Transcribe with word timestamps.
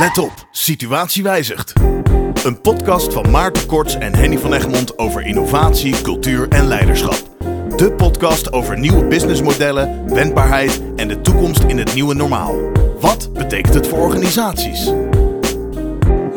Let 0.00 0.18
op, 0.18 0.48
situatie 0.50 1.22
wijzigt. 1.22 1.72
Een 2.44 2.60
podcast 2.60 3.12
van 3.12 3.30
Maarten 3.30 3.66
Korts 3.66 3.94
en 3.94 4.14
Henny 4.14 4.38
van 4.38 4.52
Egmond 4.52 4.98
over 4.98 5.22
innovatie, 5.22 6.00
cultuur 6.02 6.48
en 6.48 6.66
leiderschap. 6.66 7.22
De 7.76 7.92
podcast 7.92 8.52
over 8.52 8.78
nieuwe 8.78 9.04
businessmodellen, 9.04 10.14
wendbaarheid 10.14 10.82
en 10.96 11.08
de 11.08 11.20
toekomst 11.20 11.62
in 11.62 11.78
het 11.78 11.94
nieuwe 11.94 12.14
normaal. 12.14 12.54
Wat 13.00 13.32
betekent 13.32 13.74
het 13.74 13.86
voor 13.86 13.98
organisaties? 13.98 14.92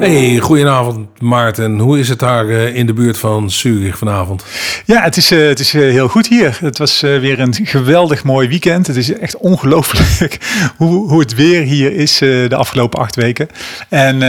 Hey, 0.04 0.38
goedenavond 0.38 1.22
Maarten. 1.22 1.80
Hoe 1.80 2.00
is 2.00 2.10
het 2.10 2.20
daar 2.20 2.50
eh, 2.50 2.76
in 2.76 2.86
de 2.86 2.94
buurt 2.94 3.18
van 3.18 3.50
Zurich 3.50 3.98
vanavond? 3.98 4.46
Ja, 4.86 5.02
het 5.02 5.18
is, 5.18 5.32
uh, 5.32 5.48
het 5.48 5.60
is 5.60 5.74
uh, 5.74 5.82
heel 5.82 6.08
goed 6.08 6.28
hier. 6.28 6.58
Het 6.62 6.78
was 6.78 7.02
weer 7.02 7.40
een 7.40 7.54
geweldig 7.64 8.24
mooi 8.24 8.48
weekend. 8.48 8.88
Het 8.88 8.96
is 8.96 9.14
echt 9.14 9.38
ongelooflijk 9.38 10.38
hoe, 10.78 11.10
hoe 11.10 11.20
het 11.20 11.36
weer 11.36 11.62
hier 11.62 11.94
is 11.94 12.18
de 12.18 12.56
afgelopen 12.56 13.00
acht 13.00 13.16
weken. 13.16 13.48
En, 13.90 14.22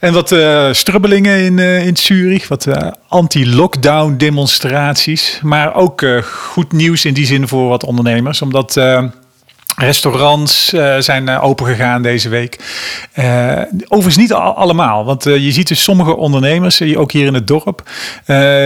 en 0.00 0.12
wat 0.12 0.34
strubbelingen 0.76 1.38
in, 1.38 1.58
in 1.58 1.96
Zurich, 1.96 2.48
wat 2.48 2.68
anti-lockdown 3.08 4.16
demonstraties. 4.16 5.40
Maar 5.42 5.74
ook 5.74 6.04
goed 6.24 6.72
nieuws 6.72 7.04
in 7.04 7.14
die 7.14 7.26
zin 7.26 7.48
voor 7.48 7.68
wat 7.68 7.84
ondernemers. 7.84 8.42
Omdat 8.42 8.80
Restaurants 9.76 10.72
uh, 10.72 10.96
zijn 10.98 11.28
uh, 11.28 11.44
open 11.44 11.66
gegaan 11.66 12.02
deze 12.02 12.28
week. 12.28 12.58
Uh, 13.14 13.60
overigens 13.84 14.16
niet 14.16 14.32
al 14.32 14.54
allemaal, 14.54 15.04
want 15.04 15.24
je 15.24 15.52
ziet 15.52 15.68
dus 15.68 15.82
sommige 15.82 16.16
ondernemers, 16.16 16.82
ook 16.96 17.12
hier 17.12 17.26
in 17.26 17.34
het 17.34 17.46
dorp, 17.46 17.82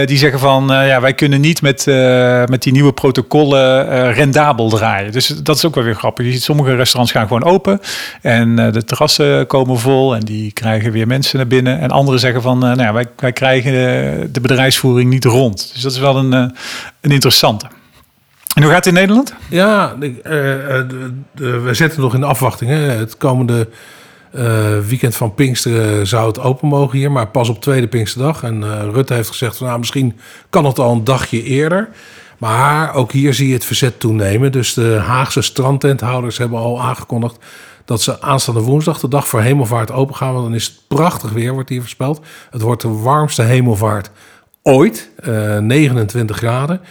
die 0.05 0.17
zeggen 0.17 0.39
van 0.39 0.67
ja, 0.67 1.01
wij 1.01 1.13
kunnen 1.13 1.41
niet 1.41 1.61
met, 1.61 1.85
met 2.49 2.63
die 2.63 2.71
nieuwe 2.71 2.93
protocollen 2.93 4.13
rendabel 4.13 4.69
draaien. 4.69 5.11
Dus 5.11 5.27
dat 5.27 5.55
is 5.55 5.65
ook 5.65 5.75
wel 5.75 5.83
weer 5.83 5.95
grappig. 5.95 6.25
Je 6.25 6.31
ziet 6.31 6.43
sommige 6.43 6.75
restaurants 6.75 7.11
gaan 7.11 7.27
gewoon 7.27 7.43
open 7.43 7.81
en 8.21 8.55
de 8.55 8.83
terrassen 8.83 9.47
komen 9.47 9.79
vol 9.79 10.15
en 10.15 10.21
die 10.21 10.51
krijgen 10.51 10.91
weer 10.91 11.07
mensen 11.07 11.37
naar 11.37 11.47
binnen. 11.47 11.79
En 11.79 11.91
anderen 11.91 12.19
zeggen 12.19 12.41
van 12.41 12.59
nou 12.59 12.81
ja, 12.81 12.93
wij, 12.93 13.05
wij 13.15 13.33
krijgen 13.33 13.71
de 14.33 14.41
bedrijfsvoering 14.41 15.09
niet 15.09 15.25
rond. 15.25 15.69
Dus 15.73 15.81
dat 15.81 15.91
is 15.91 15.99
wel 15.99 16.17
een, 16.17 16.31
een 16.31 17.11
interessante. 17.11 17.65
En 18.59 18.65
hoe 18.65 18.73
gaat 18.73 18.85
het 18.85 18.93
in 18.93 18.99
Nederland? 18.99 19.33
Ja, 19.49 19.95
uh, 19.99 20.11
we 21.33 21.69
zitten 21.71 22.01
nog 22.01 22.13
in 22.13 22.19
de 22.19 22.25
afwachting. 22.25 22.71
Hè. 22.71 22.77
Het 22.77 23.17
komende 23.17 23.67
uh, 24.35 24.79
weekend 24.87 25.15
van 25.15 25.33
Pinksteren 25.33 26.07
zou 26.07 26.27
het 26.27 26.39
open 26.39 26.67
mogen 26.67 26.97
hier, 26.97 27.11
maar 27.11 27.27
pas 27.27 27.49
op 27.49 27.61
tweede 27.61 27.87
Pinksterdag. 27.87 28.43
En 28.43 28.61
uh, 28.61 28.81
Rutte 28.91 29.13
heeft 29.13 29.29
gezegd, 29.29 29.57
van, 29.57 29.67
nou, 29.67 29.79
misschien 29.79 30.19
kan 30.49 30.65
het 30.65 30.79
al 30.79 30.91
een 30.91 31.03
dagje 31.03 31.43
eerder. 31.43 31.89
Maar 32.37 32.93
ook 32.93 33.11
hier 33.11 33.33
zie 33.33 33.47
je 33.47 33.53
het 33.53 33.65
verzet 33.65 33.99
toenemen. 33.99 34.51
Dus 34.51 34.73
de 34.73 34.99
Haagse 35.05 35.41
strandtenthouders 35.41 36.37
hebben 36.37 36.59
al 36.59 36.81
aangekondigd 36.81 37.37
dat 37.85 38.01
ze 38.01 38.21
aanstaande 38.21 38.61
woensdag, 38.61 38.99
de 38.99 39.07
dag 39.07 39.27
voor 39.27 39.41
hemelvaart, 39.41 39.91
open 39.91 40.15
gaan. 40.15 40.33
Want 40.33 40.45
dan 40.45 40.55
is 40.55 40.65
het 40.65 40.75
prachtig 40.87 41.31
weer, 41.31 41.53
wordt 41.53 41.69
hier 41.69 41.81
voorspeld. 41.81 42.21
Het 42.49 42.61
wordt 42.61 42.81
de 42.81 42.87
warmste 42.87 43.41
hemelvaart 43.41 44.09
ooit, 44.63 45.09
29 45.59 46.37
graden. 46.37 46.81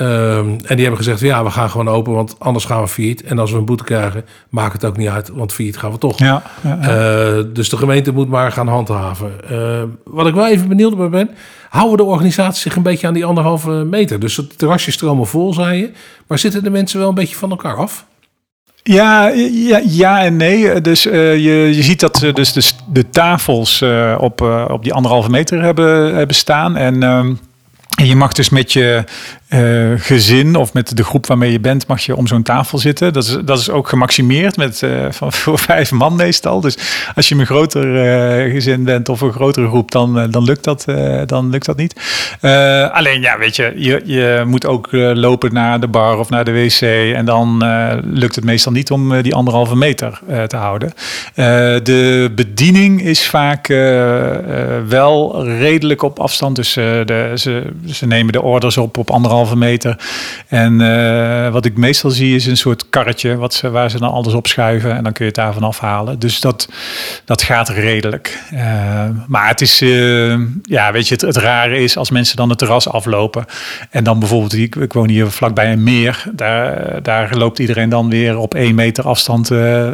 Um, 0.00 0.46
en 0.46 0.76
die 0.76 0.80
hebben 0.80 0.96
gezegd, 0.96 1.20
ja, 1.20 1.44
we 1.44 1.50
gaan 1.50 1.70
gewoon 1.70 1.88
open, 1.88 2.12
want 2.12 2.36
anders 2.38 2.64
gaan 2.64 2.80
we 2.80 2.88
failliet. 2.88 3.22
En 3.22 3.38
als 3.38 3.50
we 3.50 3.58
een 3.58 3.64
boete 3.64 3.84
krijgen, 3.84 4.24
maakt 4.48 4.72
het 4.72 4.84
ook 4.84 4.96
niet 4.96 5.08
uit, 5.08 5.28
want 5.28 5.52
failliet 5.52 5.76
gaan 5.76 5.90
we 5.90 5.98
toch. 5.98 6.18
Ja, 6.18 6.42
ja, 6.60 6.78
ja. 6.80 7.36
Uh, 7.36 7.44
dus 7.52 7.68
de 7.68 7.76
gemeente 7.76 8.12
moet 8.12 8.28
maar 8.28 8.52
gaan 8.52 8.68
handhaven. 8.68 9.32
Uh, 9.50 9.82
wat 10.04 10.26
ik 10.26 10.34
wel 10.34 10.48
even 10.48 10.68
benieuwd 10.68 10.96
bij 10.96 11.08
ben, 11.08 11.30
houden 11.68 11.96
de 11.96 12.04
organisaties 12.04 12.62
zich 12.62 12.76
een 12.76 12.82
beetje 12.82 13.06
aan 13.06 13.14
die 13.14 13.24
anderhalve 13.24 13.70
meter? 13.70 14.20
Dus 14.20 14.36
het 14.36 14.58
terrasje 14.58 14.92
stromen 14.92 15.26
vol, 15.26 15.52
zei 15.52 15.78
je. 15.78 15.90
Maar 16.26 16.38
zitten 16.38 16.62
de 16.62 16.70
mensen 16.70 16.98
wel 16.98 17.08
een 17.08 17.14
beetje 17.14 17.36
van 17.36 17.50
elkaar 17.50 17.76
af? 17.76 18.06
Ja, 18.82 19.28
ja, 19.52 19.80
ja 19.84 20.24
en 20.24 20.36
nee. 20.36 20.80
Dus 20.80 21.06
uh, 21.06 21.12
je, 21.32 21.74
je 21.74 21.82
ziet 21.82 22.00
dat 22.00 22.16
ze 22.16 22.32
dus 22.32 22.52
de, 22.52 22.70
de 22.92 23.10
tafels 23.10 23.80
uh, 23.80 24.16
op, 24.20 24.40
uh, 24.40 24.64
op 24.68 24.82
die 24.82 24.92
anderhalve 24.92 25.30
meter 25.30 25.62
hebben, 25.62 26.14
hebben 26.14 26.36
staan. 26.36 26.76
En 26.76 27.02
ehm, 27.02 27.34
je 28.04 28.16
mag 28.16 28.32
dus 28.32 28.48
met 28.48 28.72
je 28.72 29.04
uh, 29.54 29.92
gezin 29.96 30.56
of 30.56 30.72
met 30.72 30.96
de 30.96 31.04
groep 31.04 31.26
waarmee 31.26 31.52
je 31.52 31.60
bent, 31.60 31.86
mag 31.86 32.00
je 32.00 32.16
om 32.16 32.26
zo'n 32.26 32.42
tafel 32.42 32.78
zitten. 32.78 33.12
Dat 33.12 33.24
is, 33.24 33.38
dat 33.44 33.58
is 33.58 33.70
ook 33.70 33.88
gemaximeerd 33.88 34.56
met, 34.56 34.80
uh, 34.82 35.06
van, 35.10 35.32
voor 35.42 35.58
vijf 35.58 35.90
man 35.90 36.16
meestal. 36.16 36.60
Dus 36.60 36.78
als 37.14 37.28
je 37.28 37.34
een 37.34 37.46
groter 37.46 37.84
uh, 37.84 38.52
gezin 38.52 38.84
bent 38.84 39.08
of 39.08 39.20
een 39.20 39.32
grotere 39.32 39.68
groep, 39.68 39.90
dan, 39.90 40.30
dan, 40.30 40.44
lukt, 40.44 40.64
dat, 40.64 40.84
dan 41.26 41.50
lukt 41.50 41.66
dat 41.66 41.76
niet. 41.76 41.94
alleen 42.92 43.20
ja, 43.20 43.38
weet 43.38 43.56
je, 43.56 43.72
je, 43.76 44.02
je 44.04 44.42
moet 44.46 44.66
ook 44.66 44.88
lopen 44.92 45.52
naar 45.52 45.80
de 45.80 45.88
bar 45.88 46.18
of 46.18 46.30
naar 46.30 46.44
de 46.44 46.52
wc. 46.52 46.80
En 47.14 47.24
dan 47.24 47.64
lukt 48.04 48.34
het 48.34 48.44
meestal 48.44 48.72
niet 48.72 48.90
om 48.90 49.22
die 49.22 49.34
anderhalve 49.34 49.76
meter 49.76 50.20
te 50.46 50.56
houden. 50.56 50.92
de 51.84 52.32
bediening 52.34 53.02
is 53.02 53.26
vaak 53.26 53.66
wel 54.88 55.44
redelijk 55.44 56.02
op 56.02 56.18
afstand. 56.18 56.56
Dus 56.56 56.72
de, 56.72 57.32
ze, 57.34 57.62
ze 57.86 58.06
nemen 58.06 58.32
de 58.32 58.42
orders 58.42 58.76
op 58.76 58.98
op 58.98 59.10
anderhalve 59.10 59.43
meter. 59.52 59.96
En 60.48 60.80
uh, 60.80 61.48
wat 61.48 61.64
ik 61.64 61.76
meestal 61.76 62.10
zie 62.10 62.34
is 62.34 62.46
een 62.46 62.56
soort 62.56 62.88
karretje 62.90 63.36
wat 63.36 63.54
ze, 63.54 63.70
waar 63.70 63.90
ze 63.90 63.98
dan 63.98 64.10
alles 64.10 64.34
op 64.34 64.46
schuiven. 64.46 64.96
En 64.96 65.02
dan 65.02 65.12
kun 65.12 65.24
je 65.24 65.30
het 65.30 65.40
daarvan 65.40 65.62
afhalen. 65.62 66.18
Dus 66.18 66.40
dat, 66.40 66.68
dat 67.24 67.42
gaat 67.42 67.68
redelijk. 67.68 68.38
Uh, 68.52 69.04
maar 69.26 69.48
het 69.48 69.60
is, 69.60 69.82
uh, 69.82 70.38
ja, 70.62 70.92
weet 70.92 71.08
je, 71.08 71.14
het, 71.14 71.22
het, 71.22 71.36
rare 71.36 71.78
is 71.78 71.96
als 71.96 72.10
mensen 72.10 72.36
dan 72.36 72.48
het 72.48 72.58
terras 72.58 72.88
aflopen. 72.88 73.44
En 73.90 74.04
dan 74.04 74.18
bijvoorbeeld, 74.18 74.54
ik, 74.54 74.76
ik 74.76 74.92
woon 74.92 75.08
hier 75.08 75.30
vlakbij 75.30 75.72
een 75.72 75.82
meer. 75.82 76.24
Daar, 76.32 77.02
daar 77.02 77.36
loopt 77.36 77.58
iedereen 77.58 77.88
dan 77.88 78.10
weer 78.10 78.36
op 78.36 78.54
één 78.54 78.74
meter 78.74 79.04
afstand 79.04 79.50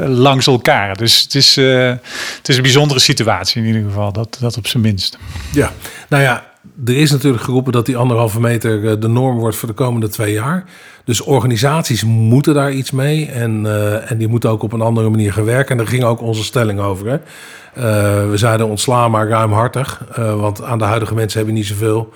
langs 0.06 0.46
elkaar. 0.46 0.96
Dus 0.96 1.20
het 1.20 1.34
is, 1.34 1.56
het 1.56 2.48
is 2.48 2.56
een 2.56 2.62
bijzondere 2.62 3.00
situatie 3.00 3.60
in 3.60 3.66
ieder 3.66 3.82
geval. 3.82 4.12
Dat, 4.12 4.36
dat 4.40 4.56
op 4.56 4.66
zijn 4.66 4.82
minst. 4.82 5.18
Ja, 5.52 5.72
nou 6.08 6.22
ja, 6.22 6.49
er 6.84 6.96
is 6.96 7.10
natuurlijk 7.10 7.42
geroepen 7.42 7.72
dat 7.72 7.86
die 7.86 7.96
anderhalve 7.96 8.40
meter 8.40 8.90
eh, 8.90 9.00
de 9.00 9.08
norm 9.08 9.38
wordt 9.38 9.56
voor 9.56 9.68
de 9.68 9.74
komende 9.74 10.08
twee 10.08 10.32
jaar. 10.32 10.64
Dus 11.04 11.20
organisaties 11.20 12.04
moeten 12.04 12.54
daar 12.54 12.72
iets 12.72 12.90
mee. 12.90 13.26
En, 13.26 13.64
uh, 13.64 14.10
en 14.10 14.18
die 14.18 14.28
moeten 14.28 14.50
ook 14.50 14.62
op 14.62 14.72
een 14.72 14.80
andere 14.80 15.08
manier 15.10 15.32
gaan 15.32 15.44
werken. 15.44 15.70
En 15.70 15.76
daar 15.76 15.86
ging 15.86 16.04
ook 16.04 16.20
onze 16.20 16.44
stelling 16.44 16.80
over. 16.80 17.06
Hè? 17.06 17.14
Uh, 17.14 18.30
we 18.30 18.36
zeiden 18.36 18.68
ontslaan 18.68 19.10
maar 19.10 19.28
ruimhartig. 19.28 20.04
Uh, 20.18 20.40
want 20.40 20.62
aan 20.62 20.78
de 20.78 20.84
huidige 20.84 21.14
mensen 21.14 21.38
hebben 21.38 21.56
niet 21.56 21.66
zoveel. 21.66 22.12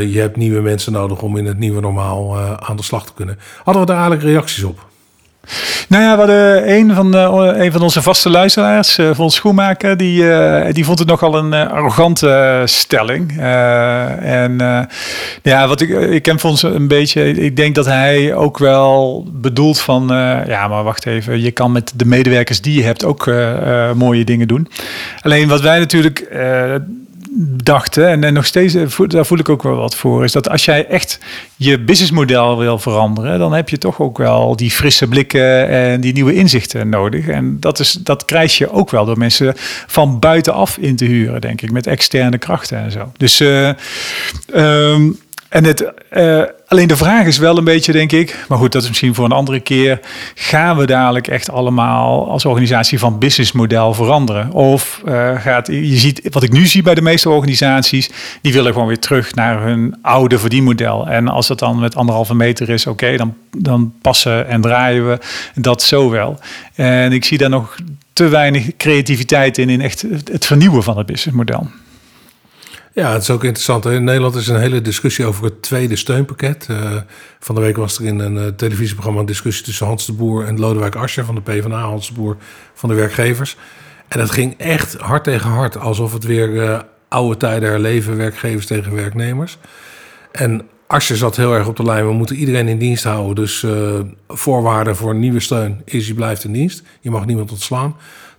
je 0.00 0.18
hebt 0.18 0.36
nieuwe 0.36 0.60
mensen 0.60 0.92
nodig 0.92 1.22
om 1.22 1.36
in 1.36 1.46
het 1.46 1.58
nieuwe 1.58 1.80
normaal 1.80 2.38
aan 2.38 2.76
de 2.76 2.82
slag 2.82 3.06
te 3.06 3.12
kunnen. 3.14 3.38
Hadden 3.64 3.82
we 3.82 3.88
daar 3.88 3.98
eigenlijk 3.98 4.28
reacties 4.28 4.64
op? 4.64 4.86
Nou 5.88 6.02
ja, 6.02 6.12
we 6.12 6.18
hadden 6.18 6.72
een 6.72 6.94
van, 6.94 7.10
de, 7.10 7.18
een 7.56 7.72
van 7.72 7.82
onze 7.82 8.02
vaste 8.02 8.30
luisteraars, 8.30 8.98
uh, 8.98 9.28
Schoenmaker, 9.28 9.96
die, 9.96 10.22
uh, 10.22 10.64
die 10.72 10.84
vond 10.84 10.98
het 10.98 11.08
nogal 11.08 11.36
een 11.36 11.52
arrogante 11.52 12.62
stelling. 12.64 13.38
en 13.38 14.88
ja, 15.42 15.68
wat 15.68 15.80
ik, 15.80 15.88
ik 15.88 16.22
ken 16.22 16.38
Fons 16.38 16.62
een 16.62 16.88
beetje, 16.88 17.30
ik 17.30 17.56
denk 17.56 17.74
dat 17.74 17.86
hij 17.86 18.34
ook 18.34 18.58
wel 18.58 19.24
bedoelt 19.32 19.80
van, 19.80 20.04
ja, 20.46 20.68
maar 20.68 20.84
wacht 20.84 21.06
even, 21.06 21.40
je 21.40 21.50
kan 21.50 21.72
met 21.72 21.92
de 21.96 22.06
medewerkers 22.06 22.60
die 22.60 22.76
je 22.76 22.84
hebt 22.84 23.04
ook 23.04 23.30
mooie 23.94 24.24
dingen 24.24 24.48
doen. 24.48 24.68
Alleen 25.20 25.48
wat 25.48 25.60
wij 25.60 25.78
natuurlijk 25.78 26.28
dachten, 27.62 28.08
en, 28.08 28.24
en 28.24 28.32
nog 28.32 28.46
steeds, 28.46 28.74
eh, 28.74 28.98
daar 29.06 29.26
voel 29.26 29.38
ik 29.38 29.48
ook 29.48 29.62
wel 29.62 29.76
wat 29.76 29.96
voor, 29.96 30.24
is 30.24 30.32
dat 30.32 30.48
als 30.48 30.64
jij 30.64 30.86
echt 30.86 31.18
je 31.56 31.80
businessmodel 31.80 32.58
wil 32.58 32.78
veranderen, 32.78 33.38
dan 33.38 33.52
heb 33.52 33.68
je 33.68 33.78
toch 33.78 34.00
ook 34.00 34.18
wel 34.18 34.56
die 34.56 34.70
frisse 34.70 35.06
blikken 35.06 35.68
en 35.68 36.00
die 36.00 36.12
nieuwe 36.12 36.34
inzichten 36.34 36.88
nodig. 36.88 37.28
En 37.28 37.60
dat, 37.60 37.78
is, 37.78 37.92
dat 37.92 38.24
krijg 38.24 38.58
je 38.58 38.70
ook 38.70 38.90
wel 38.90 39.04
door 39.04 39.18
mensen 39.18 39.52
van 39.86 40.18
buitenaf 40.18 40.78
in 40.78 40.96
te 40.96 41.04
huren, 41.04 41.40
denk 41.40 41.62
ik, 41.62 41.70
met 41.70 41.86
externe 41.86 42.38
krachten 42.38 42.78
en 42.78 42.90
zo. 42.90 43.12
Dus 43.16 43.40
uh, 43.40 43.68
um, 44.54 45.18
en 45.48 45.64
het, 45.64 45.92
uh, 46.12 46.42
alleen 46.76 46.88
de 46.88 46.96
vraag 46.96 47.26
is 47.26 47.38
wel 47.38 47.58
een 47.58 47.64
beetje, 47.64 47.92
denk 47.92 48.12
ik, 48.12 48.44
maar 48.48 48.58
goed, 48.58 48.72
dat 48.72 48.82
is 48.82 48.88
misschien 48.88 49.14
voor 49.14 49.24
een 49.24 49.32
andere 49.32 49.60
keer. 49.60 50.00
Gaan 50.34 50.76
we 50.76 50.86
dadelijk 50.86 51.28
echt 51.28 51.50
allemaal 51.50 52.30
als 52.30 52.44
organisatie 52.44 52.98
van 52.98 53.18
businessmodel 53.18 53.94
veranderen? 53.94 54.52
Of 54.52 55.02
uh, 55.08 55.40
gaat, 55.40 55.66
je 55.66 55.96
ziet, 55.96 56.28
wat 56.30 56.42
ik 56.42 56.52
nu 56.52 56.66
zie 56.66 56.82
bij 56.82 56.94
de 56.94 57.02
meeste 57.02 57.30
organisaties, 57.30 58.10
die 58.40 58.52
willen 58.52 58.72
gewoon 58.72 58.88
weer 58.88 58.98
terug 58.98 59.34
naar 59.34 59.62
hun 59.62 59.96
oude 60.02 60.38
verdienmodel. 60.38 61.08
En 61.08 61.28
als 61.28 61.46
dat 61.46 61.58
dan 61.58 61.78
met 61.78 61.96
anderhalve 61.96 62.34
meter 62.34 62.68
is, 62.68 62.86
oké, 62.86 63.16
dan, 63.16 63.34
dan 63.50 63.92
passen 64.02 64.48
en 64.48 64.60
draaien 64.60 65.08
we 65.08 65.18
dat 65.54 65.82
zo 65.82 66.10
wel. 66.10 66.38
En 66.74 67.12
ik 67.12 67.24
zie 67.24 67.38
daar 67.38 67.50
nog 67.50 67.76
te 68.12 68.28
weinig 68.28 68.76
creativiteit 68.76 69.58
in, 69.58 69.68
in 69.68 69.80
echt 69.80 70.04
het 70.32 70.46
vernieuwen 70.46 70.82
van 70.82 70.96
het 70.98 71.06
businessmodel. 71.06 71.68
Ja, 72.96 73.12
het 73.12 73.22
is 73.22 73.30
ook 73.30 73.44
interessant. 73.44 73.84
In 73.84 74.04
Nederland 74.04 74.34
is 74.34 74.48
een 74.48 74.60
hele 74.60 74.82
discussie 74.82 75.24
over 75.24 75.44
het 75.44 75.62
tweede 75.62 75.96
steunpakket. 75.96 76.66
Uh, 76.70 76.92
van 77.40 77.54
de 77.54 77.60
week 77.60 77.76
was 77.76 77.98
er 77.98 78.04
in 78.04 78.18
een 78.18 78.36
uh, 78.36 78.46
televisieprogramma 78.46 79.20
een 79.20 79.26
discussie 79.26 79.64
tussen 79.64 79.86
Hans 79.86 80.06
de 80.06 80.12
Boer 80.12 80.46
en 80.46 80.58
Lodewijk 80.58 80.94
Asscher 80.94 81.24
van 81.24 81.34
de 81.34 81.40
PvdA, 81.40 81.80
Hans 81.80 82.08
de 82.08 82.14
Boer 82.14 82.36
van 82.74 82.88
de 82.88 82.94
werkgevers. 82.94 83.56
En 84.08 84.18
dat 84.18 84.30
ging 84.30 84.54
echt 84.58 84.94
hard 84.94 85.24
tegen 85.24 85.50
hard, 85.50 85.78
alsof 85.78 86.12
het 86.12 86.24
weer 86.24 86.48
uh, 86.48 86.80
oude 87.08 87.36
tijden 87.36 87.68
herleven, 87.68 88.16
werkgevers 88.16 88.66
tegen 88.66 88.94
werknemers. 88.94 89.58
En 90.32 90.62
Asje 90.86 91.16
zat 91.16 91.36
heel 91.36 91.54
erg 91.54 91.66
op 91.66 91.76
de 91.76 91.82
lijn. 91.82 92.06
We 92.06 92.12
moeten 92.12 92.36
iedereen 92.36 92.68
in 92.68 92.78
dienst 92.78 93.04
houden. 93.04 93.34
Dus 93.34 93.66
voorwaarde 94.28 94.94
voor 94.94 95.14
nieuwe 95.14 95.40
steun 95.40 95.82
is 95.84 96.06
je 96.06 96.14
blijft 96.14 96.44
in 96.44 96.52
dienst. 96.52 96.82
Je 97.00 97.10
mag 97.10 97.26
niemand 97.26 97.50
ontslaan. 97.50 97.96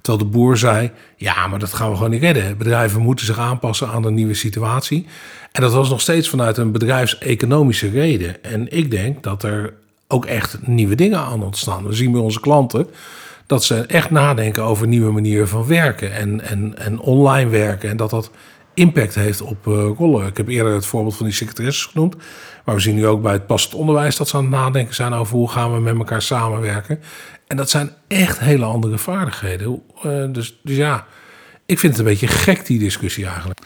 Terwijl 0.07 0.31
de 0.31 0.37
boer 0.37 0.57
zei, 0.57 0.91
ja, 1.15 1.47
maar 1.47 1.59
dat 1.59 1.73
gaan 1.73 1.89
we 1.89 1.95
gewoon 1.95 2.11
niet 2.11 2.21
redden. 2.21 2.57
Bedrijven 2.57 3.01
moeten 3.01 3.25
zich 3.25 3.39
aanpassen 3.39 3.87
aan 3.87 4.01
de 4.01 4.11
nieuwe 4.11 4.33
situatie. 4.33 5.05
En 5.51 5.61
dat 5.61 5.73
was 5.73 5.89
nog 5.89 6.01
steeds 6.01 6.29
vanuit 6.29 6.57
een 6.57 6.71
bedrijfseconomische 6.71 7.89
reden. 7.89 8.43
En 8.43 8.71
ik 8.71 8.91
denk 8.91 9.23
dat 9.23 9.43
er 9.43 9.73
ook 10.07 10.25
echt 10.25 10.57
nieuwe 10.67 10.95
dingen 10.95 11.19
aan 11.19 11.43
ontstaan. 11.43 11.87
We 11.87 11.93
zien 11.93 12.11
bij 12.11 12.21
onze 12.21 12.39
klanten 12.39 12.87
dat 13.45 13.63
ze 13.63 13.75
echt 13.75 14.09
nadenken 14.09 14.63
over 14.63 14.87
nieuwe 14.87 15.11
manieren 15.11 15.47
van 15.47 15.67
werken 15.67 16.13
en, 16.13 16.41
en, 16.41 16.77
en 16.77 16.99
online 16.99 17.49
werken. 17.49 17.89
En 17.89 17.97
dat 17.97 18.09
dat 18.09 18.31
impact 18.73 19.15
heeft 19.15 19.41
op 19.41 19.67
uh, 19.67 19.89
rollen. 19.97 20.27
Ik 20.27 20.37
heb 20.37 20.47
eerder 20.47 20.73
het 20.73 20.85
voorbeeld 20.85 21.15
van 21.15 21.25
die 21.25 21.35
secretaresses 21.35 21.85
genoemd. 21.85 22.15
Maar 22.65 22.75
we 22.75 22.81
zien 22.81 22.95
nu 22.95 23.07
ook 23.07 23.21
bij 23.21 23.33
het 23.33 23.47
passend 23.47 23.73
onderwijs 23.73 24.15
dat 24.15 24.27
ze 24.27 24.37
aan 24.37 24.41
het 24.41 24.51
nadenken 24.51 24.95
zijn 24.95 25.13
over 25.13 25.35
hoe 25.35 25.49
gaan 25.49 25.73
we 25.73 25.79
met 25.79 25.97
elkaar 25.97 26.21
samenwerken. 26.21 26.99
En 27.47 27.57
dat 27.57 27.69
zijn 27.69 27.91
echt 28.07 28.39
hele 28.39 28.65
andere 28.65 28.97
vaardigheden. 28.97 29.81
Uh, 30.05 30.25
dus, 30.29 30.59
dus 30.63 30.75
ja, 30.75 31.05
ik 31.67 31.79
vind 31.79 31.91
het 31.91 32.01
een 32.01 32.11
beetje 32.11 32.27
gek, 32.27 32.65
die 32.65 32.79
discussie 32.79 33.25
eigenlijk. 33.25 33.59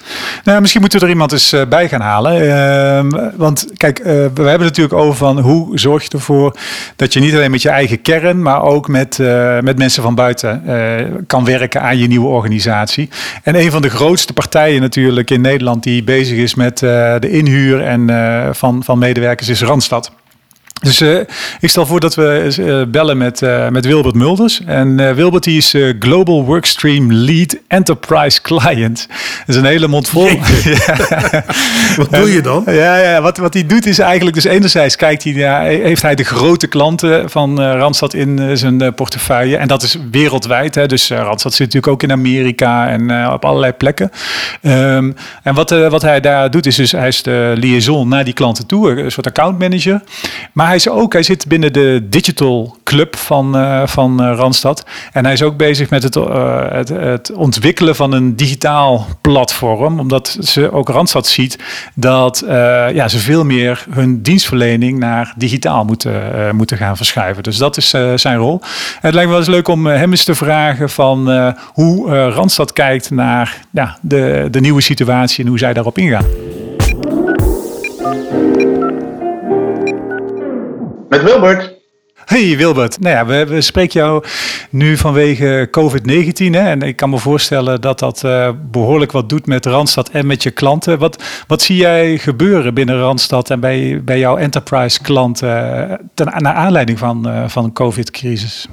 Nou, 0.43 0.61
misschien 0.61 0.81
moeten 0.81 0.99
we 0.99 1.05
er 1.05 1.11
iemand 1.11 1.31
eens 1.31 1.53
eh, 1.53 1.65
bij 1.65 1.87
gaan 1.89 2.01
halen. 2.01 2.43
Uh, 2.43 3.29
want 3.35 3.67
kijk, 3.77 3.99
uh, 3.99 4.05
we 4.05 4.11
hebben 4.33 4.51
het 4.51 4.59
natuurlijk 4.59 4.93
over 4.93 5.15
van 5.15 5.39
hoe 5.39 5.79
zorg 5.79 6.03
je 6.03 6.09
ervoor 6.09 6.55
dat 6.95 7.13
je 7.13 7.19
niet 7.19 7.33
alleen 7.33 7.51
met 7.51 7.61
je 7.61 7.69
eigen 7.69 8.01
kern, 8.01 8.41
maar 8.41 8.63
ook 8.63 8.87
met, 8.87 9.17
met 9.61 9.77
mensen 9.77 10.03
van 10.03 10.15
buiten 10.15 10.63
kan 11.27 11.45
werken 11.45 11.81
aan 11.81 11.97
je 11.97 12.07
nieuwe 12.07 12.27
organisatie. 12.27 13.09
En 13.43 13.55
een 13.55 13.71
van 13.71 13.81
de 13.81 13.89
grootste 13.89 14.33
partijen 14.33 14.81
natuurlijk 14.81 15.31
in 15.31 15.41
Nederland 15.41 15.83
die 15.83 16.03
bezig 16.03 16.37
is 16.37 16.55
met 16.55 16.77
de 16.77 17.29
inhuur 17.29 17.81
en, 17.81 18.55
van, 18.55 18.83
van 18.83 18.99
medewerkers 18.99 19.49
is 19.49 19.61
Randstad. 19.61 20.11
Dus 20.81 21.01
uh, 21.01 21.19
ik 21.59 21.69
stel 21.69 21.85
voor 21.85 21.99
dat 21.99 22.15
we 22.15 22.55
uh, 22.59 22.81
bellen 22.91 23.17
met, 23.17 23.41
uh, 23.41 23.67
met 23.67 23.85
Wilbert 23.85 24.15
Mulders. 24.15 24.61
En 24.65 25.15
Wilbert 25.15 25.43
die 25.43 25.57
is 25.57 25.75
Global 25.99 26.45
Workstream 26.45 27.13
Lead 27.13 27.57
Enterprise 27.67 28.41
Client. 28.41 29.07
Dat 29.09 29.47
is 29.47 29.55
een 29.55 29.65
hele 29.65 29.87
mond 29.87 30.09
vol. 30.09 30.29
wat 31.97 32.11
doe 32.11 32.33
je 32.33 32.41
dan? 32.41 32.63
Ja, 32.65 32.97
ja 32.97 33.21
wat, 33.21 33.37
wat 33.37 33.53
hij 33.53 33.65
doet 33.65 33.85
is 33.85 33.99
eigenlijk... 33.99 34.35
Dus 34.35 34.43
enerzijds 34.43 34.95
kijkt 34.95 35.23
hij, 35.23 35.33
ja, 35.33 35.61
heeft 35.61 36.01
hij 36.01 36.15
de 36.15 36.23
grote 36.23 36.67
klanten 36.67 37.29
van 37.29 37.61
Randstad 37.61 38.13
in 38.13 38.57
zijn 38.57 38.93
portefeuille. 38.93 39.57
En 39.57 39.67
dat 39.67 39.83
is 39.83 39.97
wereldwijd. 40.11 40.75
Hè? 40.75 40.85
Dus 40.85 41.09
Randstad 41.09 41.53
zit 41.53 41.65
natuurlijk 41.65 41.93
ook 41.93 42.03
in 42.03 42.11
Amerika 42.11 42.89
en 42.89 43.31
op 43.33 43.45
allerlei 43.45 43.71
plekken. 43.71 44.11
Um, 44.61 45.15
en 45.43 45.53
wat, 45.53 45.69
wat 45.69 46.01
hij 46.01 46.19
daar 46.19 46.51
doet 46.51 46.65
is 46.65 46.75
dus... 46.75 46.91
Hij 46.91 47.07
is 47.07 47.23
de 47.23 47.53
liaison 47.55 48.07
naar 48.07 48.23
die 48.23 48.33
klanten 48.33 48.65
toe. 48.65 48.89
Een 48.89 49.11
soort 49.11 49.27
account 49.27 49.59
manager. 49.59 50.01
Maar 50.53 50.70
hij 50.71 50.79
is 50.79 50.89
ook, 50.89 51.13
hij 51.13 51.23
zit 51.23 51.47
binnen 51.47 51.73
de 51.73 52.07
digital 52.09 52.77
club 52.83 53.15
van, 53.15 53.55
uh, 53.55 53.87
van 53.87 54.23
uh, 54.23 54.35
Randstad. 54.35 54.85
En 55.11 55.23
hij 55.23 55.33
is 55.33 55.43
ook 55.43 55.57
bezig 55.57 55.89
met 55.89 56.03
het, 56.03 56.15
uh, 56.15 56.71
het, 56.71 56.89
het, 56.89 57.31
ontwikkelen 57.31 57.95
van 57.95 58.11
een 58.11 58.35
digitaal 58.35 59.07
platform. 59.21 59.99
Omdat 59.99 60.37
ze 60.39 60.71
ook 60.71 60.89
Randstad 60.89 61.27
ziet 61.27 61.59
dat 61.95 62.43
ja, 62.93 63.07
ze 63.07 63.19
veel 63.19 63.45
meer 63.45 63.85
hun 63.89 64.21
dienstverlening 64.21 64.99
naar 64.99 65.33
digitaal 65.37 65.85
moeten, 65.85 66.55
moeten 66.55 66.77
gaan 66.77 66.97
verschuiven. 66.97 67.43
Dus 67.43 67.57
dat 67.57 67.77
is 67.77 67.89
zijn 68.15 68.37
rol. 68.37 68.61
het 69.01 69.13
lijkt 69.13 69.29
me 69.29 69.35
wel 69.35 69.45
eens 69.45 69.55
leuk 69.55 69.67
om 69.67 69.85
hem 69.85 70.11
eens 70.11 70.23
te 70.23 70.35
vragen 70.35 70.89
van 70.89 71.53
hoe 71.73 72.29
Randstad 72.29 72.73
kijkt 72.73 73.09
naar 73.09 73.61
ja, 73.71 73.97
de, 74.01 74.47
de 74.51 74.59
nieuwe 74.59 74.81
situatie 74.81 75.43
en 75.43 75.49
hoe 75.49 75.59
zij 75.59 75.73
daarop 75.73 75.97
ingaan. 75.97 76.25
Met 81.11 81.23
Wilbert. 81.23 81.73
Hey 82.25 82.57
Wilbert, 82.57 82.99
nou 82.99 83.15
ja, 83.15 83.25
we, 83.25 83.45
we 83.45 83.61
spreken 83.61 83.99
jou 83.99 84.23
nu 84.69 84.97
vanwege 84.97 85.67
COVID-19. 85.71 86.55
En 86.55 86.81
ik 86.81 86.95
kan 86.95 87.09
me 87.09 87.17
voorstellen 87.17 87.81
dat 87.81 87.99
dat 87.99 88.21
uh, 88.25 88.49
behoorlijk 88.55 89.11
wat 89.11 89.29
doet 89.29 89.45
met 89.45 89.65
Randstad 89.65 90.09
en 90.09 90.27
met 90.27 90.43
je 90.43 90.51
klanten. 90.51 90.99
Wat, 90.99 91.23
wat 91.47 91.61
zie 91.61 91.75
jij 91.75 92.17
gebeuren 92.17 92.73
binnen 92.73 92.99
Randstad 92.99 93.49
en 93.49 93.59
bij, 93.59 94.01
bij 94.03 94.19
jouw 94.19 94.37
enterprise 94.37 95.01
klanten 95.01 95.89
uh, 95.89 95.97
ten, 96.13 96.33
naar 96.37 96.53
aanleiding 96.53 96.99
van, 96.99 97.27
uh, 97.27 97.47
van 97.47 97.63
de 97.63 97.71
COVID-crisis? 97.71 98.67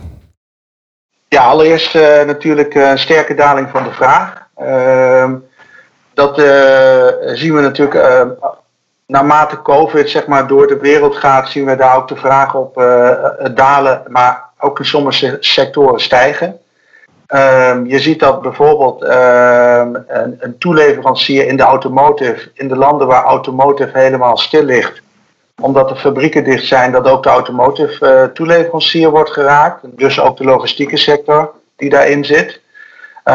Ja, 1.29 1.45
allereerst 1.45 1.95
natuurlijk 2.27 2.75
een 2.75 2.99
sterke 2.99 3.35
daling 3.35 3.69
van 3.71 3.83
de 3.83 3.93
vraag. 3.93 4.47
Ehm, 4.57 5.35
dat 6.15 6.37
zien 7.39 7.55
we 7.55 7.61
natuurlijk 7.61 7.95
naarmate 9.09 9.63
COVID 9.63 10.11
zeg 10.11 10.27
maar, 10.27 10.47
door 10.47 10.67
de 10.67 10.79
wereld 10.79 11.17
gaat, 11.17 11.49
zien 11.49 11.65
we 11.65 11.77
daar 11.77 11.97
ook 11.97 12.09
de 12.09 12.17
vraag 12.17 12.55
op 12.55 12.79
uh, 12.79 13.15
dalen, 13.55 14.03
maar 14.09 14.45
ook 14.59 14.79
in 14.79 14.85
sommige 14.85 15.37
sectoren 15.41 16.01
stijgen. 16.01 16.59
Um, 17.35 17.87
je 17.87 17.99
ziet 17.99 18.21
dat 18.21 18.43
bijvoorbeeld 18.43 19.03
um, 19.03 20.05
een, 20.39 20.59
toeleverancier 20.59 21.47
in 21.47 21.57
de 21.57 21.63
automotive, 21.63 22.51
in 22.55 22.69
de 22.69 22.77
landen 22.77 23.07
waar 23.07 23.25
automotive 23.25 23.99
helemaal 23.99 24.37
stil 24.37 24.63
ligt, 24.63 25.01
omdat 25.61 25.89
de 25.89 25.97
fabrieken 25.97 26.45
dicht 26.45 26.67
zijn, 26.67 26.93
dat 26.93 27.09
ook 27.09 27.23
de 27.23 27.29
automotive 27.29 28.07
uh, 28.07 28.25
toeleverancier 28.25 29.11
wordt 29.11 29.31
geraakt. 29.31 29.81
Dus 29.83 30.21
ook 30.21 30.37
de 30.37 30.45
logistieke 30.45 30.97
sector 30.97 31.53
die 31.77 31.91
daarin 31.91 32.25
zit. 32.25 32.61
Uh, 33.29 33.35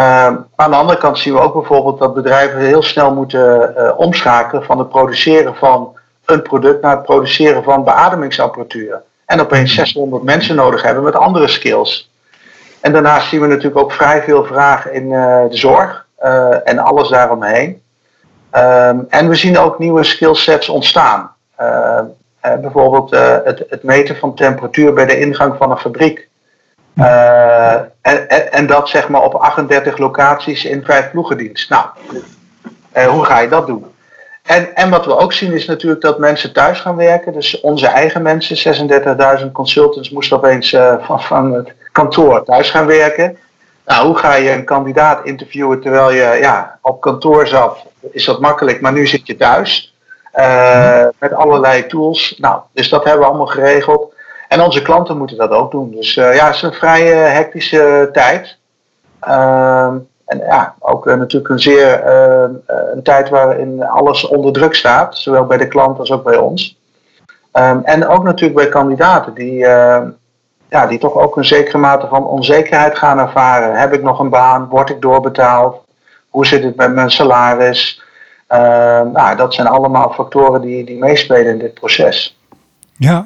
aan 0.56 0.72
de 0.72 0.75
andere 0.75 0.98
kant 0.98 1.19
zien 1.19 1.34
we 1.34 1.40
ook 1.40 1.54
bijvoorbeeld 1.54 2.00
dat 2.00 2.13
bedrijven 2.13 2.60
heel 2.60 2.84
snel 2.84 3.13
moeten 3.13 3.74
uh, 3.78 3.92
omschakelen 3.98 4.63
van 4.63 4.78
het 4.78 4.90
produceren 4.90 5.56
van 5.56 5.95
een 6.25 6.42
product 6.42 6.81
naar 6.81 6.95
het 6.95 7.06
produceren 7.06 7.63
van 7.63 7.84
beademingsapparatuur. 7.84 9.01
En 9.25 9.42
opeens 9.42 9.74
600 9.74 10.22
hmm. 10.22 10.31
mensen 10.31 10.56
nodig 10.56 10.81
hebben 10.81 11.04
met 11.04 11.16
andere 11.16 11.48
skills. 11.48 12.12
En 12.81 12.94
daarnaast 12.94 13.28
zien 13.28 13.42
we 13.42 13.48
natuurlijk 13.48 13.78
ook 13.78 13.92
vrij 13.92 14.24
veel 14.24 14.45
vraag 14.45 14.90
in 14.90 15.04
uh, 15.04 15.42
de 15.50 15.57
zorg 15.57 16.06
en 16.63 16.80
alles 16.80 17.10
daaromheen. 17.10 17.81
Um, 18.56 19.06
en 19.10 19.30
we 19.30 19.36
zien 19.36 19.57
ook 19.57 19.80
nieuwe 19.80 20.04
skillsets 20.04 20.69
ontstaan. 20.69 21.31
Ehm, 21.56 22.06
bijvoorbeeld 22.42 23.10
het, 23.44 23.63
het 23.69 23.84
meten 23.84 24.16
van 24.16 24.36
temperatuur 24.36 24.94
bij 24.94 25.06
de 25.06 25.19
ingang 25.19 25.56
van 25.57 25.72
een 25.72 25.78
fabriek. 25.78 26.28
Uh, 26.95 27.75
en, 28.04 28.30
en, 28.30 28.52
en, 28.52 28.68
dat 28.68 28.90
zeg 28.90 29.10
maar 29.10 29.22
op 29.22 29.36
38 29.36 29.98
locaties 29.98 30.66
in 30.66 30.84
vijf 30.84 31.12
ploegendienst. 31.12 31.70
Nou, 31.70 31.86
uh, 32.98 33.06
hoe 33.06 33.26
ga 33.26 33.40
je 33.40 33.50
dat 33.50 33.68
doen? 33.68 33.86
En, 34.44 34.76
en 34.76 34.90
wat 34.90 35.06
we 35.06 35.18
ook 35.18 35.34
zien 35.34 35.52
is 35.52 35.66
natuurlijk 35.66 36.02
dat 36.02 36.20
mensen 36.20 36.54
thuis 36.54 36.80
gaan 36.80 36.96
werken. 36.96 37.34
Dus 37.34 37.60
onze 37.60 37.88
eigen 37.88 38.22
mensen, 38.22 38.90
36.000 39.40 39.52
consultants, 39.52 40.10
moesten 40.10 40.38
opeens 40.38 40.74
uh, 40.74 40.94
van, 41.00 41.22
van 41.22 41.54
het 41.54 41.74
kantoor 41.92 42.44
thuis 42.44 42.70
gaan 42.70 42.86
werken. 42.86 43.38
Nou, 43.86 44.06
hoe 44.06 44.18
ga 44.18 44.36
je 44.36 44.52
een 44.52 44.66
kandidaat 44.66 45.26
interviewen 45.26 45.81
terwijl 45.81 46.12
je 46.12 46.38
ja, 46.42 46.80
op 46.81 47.02
kantoor 47.02 47.48
zat? 47.48 47.86
Is 48.12 48.26
dat 48.26 48.40
makkelijk, 48.40 48.81
maar 48.81 48.94
nu 48.94 49.07
zit 49.07 49.28
je 49.28 49.36
thuis. 49.36 49.95
met 51.19 51.33
allerlei 51.33 51.88
tools. 51.88 52.36
Nou, 52.38 52.62
dus 52.74 52.90
dat 52.90 53.04
hebben 53.04 53.22
we 53.22 53.28
allemaal 53.28 53.48
geregeld. 53.48 54.13
En 54.54 54.62
onze 54.62 54.81
klanten 54.81 55.18
moeten 55.18 55.38
dat 55.38 55.52
ook 55.52 55.72
doen. 55.72 55.92
Dus 55.92 56.16
uh, 56.16 56.36
ja, 56.36 56.45
het 56.45 56.56
is 56.56 56.62
een 56.62 56.74
vrij 56.74 57.12
uh, 57.12 57.33
hectische 57.33 58.10
tijd. 58.12 58.57
Uh, 59.28 59.92
en 60.26 60.38
ja, 60.38 60.76
ook 60.80 61.06
natuurlijk 61.06 61.50
een 61.50 61.60
zeer 61.60 62.07
een 62.94 63.04
tijd 63.04 63.30
waarin 63.30 63.83
alles 63.83 64.28
onder 64.28 64.54
druk 64.54 64.76
staat, 64.76 65.18
zowel 65.18 65.45
bij 65.45 65.57
de 65.57 65.68
klant 65.68 66.00
als 66.00 66.12
ook 66.12 66.24
bij 66.24 66.38
ons. 66.38 66.78
Um, 67.54 67.81
en 67.83 68.07
ook 68.07 68.24
natuurlijk 68.24 68.60
bij 68.60 68.69
kandidaten 68.69 69.33
die, 69.33 69.57
ja, 70.69 70.88
die 70.88 71.00
toch 71.00 71.16
ook 71.16 71.38
een 71.38 71.45
zekere 71.45 71.78
mate 71.78 72.07
van 72.07 72.26
onzekerheid 72.26 72.98
gaan 72.98 73.19
ervaren. 73.19 73.80
Heb 73.80 73.94
ik 73.94 74.04
nog 74.04 74.19
een 74.19 74.30
baan? 74.30 74.68
Word 74.69 74.90
ik 74.90 75.02
doorbetaald? 75.02 75.81
Hoe 76.30 76.45
zit 76.45 76.64
het 76.64 76.76
met 76.76 76.94
mijn 76.94 77.12
salaris? 77.12 78.02
Ehm, 78.48 79.12
nou, 79.12 79.36
dat 79.36 79.54
zijn 79.54 79.68
allemaal 79.68 80.12
factoren 80.12 80.62
die, 80.62 80.86
die 80.86 80.98
meespelen 80.98 81.45
in 81.45 81.60
dit 81.60 81.74
proces. 81.74 82.38
Ja. 82.97 83.23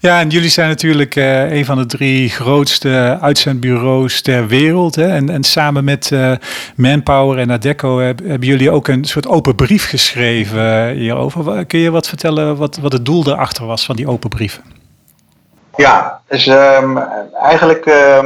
ja, 0.00 0.20
en 0.20 0.28
jullie 0.28 0.48
zijn 0.48 0.68
natuurlijk 0.68 1.16
uh, 1.16 1.50
een 1.50 1.64
van 1.64 1.78
de 1.78 1.86
drie 1.86 2.28
grootste 2.28 3.18
uitzendbureaus 3.20 4.22
ter 4.22 4.46
wereld. 4.46 4.94
Hè? 4.94 5.08
En, 5.08 5.30
en 5.30 5.44
samen 5.44 5.84
met 5.84 6.10
uh, 6.10 6.32
Manpower 6.76 7.38
en 7.38 7.52
Adecco 7.52 7.98
hebben 8.00 8.48
jullie 8.48 8.70
ook 8.70 8.88
een 8.88 9.04
soort 9.04 9.26
open 9.26 9.54
brief 9.54 9.88
geschreven 9.88 10.90
hierover. 10.90 11.66
Kun 11.66 11.78
je 11.78 11.90
wat 11.90 12.08
vertellen 12.08 12.56
wat, 12.56 12.76
wat 12.76 12.92
het 12.92 13.04
doel 13.04 13.22
daarachter 13.22 13.66
was 13.66 13.84
van 13.84 13.96
die 13.96 14.08
open 14.08 14.28
brieven? 14.28 14.62
Ja, 15.76 16.20
dus 16.28 16.46
um, 16.46 16.98
eigenlijk 17.42 17.86
uh, 17.86 18.24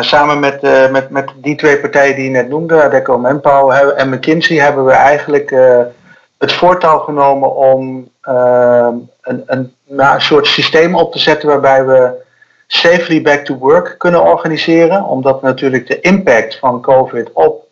samen 0.00 0.40
met, 0.40 0.62
met, 0.90 1.10
met 1.10 1.32
die 1.36 1.56
twee 1.56 1.78
partijen 1.78 2.14
die 2.14 2.24
je 2.24 2.30
net 2.30 2.48
noemde, 2.48 2.82
Adecco 2.82 3.18
Manpower 3.18 3.92
en 3.92 4.10
McKinsey, 4.10 4.56
hebben 4.56 4.84
we 4.84 4.92
eigenlijk 4.92 5.54
het 6.42 6.52
voortouw 6.52 6.98
genomen 6.98 7.56
om 7.56 8.10
ehm, 8.20 8.94
een, 9.22 9.74
nou, 9.86 10.14
een 10.14 10.20
soort 10.20 10.46
systeem 10.46 10.94
op 10.94 11.12
te 11.12 11.18
zetten 11.18 11.48
waarbij 11.48 11.84
we 11.84 12.10
safely 12.66 13.22
back 13.22 13.44
to 13.44 13.56
work 13.56 13.94
kunnen 13.98 14.22
organiseren. 14.22 15.04
Omdat 15.04 15.42
natuurlijk 15.42 15.86
de 15.86 16.00
impact 16.00 16.58
van 16.58 16.80
COVID 16.80 17.32
op 17.32 17.66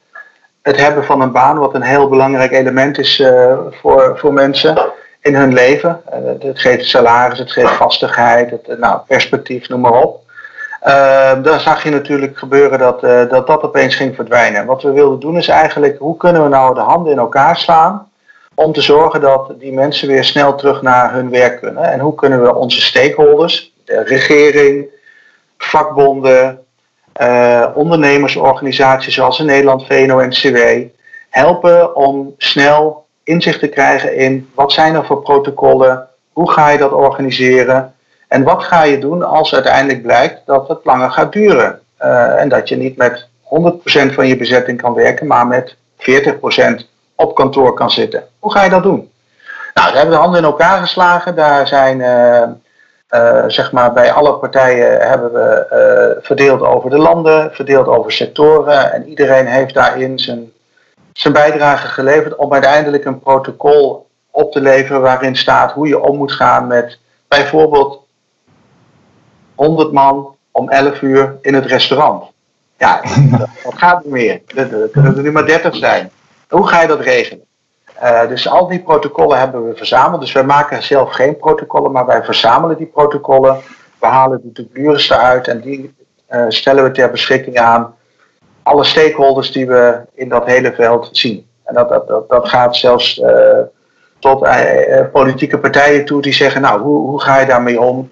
het 0.63 0.77
hebben 0.77 1.05
van 1.05 1.21
een 1.21 1.33
baan, 1.33 1.59
wat 1.59 1.75
een 1.75 1.83
heel 1.83 2.09
belangrijk 2.09 2.53
element 2.53 2.99
is 2.99 3.19
uh, 3.19 3.59
voor, 3.71 4.19
voor 4.19 4.33
mensen, 4.33 4.93
in 5.21 5.35
hun 5.35 5.53
leven. 5.53 6.01
het 6.41 6.61
geeft 6.61 6.87
salaris, 6.87 7.39
het 7.39 7.53
geeft 7.53 7.75
vastigheid, 7.75 8.51
het, 8.51 8.79
nou, 8.79 9.01
perspectief, 9.07 9.69
noem 9.69 9.81
maar 9.81 10.03
op. 10.03 10.21
Uh, 10.87 11.43
dan 11.43 11.61
zag 11.61 11.83
je 11.83 11.91
natuurlijk 11.91 12.39
gebeuren 12.39 12.79
dat, 12.79 13.01
dat 13.31 13.47
dat 13.47 13.63
opeens 13.63 13.95
ging 13.95 14.15
verdwijnen. 14.15 14.67
Wat 14.67 14.83
we 14.83 14.93
wilden 14.93 15.21
doen 15.21 15.37
is 15.37 15.49
eigenlijk, 15.49 15.99
hoe 15.99 16.17
kunnen 16.17 16.43
we 16.43 16.49
nou 16.49 16.75
de 16.75 16.81
handen 16.81 17.13
in 17.13 17.19
elkaar 17.19 17.57
slaan 17.57 18.10
om 18.65 18.73
te 18.73 18.81
zorgen 18.81 19.21
dat 19.21 19.53
die 19.59 19.73
mensen 19.73 20.09
weer 20.09 20.25
snel 20.25 20.55
terug 20.55 20.83
naar 20.83 21.13
hun 21.13 21.31
werk 21.31 21.61
kunnen. 21.61 21.85
En 21.93 22.01
hoe 22.01 22.15
kunnen 22.15 22.43
we 22.43 22.55
onze 22.55 22.81
stakeholders, 22.81 23.73
de 23.85 24.03
regering, 24.03 24.87
vakbonden, 25.59 26.59
uh, 27.21 27.67
ondernemersorganisaties 27.75 29.15
zoals 29.15 29.39
in 29.39 29.47
Nederland 29.47 29.87
VNO-NCW, 29.87 30.59
helpen 31.31 31.97
om 31.97 32.35
snel 32.39 33.07
inzicht 33.25 33.61
te 33.61 33.69
krijgen 33.69 34.17
in 34.17 34.51
wat 34.55 34.73
zijn 34.73 34.95
er 34.95 35.07
voor 35.07 35.23
protocollen, 35.23 36.09
hoe 36.33 36.51
ga 36.51 36.69
je 36.69 36.79
dat 36.79 36.93
organiseren 36.93 37.95
en 38.29 38.43
wat 38.43 38.65
ga 38.65 38.83
je 38.83 38.99
doen 38.99 39.23
als 39.23 39.55
uiteindelijk 39.55 40.03
blijkt 40.03 40.41
dat 40.47 40.69
het 40.69 40.81
langer 40.85 41.11
gaat 41.11 41.33
duren. 41.33 41.81
Uh, 42.01 42.41
en 42.41 42.49
dat 42.49 42.69
je 42.69 42.77
niet 42.77 42.97
met 42.97 43.27
100% 43.45 44.15
van 44.15 44.27
je 44.27 44.37
bezetting 44.37 44.81
kan 44.81 44.95
werken, 44.95 45.27
maar 45.27 45.47
met 45.47 45.77
40% 45.97 46.90
op 47.21 47.35
kantoor 47.35 47.75
kan 47.75 47.91
zitten. 47.91 48.25
Hoe 48.39 48.53
ga 48.53 48.65
je 48.65 48.71
dat 48.71 48.83
doen? 48.83 49.11
Nou, 49.75 49.87
daar 49.89 49.97
hebben 49.97 50.15
we 50.15 50.21
handen 50.21 50.41
in 50.41 50.47
elkaar 50.47 50.81
geslagen. 50.81 51.35
Daar 51.35 51.67
zijn, 51.67 51.99
uh, 51.99 52.43
uh, 53.11 53.45
zeg 53.47 53.73
maar, 53.73 53.93
bij 53.93 54.13
alle 54.13 54.35
partijen 54.35 55.09
hebben 55.09 55.33
we 55.33 55.67
uh, 56.17 56.25
verdeeld 56.25 56.61
over 56.61 56.91
de 56.91 56.99
landen, 56.99 57.55
verdeeld 57.55 57.87
over 57.87 58.13
sectoren. 58.13 58.93
En 58.93 59.09
iedereen 59.09 59.47
heeft 59.47 59.75
daarin 59.75 60.19
zijn, 60.19 60.53
zijn 61.13 61.33
bijdrage 61.33 61.87
geleverd 61.87 62.37
om 62.37 62.53
uiteindelijk 62.53 63.05
een 63.05 63.21
protocol 63.21 64.09
op 64.31 64.53
te 64.53 64.61
leveren 64.61 65.01
waarin 65.01 65.37
staat 65.37 65.73
hoe 65.73 65.89
je 65.89 66.01
om 66.01 66.17
moet 66.17 66.33
gaan 66.33 66.67
met 66.67 66.99
bijvoorbeeld 67.29 68.03
100 69.55 69.93
man 69.93 70.37
om 70.51 70.69
11 70.69 71.03
uur 71.03 71.37
in 71.43 71.55
het 71.55 71.67
restaurant. 71.67 72.25
Ja, 72.79 73.01
dat 73.65 73.75
gaat 73.75 74.05
niet 74.05 74.13
meer. 74.13 74.41
Er 74.55 74.89
kunnen 74.89 75.17
er 75.17 75.23
nu 75.23 75.33
maar 75.33 75.47
30 75.47 75.77
zijn. 75.77 76.11
Hoe 76.51 76.67
ga 76.67 76.81
je 76.81 76.89
dat 76.89 77.01
regelen? 77.01 77.45
Uh, 78.03 78.29
dus 78.29 78.49
al 78.49 78.67
die 78.69 78.83
protocollen 78.83 79.39
hebben 79.39 79.69
we 79.69 79.77
verzameld. 79.77 80.21
Dus 80.21 80.33
wij 80.33 80.45
maken 80.45 80.83
zelf 80.83 81.13
geen 81.13 81.37
protocollen, 81.37 81.93
maar 81.93 82.07
wij 82.07 82.25
verzamelen 82.25 82.77
die 82.77 82.87
protocollen. 82.87 83.59
We 83.99 84.07
halen 84.07 84.41
de 84.43 84.53
dublures 84.53 85.11
eruit 85.11 85.49
en 85.49 85.61
die 85.61 85.95
uh, 86.31 86.45
stellen 86.49 86.85
we 86.85 86.91
ter 86.91 87.11
beschikking 87.11 87.59
aan 87.59 87.95
alle 88.63 88.85
stakeholders 88.85 89.53
die 89.53 89.67
we 89.67 90.01
in 90.15 90.29
dat 90.29 90.47
hele 90.47 90.73
veld 90.73 91.09
zien. 91.13 91.47
En 91.65 91.75
dat, 91.75 91.89
dat, 91.89 92.09
dat, 92.09 92.29
dat 92.29 92.49
gaat 92.49 92.77
zelfs 92.77 93.19
uh, 93.19 93.59
tot 94.19 94.49
politieke 95.13 95.59
partijen 95.59 96.05
toe 96.05 96.23
die 96.23 96.33
zeggen, 96.33 96.61
nou, 96.61 96.81
hoe, 96.81 97.09
hoe 97.09 97.21
ga 97.21 97.41
je 97.41 97.47
daarmee 97.47 97.81
om? 97.81 98.11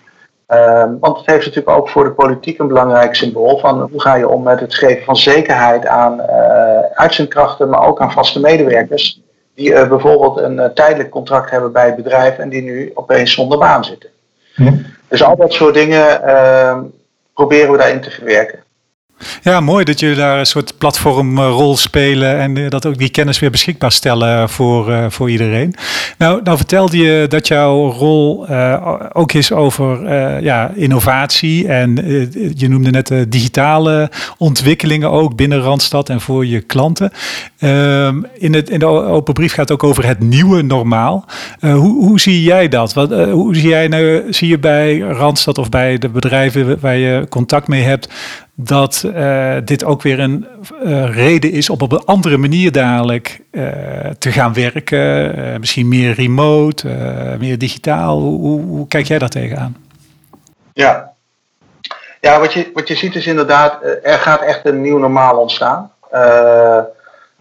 Ehm, 0.49 0.99
want 1.01 1.17
het 1.17 1.27
heeft 1.27 1.47
natuurlijk 1.47 1.77
ook 1.77 1.89
voor 1.89 2.05
de 2.05 2.11
politiek 2.11 2.59
een 2.59 2.69
belangrijk 2.69 3.15
symbool 3.15 3.59
van 3.59 3.81
hoe 3.91 4.01
ga 4.01 4.15
je 4.15 4.29
om 4.29 4.43
met 4.43 4.61
het 4.61 4.75
geven 4.75 5.05
van 5.05 5.17
zekerheid 5.17 5.87
aan 5.87 6.21
uh, 6.21 6.81
uitzendkrachten, 6.95 7.69
maar 7.69 7.87
ook 7.87 8.01
aan 8.01 8.13
vaste 8.13 8.41
medewerkers 8.41 9.21
die 9.55 9.71
uh, 9.71 9.89
bijvoorbeeld 9.89 10.37
een 10.37 10.57
uh, 10.57 10.65
tijdelijk 10.65 11.11
contract 11.11 11.51
hebben 11.51 11.73
bij 11.73 11.87
het 11.87 11.97
bedrijf 11.97 12.39
en 12.39 12.49
die 12.49 12.63
nu 12.63 12.91
opeens 12.95 13.33
zonder 13.33 13.59
baan 13.59 13.85
zitten. 13.85 14.11
Ja. 14.55 14.73
Dus 15.09 15.23
al 15.23 15.37
dat 15.37 15.53
soort 15.53 15.75
dingen 15.75 16.23
ehm, 16.23 16.83
proberen 17.35 17.73
we 17.73 17.79
daarin 17.79 18.01
te 18.01 18.11
verwerken. 18.11 18.63
Ja, 19.43 19.61
mooi 19.61 19.85
dat 19.85 20.01
jullie 20.01 20.17
daar 20.17 20.39
een 20.39 20.47
soort 20.47 20.79
platformrol 20.79 21.77
spelen 21.77 22.39
en 22.39 22.57
eh, 22.57 22.71
dat 22.71 22.87
ook 22.87 22.99
die 22.99 23.09
kennis 23.09 23.39
weer 23.39 23.51
beschikbaar 23.51 23.93
stellen 23.93 24.49
voor, 24.49 24.91
uh, 24.91 25.05
voor 25.09 25.31
iedereen. 25.31 25.75
Nou, 26.19 26.43
nou 26.43 26.57
vertelde 26.57 26.97
je 26.97 27.27
dat 27.29 27.49
jouw 27.49 27.91
rol 27.91 28.49
ook 29.13 29.33
is 29.33 29.53
over 29.53 30.13
ja, 30.43 30.71
innovatie 30.75 31.69
en 31.69 31.95
je 32.55 32.69
noemde 32.69 32.91
net 32.91 33.07
de 33.07 33.29
digitale 33.29 34.11
ontwikkelingen 34.39 35.11
ook 35.11 35.37
binnen 35.37 35.61
Randstad 35.61 36.09
en 36.09 36.21
voor 36.21 36.47
je 36.47 36.61
klanten. 36.61 37.11
Ehm, 37.59 38.23
in, 38.35 38.55
het, 38.55 38.71
in 38.71 38.79
de 38.79 38.87
open 38.87 39.35
brief 39.35 39.53
gaat 39.53 39.69
het 39.69 39.83
ook 39.83 39.91
over 39.91 40.07
het 40.07 40.21
nieuwe 40.21 40.63
normaal. 40.63 41.25
hoe, 41.61 42.05
hoe 42.05 42.21
zie 42.21 42.43
jij 42.43 42.69
dat? 42.69 42.93
Wat, 42.93 43.11
hoe 43.11 43.55
zie 43.55 43.69
jij 43.69 43.89
nou, 43.89 44.33
zie 44.33 44.49
je 44.49 44.59
bij 44.59 44.99
Randstad 44.99 45.59
of 45.59 45.69
bij 45.69 45.99
de 45.99 46.09
bedrijven 46.09 46.81
waar 46.81 46.97
je 46.97 47.27
contact 47.29 47.69
mee 47.69 47.83
hebt 47.83 48.09
dat 48.61 49.03
uh, 49.07 49.57
dit 49.65 49.85
ook 49.85 50.03
weer 50.03 50.21
een 50.21 50.47
uh, 50.85 51.15
reden 51.15 51.53
is 51.53 51.71
om 51.71 51.81
op 51.81 51.93
een 51.93 52.05
andere 52.05 52.37
manier 52.37 52.73
dadelijk 52.73 53.41
uh, 53.51 53.67
te 54.19 54.33
gaan 54.33 54.55
werken. 54.55 55.61
misschien 55.61 55.89
meer 55.89 56.15
remote, 56.15 56.89
meer 57.39 57.59
digitaal. 57.59 58.21
Hoe, 58.21 58.41
hoe, 58.41 58.61
hoe, 58.61 58.89
kijk 58.89 59.07
jij 59.07 59.19
daar 59.19 59.29
tegenaan? 59.29 59.77
Ja, 60.73 61.13
ja 62.21 62.41
wat, 62.41 62.53
je, 62.53 62.71
wat 62.75 62.89
je 62.89 62.95
ziet 62.95 63.15
is 63.15 63.27
inderdaad, 63.27 63.83
er 64.03 64.19
gaat 64.19 64.43
echt 64.43 64.67
een 64.67 64.81
nieuw 64.81 64.99
normaal 64.99 65.37
ontstaan. 65.37 65.93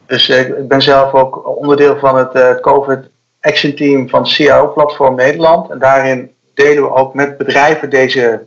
dus 0.05 0.29
ik 0.29 0.67
ben 0.67 0.81
zelf 0.81 1.13
ook 1.13 1.57
onderdeel 1.57 1.97
van 1.99 2.17
het 2.17 2.61
COVID 2.61 2.99
Action 3.41 3.75
Team 3.75 4.09
van 4.09 4.25
CIO 4.25 4.71
Platform 4.73 5.15
Nederland. 5.15 5.69
En 5.69 5.79
daarin 5.79 6.31
delen 6.53 6.83
we 6.83 6.93
ook 6.93 7.13
met 7.13 7.37
bedrijven 7.37 7.89
deze 7.89 8.45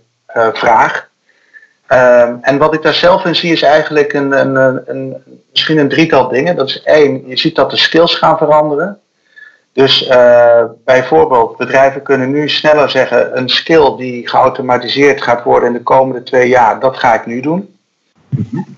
vraag. 0.52 1.09
Um, 1.92 2.38
en 2.40 2.58
wat 2.58 2.74
ik 2.74 2.82
daar 2.82 2.94
zelf 2.94 3.24
in 3.24 3.36
zie 3.36 3.52
is 3.52 3.62
eigenlijk 3.62 4.12
een, 4.12 4.32
een, 4.32 4.82
een, 4.86 5.16
misschien 5.50 5.78
een 5.78 5.88
drietal 5.88 6.28
dingen. 6.28 6.56
Dat 6.56 6.68
is 6.68 6.82
één, 6.82 7.28
je 7.28 7.36
ziet 7.36 7.54
dat 7.54 7.70
de 7.70 7.76
skills 7.76 8.14
gaan 8.14 8.38
veranderen. 8.38 9.00
Dus 9.72 10.08
uh, 10.08 10.64
bijvoorbeeld, 10.84 11.56
bedrijven 11.56 12.02
kunnen 12.02 12.30
nu 12.30 12.48
sneller 12.48 12.90
zeggen, 12.90 13.38
een 13.38 13.48
skill 13.48 13.96
die 13.96 14.28
geautomatiseerd 14.28 15.22
gaat 15.22 15.42
worden 15.42 15.68
in 15.68 15.74
de 15.74 15.82
komende 15.82 16.22
twee 16.22 16.48
jaar, 16.48 16.80
dat 16.80 16.96
ga 16.96 17.14
ik 17.14 17.26
nu 17.26 17.40
doen. 17.40 17.74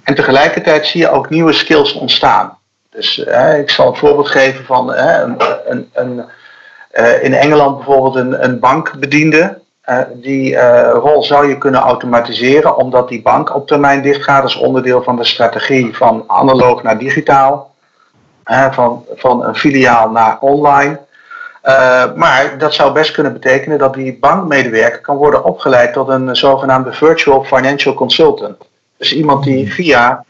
En 0.03 0.15
tegelijkertijd 0.15 0.87
zie 0.87 1.01
je 1.01 1.11
ook 1.11 1.31
nieuwe 1.31 1.53
skills 1.53 1.93
ontstaan. 1.93 2.59
Dus 2.91 3.19
uh, 3.19 3.59
ik 3.59 3.71
zal 3.71 3.89
een 3.89 3.97
voorbeeld 3.97 4.29
geven 4.29 4.65
van 4.65 4.91
uh, 4.91 5.21
een, 5.21 5.37
een, 5.67 5.91
een 5.93 6.25
in 7.23 7.35
Engeland 7.35 7.77
bijvoorbeeld 7.77 8.15
een, 8.15 8.45
een 8.45 8.59
bankbediende. 8.59 9.61
Uh, 9.89 9.99
die 10.15 10.53
uh, 10.53 10.91
rol 10.93 11.23
zou 11.23 11.49
je 11.49 11.59
kunnen 11.59 11.81
automatiseren, 11.81 12.77
omdat 12.77 13.09
die 13.09 13.23
bank 13.23 13.55
op 13.55 13.67
termijn 13.67 14.03
dichtgaat 14.03 14.43
als 14.43 14.57
onderdeel 14.57 15.03
van 15.03 15.17
de 15.17 15.25
strategie 15.25 15.97
van 15.97 16.25
analoog 16.27 16.83
naar 16.83 16.99
digitaal, 16.99 17.75
uh, 18.45 18.73
van, 18.73 19.05
van 19.15 19.45
een 19.45 19.55
filiaal 19.55 20.11
naar 20.11 20.39
online. 20.41 21.01
maar 22.17 22.55
dat 22.59 22.75
zou 22.75 22.93
best 22.93 23.13
kunnen 23.13 23.33
betekenen 23.33 23.79
dat 23.79 23.95
die 23.95 24.19
bankmedewerker 24.19 25.01
kan 25.01 25.17
worden 25.17 25.45
opgeleid 25.45 25.93
tot 25.93 26.09
een 26.09 26.37
zogenaamde 26.37 26.93
virtual 26.93 27.45
financial 27.45 27.95
consultant. 27.95 28.57
Dus 28.97 29.15
iemand 29.15 29.45
die 29.45 29.73
via 29.73 30.25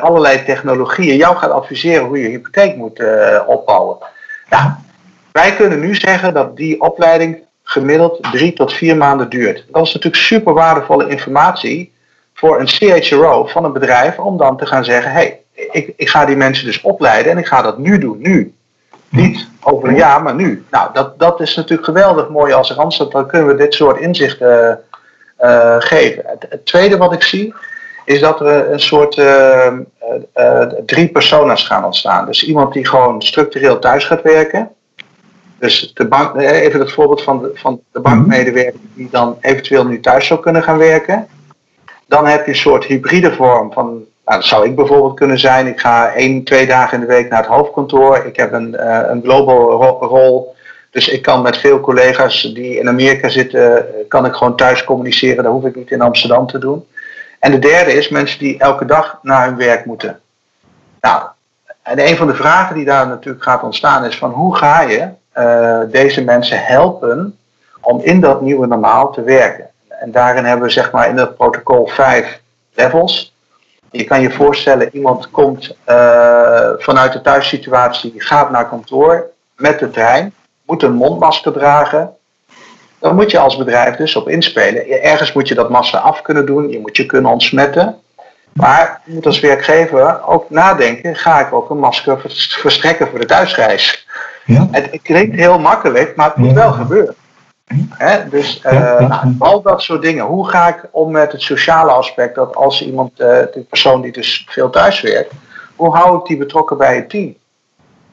allerlei 0.00 0.44
technologieën 0.44 1.16
jou 1.16 1.36
gaat 1.36 1.50
adviseren 1.50 2.06
hoe 2.06 2.22
je 2.22 2.28
hypotheek 2.28 2.76
moet 2.76 3.02
opbouwen. 3.46 3.96
Nou, 4.50 4.70
wij 5.32 5.54
kunnen 5.54 5.80
nu 5.80 5.94
zeggen 5.94 6.34
dat 6.34 6.56
die 6.56 6.80
opleiding 6.80 7.48
gemiddeld 7.70 8.22
drie 8.32 8.52
tot 8.52 8.72
vier 8.72 8.96
maanden 8.96 9.28
duurt. 9.28 9.64
Dat 9.68 9.86
is 9.86 9.94
natuurlijk 9.94 10.22
super 10.22 10.54
waardevolle 10.54 11.08
informatie 11.08 11.92
voor 12.34 12.60
een 12.60 12.66
CHRO 12.66 13.46
van 13.46 13.64
een 13.64 13.72
bedrijf 13.72 14.18
om 14.18 14.36
dan 14.36 14.56
te 14.56 14.66
gaan 14.66 14.84
zeggen: 14.84 15.12
hé, 15.12 15.18
hey, 15.18 15.40
ik, 15.72 15.92
ik 15.96 16.08
ga 16.08 16.24
die 16.24 16.36
mensen 16.36 16.66
dus 16.66 16.80
opleiden 16.80 17.32
en 17.32 17.38
ik 17.38 17.46
ga 17.46 17.62
dat 17.62 17.78
nu 17.78 17.98
doen, 17.98 18.16
nu. 18.20 18.54
Niet 19.08 19.48
over 19.60 19.88
een 19.88 19.96
jaar, 19.96 20.22
maar 20.22 20.34
nu. 20.34 20.64
Nou, 20.70 20.90
dat, 20.92 21.18
dat 21.18 21.40
is 21.40 21.56
natuurlijk 21.56 21.84
geweldig 21.84 22.28
mooi 22.28 22.52
als 22.52 22.72
Randstad. 22.72 23.12
Dan 23.12 23.26
kunnen 23.26 23.48
we 23.48 23.54
dit 23.54 23.74
soort 23.74 24.00
inzichten 24.00 24.80
uh, 25.40 25.76
geven. 25.78 26.22
Het, 26.26 26.66
tweede 26.66 26.96
wat 26.96 27.12
ik 27.12 27.22
zie, 27.22 27.54
is 28.04 28.20
dat 28.20 28.40
er 28.40 28.72
een 28.72 28.80
soort 28.80 29.16
uh, 29.16 29.72
drie 30.86 31.08
persona's 31.08 31.66
gaan 31.66 31.84
ontstaan. 31.84 32.26
Dus 32.26 32.44
iemand 32.44 32.72
die 32.72 32.86
gewoon 32.86 33.22
structureel 33.22 33.78
thuis 33.78 34.04
gaat 34.04 34.22
werken. 34.22 34.70
Dus 35.60 35.94
de 35.94 36.08
bank, 36.08 36.34
eh, 36.34 36.62
even 36.62 36.80
het 36.80 36.92
voorbeeld 36.92 37.22
van 37.22 37.42
de, 37.42 37.50
van 37.54 37.80
de 37.92 38.00
bankmedewerker 38.00 38.80
die 38.94 39.08
dan 39.10 39.36
eventueel 39.40 39.86
nu 39.86 40.00
thuis 40.00 40.26
zou 40.26 40.40
kunnen 40.40 40.62
gaan 40.62 40.78
werken. 40.78 41.28
Dan 42.06 42.26
heb 42.26 42.44
je 42.44 42.50
een 42.50 42.56
soort 42.56 42.84
hybride 42.84 43.32
vorm 43.32 43.72
van, 43.72 43.86
nou, 43.86 44.04
dat 44.24 44.44
zou 44.44 44.66
ik 44.66 44.74
bijvoorbeeld 44.74 45.14
kunnen 45.14 45.38
zijn. 45.38 45.66
Ik 45.66 45.80
ga 45.80 46.12
één, 46.12 46.44
twee 46.44 46.66
dagen 46.66 46.94
in 46.94 47.00
de 47.00 47.12
week 47.12 47.30
naar 47.30 47.38
het 47.38 47.50
hoofdkantoor. 47.50 48.16
Ik 48.16 48.36
heb 48.36 48.52
een, 48.52 48.76
uh, 48.80 49.00
een 49.06 49.22
global 49.22 49.98
rol. 50.00 50.54
Dus 50.90 51.08
ik 51.08 51.22
kan 51.22 51.42
met 51.42 51.56
veel 51.56 51.80
collega's 51.80 52.42
die 52.42 52.78
in 52.78 52.88
Amerika 52.88 53.28
zitten, 53.28 53.86
kan 54.08 54.26
ik 54.26 54.34
gewoon 54.34 54.56
thuis 54.56 54.84
communiceren. 54.84 55.44
Dat 55.44 55.52
hoef 55.52 55.64
ik 55.64 55.76
niet 55.76 55.90
in 55.90 56.00
Amsterdam 56.00 56.46
te 56.46 56.58
doen. 56.58 56.86
En 57.38 57.50
de 57.50 57.58
derde 57.58 57.92
is 57.92 58.08
mensen 58.08 58.38
die 58.38 58.58
elke 58.58 58.84
dag 58.84 59.18
naar 59.22 59.46
hun 59.46 59.56
werk 59.56 59.84
moeten. 59.84 60.20
Nou, 61.00 61.22
en 61.82 62.08
een 62.08 62.16
van 62.16 62.26
de 62.26 62.34
vragen 62.34 62.74
die 62.74 62.84
daar 62.84 63.06
natuurlijk 63.06 63.44
gaat 63.44 63.62
ontstaan 63.62 64.04
is 64.04 64.18
van 64.18 64.30
hoe 64.30 64.56
ga 64.56 64.80
je 64.80 65.08
uh, 65.36 65.80
deze 65.90 66.24
mensen 66.24 66.64
helpen 66.64 67.38
om 67.80 68.00
in 68.00 68.20
dat 68.20 68.40
nieuwe 68.40 68.66
normaal 68.66 69.12
te 69.12 69.22
werken. 69.22 69.68
En 69.88 70.10
daarin 70.10 70.44
hebben 70.44 70.66
we 70.66 70.72
zeg 70.72 70.90
maar 70.90 71.08
in 71.08 71.16
dat 71.16 71.36
protocol 71.36 71.86
vijf 71.86 72.40
levels. 72.74 73.34
Je 73.90 74.04
kan 74.04 74.20
je 74.20 74.30
voorstellen, 74.30 74.88
iemand 74.92 75.30
komt 75.30 75.76
uh, 75.88 76.70
vanuit 76.78 77.12
de 77.12 77.20
thuissituatie, 77.20 78.12
gaat 78.16 78.50
naar 78.50 78.68
kantoor 78.68 79.30
met 79.56 79.78
de 79.78 79.90
trein, 79.90 80.34
moet 80.66 80.82
een 80.82 80.92
mondmasker 80.92 81.52
dragen. 81.52 82.14
Dan 82.98 83.14
moet 83.14 83.30
je 83.30 83.38
als 83.38 83.56
bedrijf 83.56 83.96
dus 83.96 84.16
op 84.16 84.28
inspelen. 84.28 85.02
Ergens 85.02 85.32
moet 85.32 85.48
je 85.48 85.54
dat 85.54 85.70
masker 85.70 85.98
af 85.98 86.22
kunnen 86.22 86.46
doen, 86.46 86.68
je 86.68 86.80
moet 86.80 86.96
je 86.96 87.06
kunnen 87.06 87.30
ontsmetten. 87.30 87.98
Maar 88.52 89.00
je 89.04 89.12
moet 89.12 89.26
als 89.26 89.40
werkgever 89.40 90.26
ook 90.26 90.50
nadenken, 90.50 91.16
ga 91.16 91.40
ik 91.40 91.52
ook 91.52 91.70
een 91.70 91.78
masker 91.78 92.20
verstrekken 92.60 93.08
voor 93.08 93.18
de 93.18 93.26
thuisreis? 93.26 94.06
Ja. 94.54 94.68
Het, 94.70 94.98
klinkt 95.02 95.36
heel 95.36 95.58
makkelijk, 95.58 96.16
maar 96.16 96.26
het 96.26 96.36
moet 96.36 96.52
wel 96.52 96.72
gebeuren. 96.72 97.14
dus 98.30 98.62
uh, 98.72 99.12
al 99.38 99.62
dat 99.62 99.82
soort 99.82 100.02
dingen. 100.02 100.24
Hoe 100.24 100.48
ga 100.48 100.68
ik 100.68 100.88
om 100.90 101.10
met 101.10 101.32
het 101.32 101.42
sociale 101.42 101.90
aspect? 101.90 102.34
Dat 102.34 102.56
als 102.56 102.86
iemand, 102.86 103.10
uh, 103.10 103.26
de 103.26 103.64
persoon 103.68 104.00
die 104.00 104.12
dus 104.12 104.46
veel 104.48 104.70
thuis 104.70 105.00
werkt, 105.00 105.32
hoe 105.76 105.96
hou 105.96 106.18
ik 106.18 106.26
die 106.26 106.36
betrokken 106.36 106.78
bij 106.78 106.96
het 106.96 107.10
team? 107.10 107.34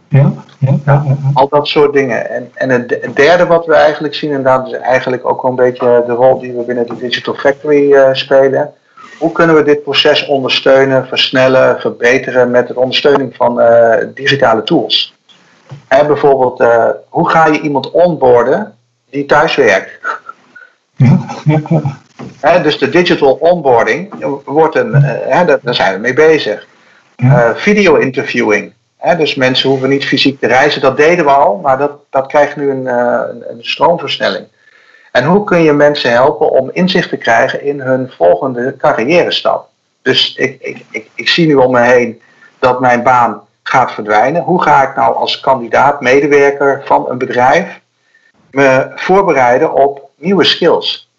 Ja, 0.07 0.33
ja, 0.59 0.77
ja, 0.85 1.03
Al 1.33 1.47
dat 1.49 1.67
soort 1.67 1.93
dingen. 1.93 2.29
En, 2.29 2.51
en 2.53 2.69
het 2.69 3.15
derde 3.15 3.45
wat 3.45 3.65
we 3.65 3.73
eigenlijk 3.73 4.15
zien, 4.15 4.31
en 4.31 4.43
dat 4.43 4.67
is 4.67 4.73
eigenlijk 4.73 5.29
ook 5.29 5.41
wel 5.41 5.51
een 5.51 5.57
beetje 5.57 6.03
de 6.05 6.13
rol 6.13 6.39
die 6.39 6.53
we 6.53 6.63
binnen 6.63 6.87
de 6.87 6.97
Digital 6.97 7.33
Factory 7.33 7.93
uh, 7.93 8.09
spelen 8.11 8.73
hoe 9.17 9.31
kunnen 9.31 9.55
we 9.55 9.63
dit 9.63 9.83
proces 9.83 10.25
ondersteunen, 10.25 11.07
versnellen, 11.07 11.79
verbeteren 11.79 12.51
met 12.51 12.67
de 12.67 12.75
ondersteuning 12.75 13.35
van 13.35 13.61
digitale 14.13 14.63
tools? 14.63 15.16
En 15.87 16.07
bijvoorbeeld, 16.07 16.61
uh, 16.61 16.89
hoe 17.09 17.29
ga 17.29 17.45
je 17.45 17.61
iemand 17.61 17.91
onboarden 17.91 18.75
die 19.09 19.25
thuis 19.25 19.55
werkt? 19.55 19.91
Ja, 22.41 22.59
dus 22.59 22.77
de 22.77 22.89
digital 22.89 23.33
onboarding 23.33 24.25
wordt 24.45 24.75
een, 24.75 24.95
uh, 25.27 25.47
daar 25.61 25.75
zijn 25.75 25.93
we 25.93 25.99
mee 25.99 26.13
bezig. 26.13 26.67
video 27.55 27.95
interviewing. 27.95 28.73
dus 29.17 29.35
mensen 29.35 29.69
hoeven 29.69 29.89
niet 29.89 30.05
fysiek 30.05 30.39
te 30.39 30.47
reizen, 30.47 30.81
dat 30.81 30.97
deden 30.97 31.25
we 31.25 31.31
al, 31.31 31.55
maar 31.55 31.77
dat, 31.77 31.91
dat 32.09 32.27
krijgt 32.27 32.55
nu 32.55 32.69
een, 32.69 32.85
een 33.49 33.59
stroomversnelling. 33.59 34.47
En 35.11 35.25
hoe 35.25 35.43
kun 35.43 35.61
je 35.61 35.73
mensen 35.73 36.11
helpen 36.11 36.49
om 36.49 36.69
inzicht 36.73 37.09
te 37.09 37.17
krijgen 37.17 37.63
in 37.63 37.79
hun 37.79 38.11
volgende 38.17 38.75
carrière 38.77 39.31
stap? 39.31 39.69
Dus 40.01 40.35
ik, 40.35 40.61
ik, 40.61 40.85
ik, 40.91 41.09
ik 41.15 41.29
zie 41.29 41.47
nu 41.47 41.55
om 41.55 41.71
me 41.71 41.81
heen 41.81 42.21
dat 42.59 42.79
mijn 42.79 43.03
baan 43.03 43.46
gaat 43.67 43.91
verdwijnen. 43.91 44.41
Hoe 44.41 44.61
ga 44.61 44.89
ik 44.89 44.95
nou 44.95 45.15
als 45.15 45.39
kandidaat, 45.39 46.01
medewerker 46.01 46.81
van 46.85 47.09
een 47.09 47.17
bedrijf 47.17 47.79
me 48.51 48.91
voorbereiden 48.95 49.73
op 49.73 50.09
nieuwe 50.15 50.43
skills? 50.43 51.09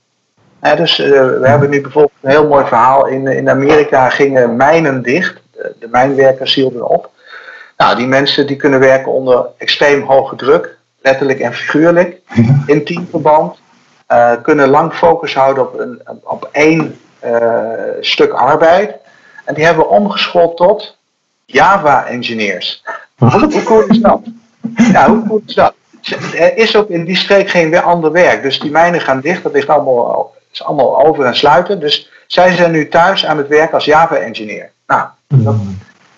dus 0.61 0.99
uh, 0.99 1.09
we 1.21 1.49
hebben 1.49 1.71
nu 1.71 1.81
bijvoorbeeld 1.81 2.13
een 2.21 2.31
heel 2.31 2.49
mooi 2.49 2.67
verhaal. 2.67 3.07
In, 3.07 3.27
in 3.27 3.51
Amerika 3.51 4.09
gingen 4.09 4.57
mijnen 4.57 5.03
dicht. 5.03 5.41
De, 5.53 5.75
de 5.79 5.89
mijnwerkers 5.89 6.55
hielden 6.55 6.89
op. 6.89 7.11
Nou, 7.77 7.97
die 7.97 8.07
mensen 8.07 8.47
die 8.47 8.57
kunnen 8.57 8.81
werken 8.81 9.13
onder 9.13 9.47
extreem 9.57 10.03
hoge 10.03 10.37
druk, 10.37 10.77
letterlijk 11.01 11.41
en 11.41 11.55
figuurlijk, 11.55 12.21
in 12.67 12.85
teamverband. 12.85 13.61
Uh, 14.09 14.33
kunnen 14.43 14.69
lang 14.69 14.95
focus 14.95 15.35
houden 15.35 15.63
op, 15.63 15.79
een, 15.79 16.03
op 16.23 16.49
één 16.53 17.01
uh, 17.25 17.63
stuk 18.01 18.33
arbeid. 18.33 18.95
En 19.45 19.55
die 19.55 19.65
hebben 19.65 19.85
we 19.85 19.91
omgeschoold 19.91 20.57
tot 20.57 20.98
Java-engineers. 21.51 22.83
hoe 23.17 23.63
cool 23.63 23.87
is 23.89 23.99
dat? 23.99 24.21
Ja, 24.93 25.09
hoe 25.09 25.27
cool 25.27 25.43
is 25.47 25.55
dat? 25.55 25.75
Er 26.35 26.57
is 26.57 26.77
ook 26.77 26.89
in 26.89 27.05
die 27.05 27.17
streek 27.17 27.51
geen 27.51 27.71
weer 27.71 27.81
ander 27.81 28.13
werk. 28.13 28.43
Dus 28.43 28.61
die 28.61 28.71
mijnen 28.71 29.01
gaan 29.01 29.21
dicht. 29.21 29.43
Dat 29.43 29.53
ligt 29.53 29.69
allemaal, 29.69 30.35
is 30.53 30.63
allemaal 30.65 31.07
over 31.07 31.25
en 31.25 31.37
sluiten. 31.37 31.81
Dus 31.81 32.11
zij 32.27 32.55
zijn 32.55 32.71
nu 32.71 32.89
thuis 32.89 33.27
aan 33.27 33.39
het 33.39 33.49
werk 33.49 33.73
als 33.73 33.85
Java-engineer. 33.85 34.71
Nou, 34.87 35.09
dat, 35.27 35.57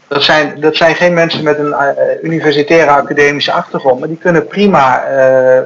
dat, 0.09 0.23
zijn, 0.23 0.61
dat 0.61 0.77
zijn 0.77 0.95
geen 0.95 1.15
mensen 1.15 1.45
met 1.45 1.59
een 1.59 1.75
uh, 1.81 2.23
universitaire 2.23 2.91
academische 2.91 3.53
achtergrond. 3.53 3.99
Maar 3.99 4.09
die 4.09 4.17
kunnen 4.19 4.47
prima 4.47 5.03
uh, 5.03 5.11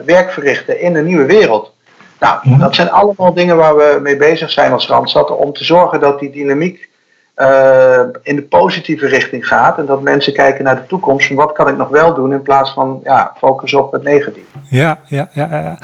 werk 0.04 0.30
verrichten 0.30 0.80
in 0.80 0.96
een 0.96 1.04
nieuwe 1.04 1.26
wereld. 1.26 1.72
Nou, 2.20 2.58
dat 2.58 2.74
zijn 2.74 2.90
allemaal 2.90 3.34
dingen 3.34 3.56
waar 3.56 3.76
we 3.76 3.98
mee 4.02 4.16
bezig 4.16 4.50
zijn 4.50 4.72
als 4.72 4.88
Randstad 4.88 5.30
om 5.30 5.52
te 5.52 5.64
zorgen 5.64 6.00
dat 6.00 6.20
die 6.20 6.30
dynamiek 6.30 6.88
uh, 7.36 8.00
in 8.22 8.36
de 8.36 8.42
positieve 8.42 9.06
richting 9.06 9.46
gaat. 9.46 9.78
En 9.78 9.86
dat 9.86 10.02
mensen 10.02 10.32
kijken 10.32 10.64
naar 10.64 10.76
de 10.76 10.86
toekomst. 10.86 11.30
En 11.30 11.36
wat 11.36 11.52
kan 11.52 11.68
ik 11.68 11.76
nog 11.76 11.88
wel 11.88 12.14
doen 12.14 12.32
in 12.32 12.42
plaats 12.42 12.72
van 12.72 13.00
ja, 13.04 13.34
focus 13.38 13.74
op 13.74 13.92
het 13.92 14.02
negatieve. 14.02 14.48
Ja, 14.68 14.98
ja, 15.06 15.28
ja. 15.32 15.48
ja. 15.50 15.78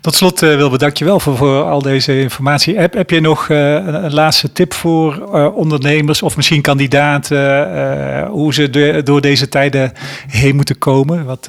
Tot 0.00 0.14
slot, 0.14 0.42
uh, 0.42 0.56
Wilbert, 0.56 0.80
dank 0.80 0.96
je 0.96 1.04
wel 1.04 1.20
voor, 1.20 1.36
voor 1.36 1.62
al 1.62 1.82
deze 1.82 2.20
informatie. 2.20 2.78
Heb, 2.78 2.94
heb 2.94 3.10
je 3.10 3.20
nog 3.20 3.48
uh, 3.48 3.74
een, 3.74 4.14
laatste 4.14 4.52
tip 4.52 4.72
voor 4.74 5.26
ondernemers 5.54 6.22
of 6.22 6.36
misschien 6.36 6.62
kandidaten 6.62 8.26
hoe 8.26 8.54
ze 8.54 9.02
door 9.04 9.20
deze 9.20 9.48
tijden 9.48 9.92
heen 10.28 10.56
moeten 10.56 10.78
komen? 10.78 11.24
Wat, 11.24 11.48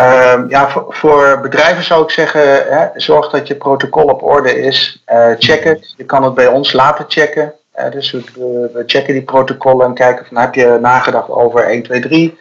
Uh, 0.00 0.34
ja, 0.48 0.68
voor, 0.70 0.84
voor, 0.88 1.40
bedrijven 1.40 1.84
zou 1.84 2.02
ik 2.02 2.10
zeggen, 2.10 2.40
hè, 2.42 2.86
zorg 2.94 3.30
dat 3.30 3.46
je 3.46 3.54
protocol 3.54 4.04
op 4.04 4.22
orde 4.22 4.60
is. 4.60 5.02
Uh, 5.12 5.32
check 5.38 5.64
het. 5.64 5.94
Je 5.96 6.04
kan 6.04 6.24
het 6.24 6.34
bij 6.34 6.46
ons 6.46 6.72
laten 6.72 7.04
checken. 7.08 7.52
Uh, 7.78 7.90
dus 7.90 8.10
we, 8.10 8.82
checken 8.86 9.12
die 9.12 9.22
protocollen 9.22 9.86
en 9.86 9.94
kijken 9.94 10.26
van 10.26 10.36
heb 10.36 10.54
je 10.54 10.78
nagedacht 10.80 11.28
over 11.28 11.64
1, 11.64 11.82
2, 11.82 12.00
3. 12.00 12.38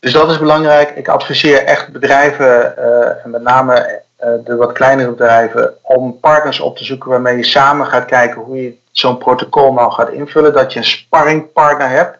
dus 0.00 0.12
dat 0.12 0.30
is 0.30 0.38
belangrijk. 0.38 0.90
Ik 0.90 1.08
adviseer 1.08 1.64
echt 1.64 1.92
bedrijven, 1.92 2.76
eh, 2.76 3.24
en 3.24 3.30
met 3.30 3.42
name 3.42 4.02
de 4.44 4.56
wat 4.56 4.72
kleinere 4.72 5.10
bedrijven, 5.10 5.74
om 5.82 6.20
partners 6.20 6.60
op 6.60 6.76
te 6.76 6.84
zoeken 6.84 7.10
waarmee 7.10 7.36
je 7.36 7.44
samen 7.44 7.86
gaat 7.86 8.04
kijken 8.04 8.40
hoe 8.40 8.62
je 8.62 8.74
zo'n 8.90 9.18
protocol 9.18 9.72
nou 9.72 9.92
gaat 9.92 10.10
invullen. 10.10 10.52
Dat 10.52 10.72
je 10.72 10.78
een 10.78 10.84
sparringpartner 10.84 11.88
hebt. 11.88 12.18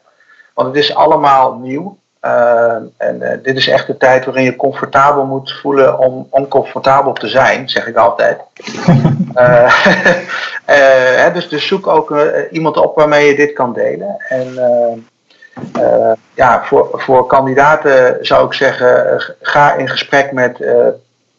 Want 0.54 0.68
het 0.68 0.76
is 0.76 0.94
allemaal 0.94 1.54
nieuw. 1.54 1.98
Uh, 2.24 2.76
en 2.96 3.20
uh, 3.20 3.30
dit 3.42 3.56
is 3.56 3.68
echt 3.68 3.86
de 3.86 3.96
tijd 3.96 4.24
waarin 4.24 4.44
je 4.44 4.56
comfortabel 4.56 5.24
moet 5.24 5.52
voelen 5.52 5.98
om 5.98 6.26
oncomfortabel 6.30 7.12
te 7.12 7.28
zijn, 7.28 7.68
zeg 7.68 7.86
ik 7.86 7.96
altijd. 7.96 8.40
uh, 10.68 11.34
dus, 11.34 11.48
dus 11.48 11.66
zoek 11.66 11.86
ook 11.86 12.14
iemand 12.50 12.76
op 12.76 12.96
waarmee 12.96 13.26
je 13.26 13.36
dit 13.36 13.52
kan 13.52 13.72
delen. 13.72 14.16
En 14.28 14.54
ja, 16.34 16.64
voor, 16.64 16.88
voor 16.92 17.26
kandidaten 17.26 18.18
zou 18.20 18.46
ik 18.46 18.52
zeggen, 18.52 19.22
ga 19.40 19.74
in 19.74 19.88
gesprek 19.88 20.32
met 20.32 20.64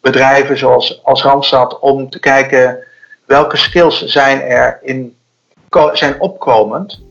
bedrijven 0.02 0.58
zoals 0.58 1.04
als 1.04 1.24
Randstad 1.24 1.80
om 1.80 2.10
te 2.10 2.20
kijken 2.20 2.78
welke 3.26 3.58
skills 3.58 4.06
zijn 4.06 4.42
er 4.42 4.80
in, 4.82 5.16
zijn 5.94 6.20
opkomend. 6.20 7.02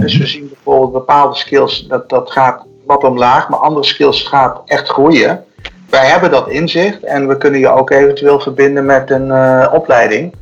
dus 0.00 0.18
we 0.18 0.26
zien 0.26 0.48
bijvoorbeeld 0.48 0.92
bepaalde 0.92 1.34
skills, 1.36 1.86
dat, 1.86 2.08
dat 2.08 2.30
gaat 2.30 2.64
wat 2.86 3.04
omlaag, 3.04 3.48
maar 3.48 3.58
andere 3.58 3.84
skills 3.84 4.22
gaat 4.22 4.60
echt 4.66 4.88
groeien. 4.88 5.44
Wij 5.90 6.06
hebben 6.06 6.30
dat 6.30 6.48
inzicht 6.48 7.02
en 7.02 7.28
we 7.28 7.36
kunnen 7.36 7.60
je 7.60 7.68
ook 7.68 7.90
eventueel 7.90 8.40
verbinden 8.40 8.84
met 8.84 9.10
een 9.10 9.26
uh, 9.26 9.66
opleiding. 9.72 10.34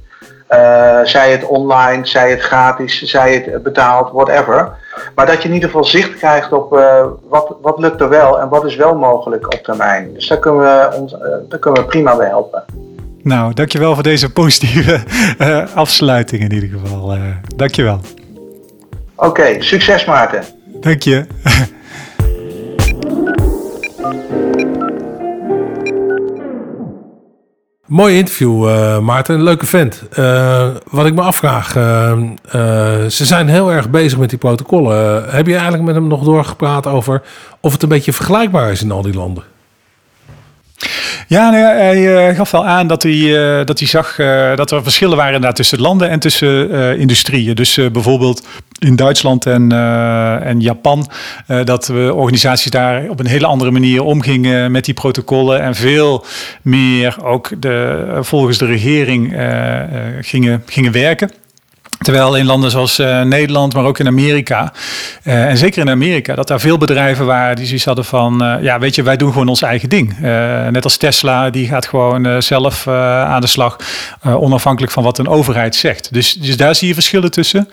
Uh, 0.50 1.00
zij 1.04 1.30
het 1.30 1.44
online, 1.44 2.06
zij 2.06 2.30
het 2.30 2.40
gratis, 2.40 3.02
zij 3.02 3.34
het 3.34 3.62
betaald, 3.62 4.12
whatever. 4.12 4.72
Maar 5.14 5.26
dat 5.26 5.42
je 5.42 5.48
in 5.48 5.54
ieder 5.54 5.68
geval 5.68 5.84
zicht 5.84 6.14
krijgt 6.16 6.52
op 6.52 6.72
uh, 6.72 7.04
wat, 7.28 7.56
wat 7.62 7.78
lukt 7.78 8.00
er 8.00 8.08
wel 8.08 8.40
en 8.40 8.48
wat 8.48 8.64
is 8.64 8.76
wel 8.76 8.94
mogelijk 8.94 9.44
op 9.44 9.60
termijn. 9.62 10.14
Dus 10.14 10.28
daar 10.28 10.38
kunnen 10.38 10.60
we, 10.60 10.96
ons, 10.96 11.14
daar 11.48 11.58
kunnen 11.58 11.82
we 11.82 11.88
prima 11.88 12.16
bij 12.16 12.28
helpen. 12.28 12.64
Nou, 13.22 13.54
dankjewel 13.54 13.94
voor 13.94 14.02
deze 14.02 14.32
positieve 14.32 15.00
afsluiting 15.74 16.42
in 16.42 16.52
ieder 16.52 16.78
geval. 16.78 17.16
dankjewel. 17.56 18.00
Oké, 19.14 19.28
okay, 19.28 19.60
succes 19.60 20.04
Maarten. 20.04 20.44
Dank 20.80 21.02
je. 21.02 21.26
Mooi 27.90 28.16
interview, 28.16 28.68
uh, 28.68 28.98
Maarten. 28.98 29.42
Leuke 29.42 29.66
vent. 29.66 30.02
Uh, 30.18 30.68
wat 30.90 31.06
ik 31.06 31.14
me 31.14 31.20
afvraag, 31.20 31.76
uh, 31.76 32.12
ze 33.08 33.24
zijn 33.24 33.48
heel 33.48 33.72
erg 33.72 33.90
bezig 33.90 34.18
met 34.18 34.30
die 34.30 34.38
protocollen. 34.38 35.24
heb 35.30 35.46
je 35.46 35.52
eigenlijk 35.52 35.82
met 35.82 35.94
hem 35.94 36.06
nog 36.06 36.24
doorgepraat 36.24 36.86
over 36.86 37.22
of 37.60 37.72
het 37.72 37.82
een 37.82 37.88
beetje 37.88 38.12
vergelijkbaar 38.12 38.70
is 38.70 38.82
in 38.82 38.90
al 38.90 39.02
die 39.02 39.14
landen? 39.14 39.44
Ja, 41.26 41.50
nou 41.50 41.62
ja 41.62 41.74
hij 41.74 42.28
uh, 42.30 42.36
gaf 42.36 42.50
wel 42.50 42.66
aan 42.66 42.86
dat 42.86 43.02
hij, 43.02 43.12
uh, 43.12 43.64
dat 43.64 43.78
hij 43.78 43.88
zag 43.88 44.18
uh, 44.18 44.56
dat 44.56 44.70
er 44.70 44.82
verschillen 44.82 45.16
waren 45.16 45.54
tussen 45.54 45.80
landen 45.80 46.08
en 46.08 46.18
tussen 46.18 46.98
industrieën. 46.98 47.54
Dus 47.54 47.74
bijvoorbeeld 47.92 48.46
in 48.78 48.96
Duitsland 48.96 49.46
en, 49.46 49.72
en 50.42 50.60
Japan, 50.60 51.10
dat 51.64 51.86
we 51.86 52.14
organisaties 52.14 52.70
daar 52.70 53.08
op 53.08 53.20
een 53.20 53.26
hele 53.26 53.46
andere 53.46 53.70
manier 53.70 54.02
omgingen 54.02 54.72
met 54.72 54.84
die 54.84 54.94
protocollen 54.94 55.60
en 55.60 55.74
veel 55.74 56.24
meer 56.62 57.24
ook 57.24 57.50
de, 57.58 58.06
volgens 58.20 58.58
de 58.58 58.66
regering 58.66 59.36
gingen, 60.20 60.62
gingen 60.66 60.92
werken. 60.92 61.30
Terwijl 62.00 62.36
in 62.36 62.46
landen 62.46 62.70
zoals 62.70 62.98
uh, 62.98 63.22
Nederland, 63.22 63.74
maar 63.74 63.84
ook 63.84 63.98
in 63.98 64.06
Amerika, 64.06 64.72
uh, 65.24 65.44
en 65.44 65.56
zeker 65.56 65.80
in 65.80 65.90
Amerika, 65.90 66.34
dat 66.34 66.48
daar 66.48 66.60
veel 66.60 66.78
bedrijven 66.78 67.26
waren 67.26 67.56
die 67.56 67.66
zoiets 67.66 67.84
hadden 67.84 68.04
van, 68.04 68.44
uh, 68.44 68.62
ja, 68.62 68.78
weet 68.78 68.94
je, 68.94 69.02
wij 69.02 69.16
doen 69.16 69.32
gewoon 69.32 69.48
ons 69.48 69.62
eigen 69.62 69.88
ding. 69.88 70.18
net 70.70 70.84
als 70.84 70.96
Tesla, 70.96 71.50
die 71.50 71.66
gaat 71.66 71.86
gewoon 71.86 72.42
zelf 72.42 72.88
aan 72.88 73.40
de 73.40 73.46
slag, 73.46 73.76
onafhankelijk 74.22 74.92
van 74.92 75.02
wat 75.02 75.18
een 75.18 75.28
overheid 75.28 75.74
zegt. 75.74 76.12
Dus, 76.12 76.34
dus 76.34 76.56
daar 76.56 76.74
zie 76.74 76.88
je 76.88 76.94
verschillen 76.94 77.30
tussen. 77.30 77.68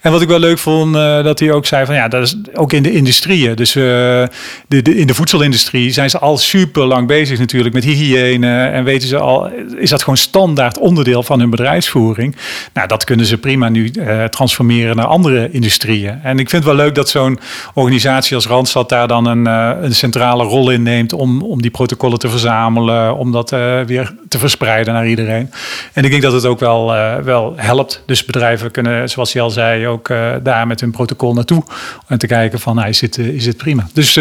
En 0.00 0.12
wat 0.12 0.22
ik 0.22 0.28
wel 0.28 0.38
leuk 0.38 0.58
vond, 0.58 0.94
dat 0.94 1.38
hij 1.38 1.52
ook 1.52 1.66
zei 1.66 1.86
van, 1.86 1.94
ja, 1.94 2.08
dat 2.08 2.22
is 2.22 2.36
ook 2.54 2.72
in 2.72 2.82
de 2.82 2.92
industrieën. 2.92 3.54
Dus 3.54 3.72
de, 3.72 4.28
de, 4.68 4.96
in 4.96 5.06
de 5.06 5.14
voedselindustrie 5.14 5.92
zijn 5.92 6.10
ze 6.10 6.18
al 6.18 6.38
super 6.38 6.84
lang 6.84 7.06
bezig 7.06 7.38
natuurlijk 7.38 7.74
met 7.74 7.84
hygiëne 7.84 8.64
en 8.64 8.84
weten 8.84 9.08
ze 9.08 9.18
al, 9.18 9.50
is 9.76 9.90
dat 9.90 10.02
gewoon 10.02 10.16
standaard 10.16 10.78
onderdeel 10.78 11.22
van 11.22 11.40
hun 11.40 11.50
bedrijfsvoering. 11.50 12.36
Nou, 12.72 12.88
dat 12.88 13.04
kunnen 13.04 13.26
ze 13.26 13.38
prima 13.38 13.70
nu 13.72 13.90
uh, 13.92 14.24
transformeren 14.24 14.96
naar 14.96 15.06
andere 15.06 15.50
industrieën. 15.50 16.20
En 16.22 16.38
ik 16.38 16.50
vind 16.50 16.64
het 16.64 16.74
wel 16.74 16.84
leuk 16.84 16.94
dat 16.94 17.08
zo'n 17.08 17.38
organisatie 17.74 18.34
als 18.36 18.46
Randstad 18.46 18.88
daar 18.88 19.08
dan 19.08 19.26
een, 19.26 19.46
uh, 19.46 19.82
een, 19.82 19.94
centrale 19.94 20.44
rol 20.44 20.70
in 20.70 20.82
neemt 20.82 21.12
om, 21.12 21.42
om 21.42 21.62
die 21.62 21.70
protocollen 21.70 22.18
te 22.18 22.28
verzamelen, 22.28 23.16
om 23.16 23.32
dat 23.32 23.52
uh, 23.52 23.80
weer 23.80 24.14
te 24.28 24.38
verspreiden 24.38 24.94
naar 24.94 25.08
iedereen. 25.08 25.50
En 25.92 26.04
ik 26.04 26.10
denk 26.10 26.22
dat 26.22 26.32
het 26.32 26.46
ook 26.46 26.60
wel, 26.60 26.86
wel 27.24 27.52
helpt. 27.56 28.02
Dus 28.06 28.24
bedrijven 28.24 28.70
kunnen, 28.70 29.08
zoals 29.08 29.32
je 29.32 29.40
al 29.40 29.50
zei, 29.50 29.86
ook 29.86 30.08
daar 30.42 30.66
met 30.66 30.80
hun 30.80 30.90
protocol 30.90 31.34
naartoe 31.34 31.64
en 32.06 32.18
te 32.18 32.26
kijken 32.26 32.60
van, 32.60 32.74
nou, 32.74 32.88
is, 32.88 32.98
dit, 32.98 33.18
is 33.18 33.44
dit 33.44 33.56
prima. 33.56 33.88
Dus, 33.92 34.12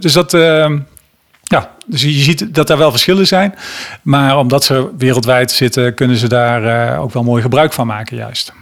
dus 0.00 0.12
dat 0.12 0.32
ja, 1.50 1.70
dus 1.86 2.02
je 2.02 2.10
ziet 2.10 2.54
dat 2.54 2.66
daar 2.66 2.78
wel 2.78 2.90
verschillen 2.90 3.26
zijn. 3.26 3.54
Maar 4.02 4.38
omdat 4.38 4.64
ze 4.64 4.90
wereldwijd 4.98 5.50
zitten, 5.50 5.94
kunnen 5.94 6.16
ze 6.16 6.28
daar 6.28 6.98
ook 6.98 7.12
wel 7.12 7.22
mooi 7.22 7.42
gebruik 7.42 7.72
van 7.72 7.86
maken, 7.86 8.16
juist. 8.16 8.52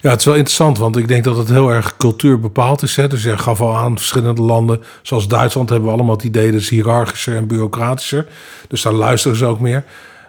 Ja, 0.00 0.10
het 0.10 0.18
is 0.18 0.24
wel 0.24 0.34
interessant, 0.34 0.78
want 0.78 0.96
ik 0.96 1.08
denk 1.08 1.24
dat 1.24 1.36
het 1.36 1.48
heel 1.48 1.70
erg 1.70 1.96
cultuur 1.96 2.40
bepaald 2.40 2.82
is. 2.82 2.96
Hè? 2.96 3.08
Dus 3.08 3.22
je 3.22 3.38
gaf 3.38 3.60
al 3.60 3.76
aan, 3.76 3.96
verschillende 3.96 4.42
landen, 4.42 4.82
zoals 5.02 5.28
Duitsland, 5.28 5.68
hebben 5.68 5.88
we 5.88 5.94
allemaal 5.94 6.14
het 6.14 6.24
idee 6.24 6.52
dat 6.52 6.60
is 6.60 6.68
hiërarchischer 6.68 7.36
en 7.36 7.46
bureaucratischer. 7.46 8.26
Dus 8.68 8.82
daar 8.82 8.92
luisteren 8.92 9.36
ze 9.36 9.44
ook 9.46 9.60
meer. 9.60 9.84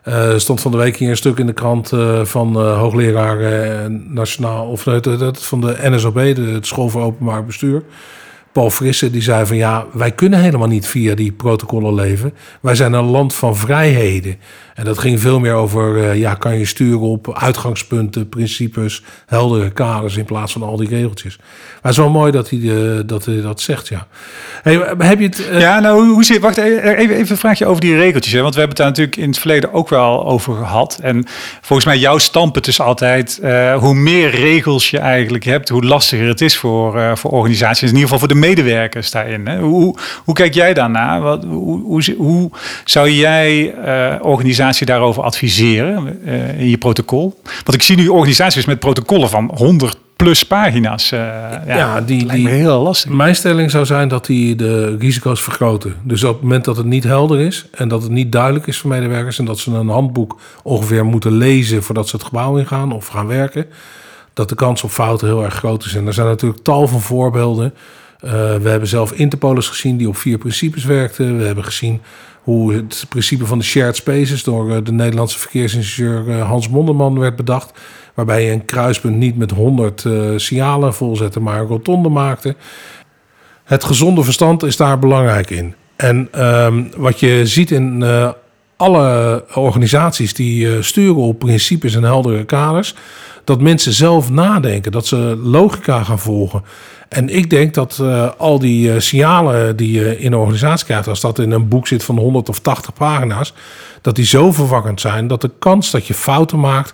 Uh, 0.07 0.37
stond 0.37 0.61
van 0.61 0.71
de 0.71 0.77
week 0.77 0.95
hier 0.95 1.09
een 1.09 1.17
stuk 1.17 1.37
in 1.37 1.45
de 1.45 1.53
krant 1.53 1.91
uh, 1.91 2.25
van 2.25 2.57
uh, 2.57 2.77
hoogleraar 2.77 3.91
nationaal, 3.91 4.67
of 4.67 4.81
van 5.33 5.61
de 5.61 5.77
NSOB, 5.81 6.35
de, 6.35 6.57
School 6.61 6.89
voor 6.89 7.01
Openbaar 7.01 7.45
Bestuur. 7.45 7.83
Paul 8.57 8.71
Frisse, 8.71 9.11
die 9.11 9.21
zei 9.21 9.45
van 9.45 9.57
ja, 9.57 9.85
wij 9.93 10.11
kunnen 10.11 10.39
helemaal 10.39 10.67
niet 10.67 10.87
via 10.87 11.15
die 11.15 11.31
protocollen 11.31 11.93
leven. 11.93 12.33
Wij 12.61 12.75
zijn 12.75 12.93
een 12.93 13.05
land 13.05 13.33
van 13.33 13.55
vrijheden. 13.55 14.35
En 14.75 14.85
dat 14.85 14.97
ging 14.97 15.19
veel 15.19 15.39
meer 15.39 15.53
over, 15.53 15.97
uh, 15.97 16.15
ja, 16.15 16.33
kan 16.33 16.57
je 16.57 16.65
sturen 16.65 16.99
op 16.99 17.37
uitgangspunten, 17.37 18.29
principes, 18.29 19.03
heldere 19.25 19.71
kaders 19.71 20.17
in 20.17 20.25
plaats 20.25 20.51
van 20.51 20.63
al 20.63 20.77
die 20.77 20.89
regeltjes. 20.89 21.37
Maar 21.37 21.47
het 21.81 21.91
is 21.91 21.97
wel 21.97 22.09
mooi 22.09 22.31
dat 22.31 22.49
hij, 22.49 22.59
uh, 22.59 22.99
dat, 23.05 23.27
dat 23.41 23.61
zegt, 23.61 23.87
ja. 23.87 24.07
Hey, 24.61 24.73
heb 24.97 25.19
je 25.19 25.25
het... 25.25 25.39
Uh... 25.51 25.59
Ja, 25.59 25.79
nou, 25.79 26.07
hoe 26.07 26.23
zit... 26.23 26.39
Wacht, 26.39 26.57
even, 26.57 26.97
even 26.97 27.29
een 27.29 27.37
vraagje 27.37 27.65
over 27.65 27.81
die 27.81 27.95
regeltjes. 27.95 28.33
Hè? 28.33 28.41
Want 28.41 28.53
we 28.53 28.59
hebben 28.59 28.77
het 28.77 28.85
daar 28.85 28.87
natuurlijk 28.87 29.17
in 29.17 29.29
het 29.29 29.39
verleden 29.39 29.73
ook 29.73 29.89
wel 29.89 30.25
over 30.25 30.55
gehad. 30.55 30.99
En 31.01 31.25
volgens 31.61 31.87
mij 31.87 31.97
jouw 31.97 32.17
standpunt 32.17 32.67
is 32.67 32.81
altijd... 32.81 33.39
hoe 33.79 33.93
meer 33.93 34.29
regels 34.29 34.89
je 34.89 34.99
eigenlijk 34.99 35.43
hebt, 35.43 35.69
hoe 35.69 35.83
lastiger 35.83 36.27
het 36.27 36.41
is 36.41 36.57
voor, 36.57 37.17
voor 37.17 37.31
organisaties. 37.31 37.81
In 37.81 37.87
ieder 37.87 38.01
geval 38.01 38.19
voor 38.19 38.27
de 38.27 38.35
medewerkers 38.47 39.11
daarin. 39.11 39.47
Hè? 39.47 39.59
Hoe, 39.59 39.95
hoe 40.23 40.35
kijk 40.35 40.53
jij 40.53 40.73
daarna? 40.73 41.19
Wat, 41.19 41.43
hoe, 41.43 41.81
hoe, 41.81 42.15
hoe 42.17 42.51
zou 42.85 43.09
jij 43.09 43.73
organisaties 44.21 44.87
daarover 44.87 45.23
adviseren 45.23 46.19
uh, 46.25 46.59
in 46.59 46.69
je 46.69 46.77
protocol? 46.77 47.39
Want 47.43 47.73
ik 47.73 47.81
zie 47.81 47.95
nu 47.95 48.07
organisaties 48.07 48.65
met 48.65 48.79
protocollen 48.79 49.29
van 49.29 49.51
100 49.55 49.97
plus 50.17 50.43
pagina's. 50.43 51.11
Uh, 51.11 51.19
ja, 51.19 51.61
ja, 51.65 52.01
die, 52.01 52.27
die 52.27 52.47
heel 52.47 52.81
lastig. 52.81 53.11
Mijn 53.11 53.35
stelling 53.35 53.71
zou 53.71 53.85
zijn 53.85 54.07
dat 54.07 54.25
die 54.25 54.55
de 54.55 54.97
risico's 54.97 55.41
vergroten. 55.41 55.95
Dus 56.03 56.23
op 56.23 56.33
het 56.33 56.41
moment 56.41 56.65
dat 56.65 56.77
het 56.77 56.85
niet 56.85 57.03
helder 57.03 57.39
is 57.39 57.65
en 57.71 57.87
dat 57.87 58.01
het 58.01 58.11
niet 58.11 58.31
duidelijk 58.31 58.67
is 58.67 58.77
voor 58.77 58.89
medewerkers 58.89 59.39
en 59.39 59.45
dat 59.45 59.59
ze 59.59 59.71
een 59.71 59.89
handboek 59.89 60.39
ongeveer 60.63 61.05
moeten 61.05 61.31
lezen 61.31 61.83
voordat 61.83 62.09
ze 62.09 62.15
het 62.15 62.25
gebouw 62.25 62.57
ingaan 62.57 62.91
of 62.91 63.07
gaan 63.07 63.27
werken, 63.27 63.65
dat 64.33 64.49
de 64.49 64.55
kans 64.55 64.83
op 64.83 64.89
fouten 64.89 65.27
heel 65.27 65.43
erg 65.43 65.53
groot 65.53 65.85
is. 65.85 65.95
En 65.95 66.07
er 66.07 66.13
zijn 66.13 66.27
natuurlijk 66.27 66.63
tal 66.63 66.87
van 66.87 67.01
voorbeelden. 67.01 67.73
Uh, 68.25 68.31
we 68.55 68.69
hebben 68.69 68.87
zelf 68.87 69.11
Interpolis 69.11 69.67
gezien 69.67 69.97
die 69.97 70.07
op 70.07 70.17
vier 70.17 70.37
principes 70.37 70.83
werkte. 70.83 71.33
We 71.33 71.43
hebben 71.43 71.63
gezien 71.63 72.01
hoe 72.47 72.73
het 72.73 73.05
principe 73.09 73.45
van 73.45 73.57
de 73.57 73.63
shared 73.63 73.95
spaces 73.95 74.43
door 74.43 74.71
eh, 74.71 74.77
de 74.83 74.91
Nederlandse 74.91 75.39
verkeersingenieur 75.39 76.29
eh, 76.29 76.47
Hans 76.47 76.69
Monderman 76.69 77.19
werd 77.19 77.35
bedacht. 77.35 77.71
Waarbij 78.13 78.45
je 78.45 78.51
een 78.51 78.65
kruispunt 78.65 79.15
niet 79.15 79.37
met 79.37 79.51
100 79.51 80.03
uh, 80.03 80.33
eh, 80.33 80.39
signalen 80.39 80.93
volzette, 80.93 81.39
maar 81.39 81.59
een 81.59 81.67
rotonde 81.67 82.09
maakte. 82.09 82.55
Het 83.63 83.83
gezonde 83.83 84.23
verstand 84.23 84.63
is 84.63 84.77
daar 84.77 84.99
belangrijk 84.99 85.49
in. 85.49 85.75
En 85.95 86.27
ehm, 86.31 86.83
wat 86.97 87.19
je 87.19 87.45
ziet 87.45 87.71
in 87.71 88.05
alle 88.77 89.43
organisaties 89.53 90.33
die 90.33 90.81
sturen 90.81 91.21
op 91.21 91.39
principes 91.39 91.95
en 91.95 92.03
heldere 92.03 92.45
kaders, 92.45 92.95
dat 93.43 93.61
mensen 93.61 93.93
zelf 93.93 94.29
nadenken, 94.29 94.91
dat 94.91 95.07
ze 95.07 95.39
logica 95.43 96.03
gaan 96.03 96.19
volgen. 96.19 96.63
En 97.09 97.29
ik 97.35 97.49
denk 97.49 97.73
dat 97.73 97.97
uh, 98.01 98.29
al 98.37 98.59
die 98.59 98.93
uh, 98.93 98.99
signalen 98.99 99.75
die 99.75 99.91
je 99.91 100.19
in 100.19 100.31
een 100.31 100.39
organisatie 100.39 100.85
krijgt, 100.85 101.07
als 101.07 101.21
dat 101.21 101.39
in 101.39 101.51
een 101.51 101.67
boek 101.67 101.87
zit 101.87 102.03
van 102.03 102.17
100 102.17 102.49
of 102.49 102.59
80 102.59 102.93
pagina's, 102.93 103.53
dat 104.01 104.15
die 104.15 104.25
zo 104.25 104.51
verwarrend 104.51 105.01
zijn 105.01 105.27
dat 105.27 105.41
de 105.41 105.51
kans 105.59 105.91
dat 105.91 106.07
je 106.07 106.13
fouten 106.13 106.59
maakt 106.59 106.93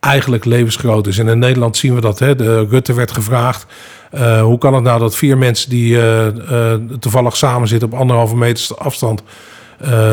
eigenlijk 0.00 0.44
levensgroot 0.44 1.06
is. 1.06 1.18
En 1.18 1.28
in 1.28 1.38
Nederland 1.38 1.76
zien 1.76 1.94
we 1.94 2.00
dat. 2.00 2.18
Hè. 2.18 2.34
De, 2.34 2.66
Rutte 2.66 2.94
werd 2.94 3.12
gevraagd. 3.12 3.66
Hoe 4.42 4.58
kan 4.58 4.74
het 4.74 4.82
nou 4.82 4.98
dat 4.98 5.16
vier 5.16 5.38
mensen 5.38 5.70
die 5.70 5.98
toevallig 6.98 7.36
samen 7.36 7.68
zitten 7.68 7.92
op 7.92 7.98
anderhalve 7.98 8.36
meter 8.36 8.76
afstand 8.76 9.22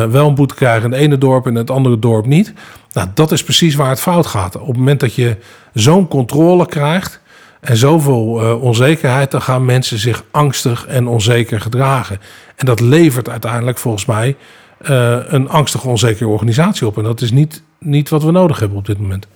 wel 0.09 0.27
een 0.27 0.35
boete 0.35 0.55
krijgen 0.55 0.83
in 0.85 0.91
het 0.91 1.01
ene 1.01 1.17
dorp 1.17 1.45
en 1.45 1.55
het 1.55 1.69
andere 1.69 1.99
dorp 1.99 2.25
niet? 2.25 2.53
Nou, 2.93 3.07
dat 3.13 3.31
is 3.31 3.43
precies 3.43 3.75
waar 3.75 3.89
het 3.89 3.99
fout 3.99 4.25
gaat. 4.25 4.55
Op 4.55 4.67
het 4.67 4.77
moment 4.77 4.99
dat 4.99 5.13
je 5.13 5.37
zo'n 5.73 6.07
controle 6.07 6.65
krijgt 6.65 7.20
en 7.61 7.77
zoveel 7.77 8.43
uh, 8.43 8.63
onzekerheid, 8.63 9.31
dan 9.31 9.41
gaan 9.41 9.65
mensen 9.65 9.97
zich 9.97 10.23
angstig 10.31 10.85
en 10.85 11.07
onzeker 11.07 11.61
gedragen. 11.61 12.19
En 12.55 12.65
dat 12.65 12.79
levert 12.79 13.29
uiteindelijk 13.29 13.77
volgens 13.77 14.05
mij 14.05 14.35
uh, 14.81 15.17
een 15.25 15.49
angstige, 15.49 15.87
onzekere 15.87 16.29
organisatie 16.29 16.87
op. 16.87 16.97
En 16.97 17.03
dat 17.03 17.21
is 17.21 17.31
niet, 17.31 17.63
niet 17.79 18.09
wat 18.09 18.23
we 18.23 18.31
nodig 18.31 18.59
hebben 18.59 18.77
op 18.77 18.85
dit 18.85 18.99
moment. 18.99 19.27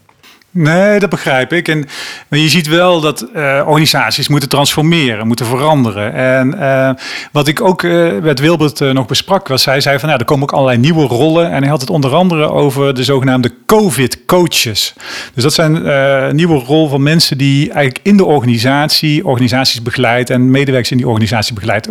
Nee, 0.57 0.99
dat 0.99 1.09
begrijp 1.09 1.53
ik. 1.53 1.67
En 1.67 1.85
je 2.29 2.49
ziet 2.49 2.67
wel 2.67 3.01
dat 3.01 3.25
uh, 3.35 3.61
organisaties 3.65 4.27
moeten 4.27 4.49
transformeren, 4.49 5.27
moeten 5.27 5.45
veranderen. 5.45 6.13
En 6.13 6.55
uh, 6.55 6.89
wat 7.31 7.47
ik 7.47 7.61
ook 7.61 7.81
uh, 7.81 8.21
met 8.21 8.39
Wilbert 8.39 8.79
nog 8.79 9.05
besprak, 9.05 9.47
was 9.47 9.65
hij 9.65 9.81
zei 9.81 9.99
van 9.99 10.07
nou, 10.07 10.19
er 10.19 10.25
komen 10.25 10.43
ook 10.43 10.53
allerlei 10.53 10.77
nieuwe 10.77 11.05
rollen. 11.05 11.51
En 11.51 11.61
hij 11.61 11.69
had 11.69 11.81
het 11.81 11.89
onder 11.89 12.13
andere 12.13 12.49
over 12.49 12.93
de 12.93 13.03
zogenaamde 13.03 13.51
COVID-coaches. 13.65 14.93
Dus 15.33 15.43
dat 15.43 15.53
zijn 15.53 15.87
een 15.87 16.35
nieuwe 16.35 16.59
rol 16.59 16.89
van 16.89 17.03
mensen 17.03 17.37
die 17.37 17.71
eigenlijk 17.71 17.99
in 18.03 18.17
de 18.17 18.25
organisatie 18.25 19.25
organisaties 19.25 19.81
begeleidt 19.81 20.29
en 20.29 20.51
medewerkers 20.51 20.91
in 20.91 20.97
die 20.97 21.07
organisatie 21.07 21.53
begeleidt. 21.53 21.89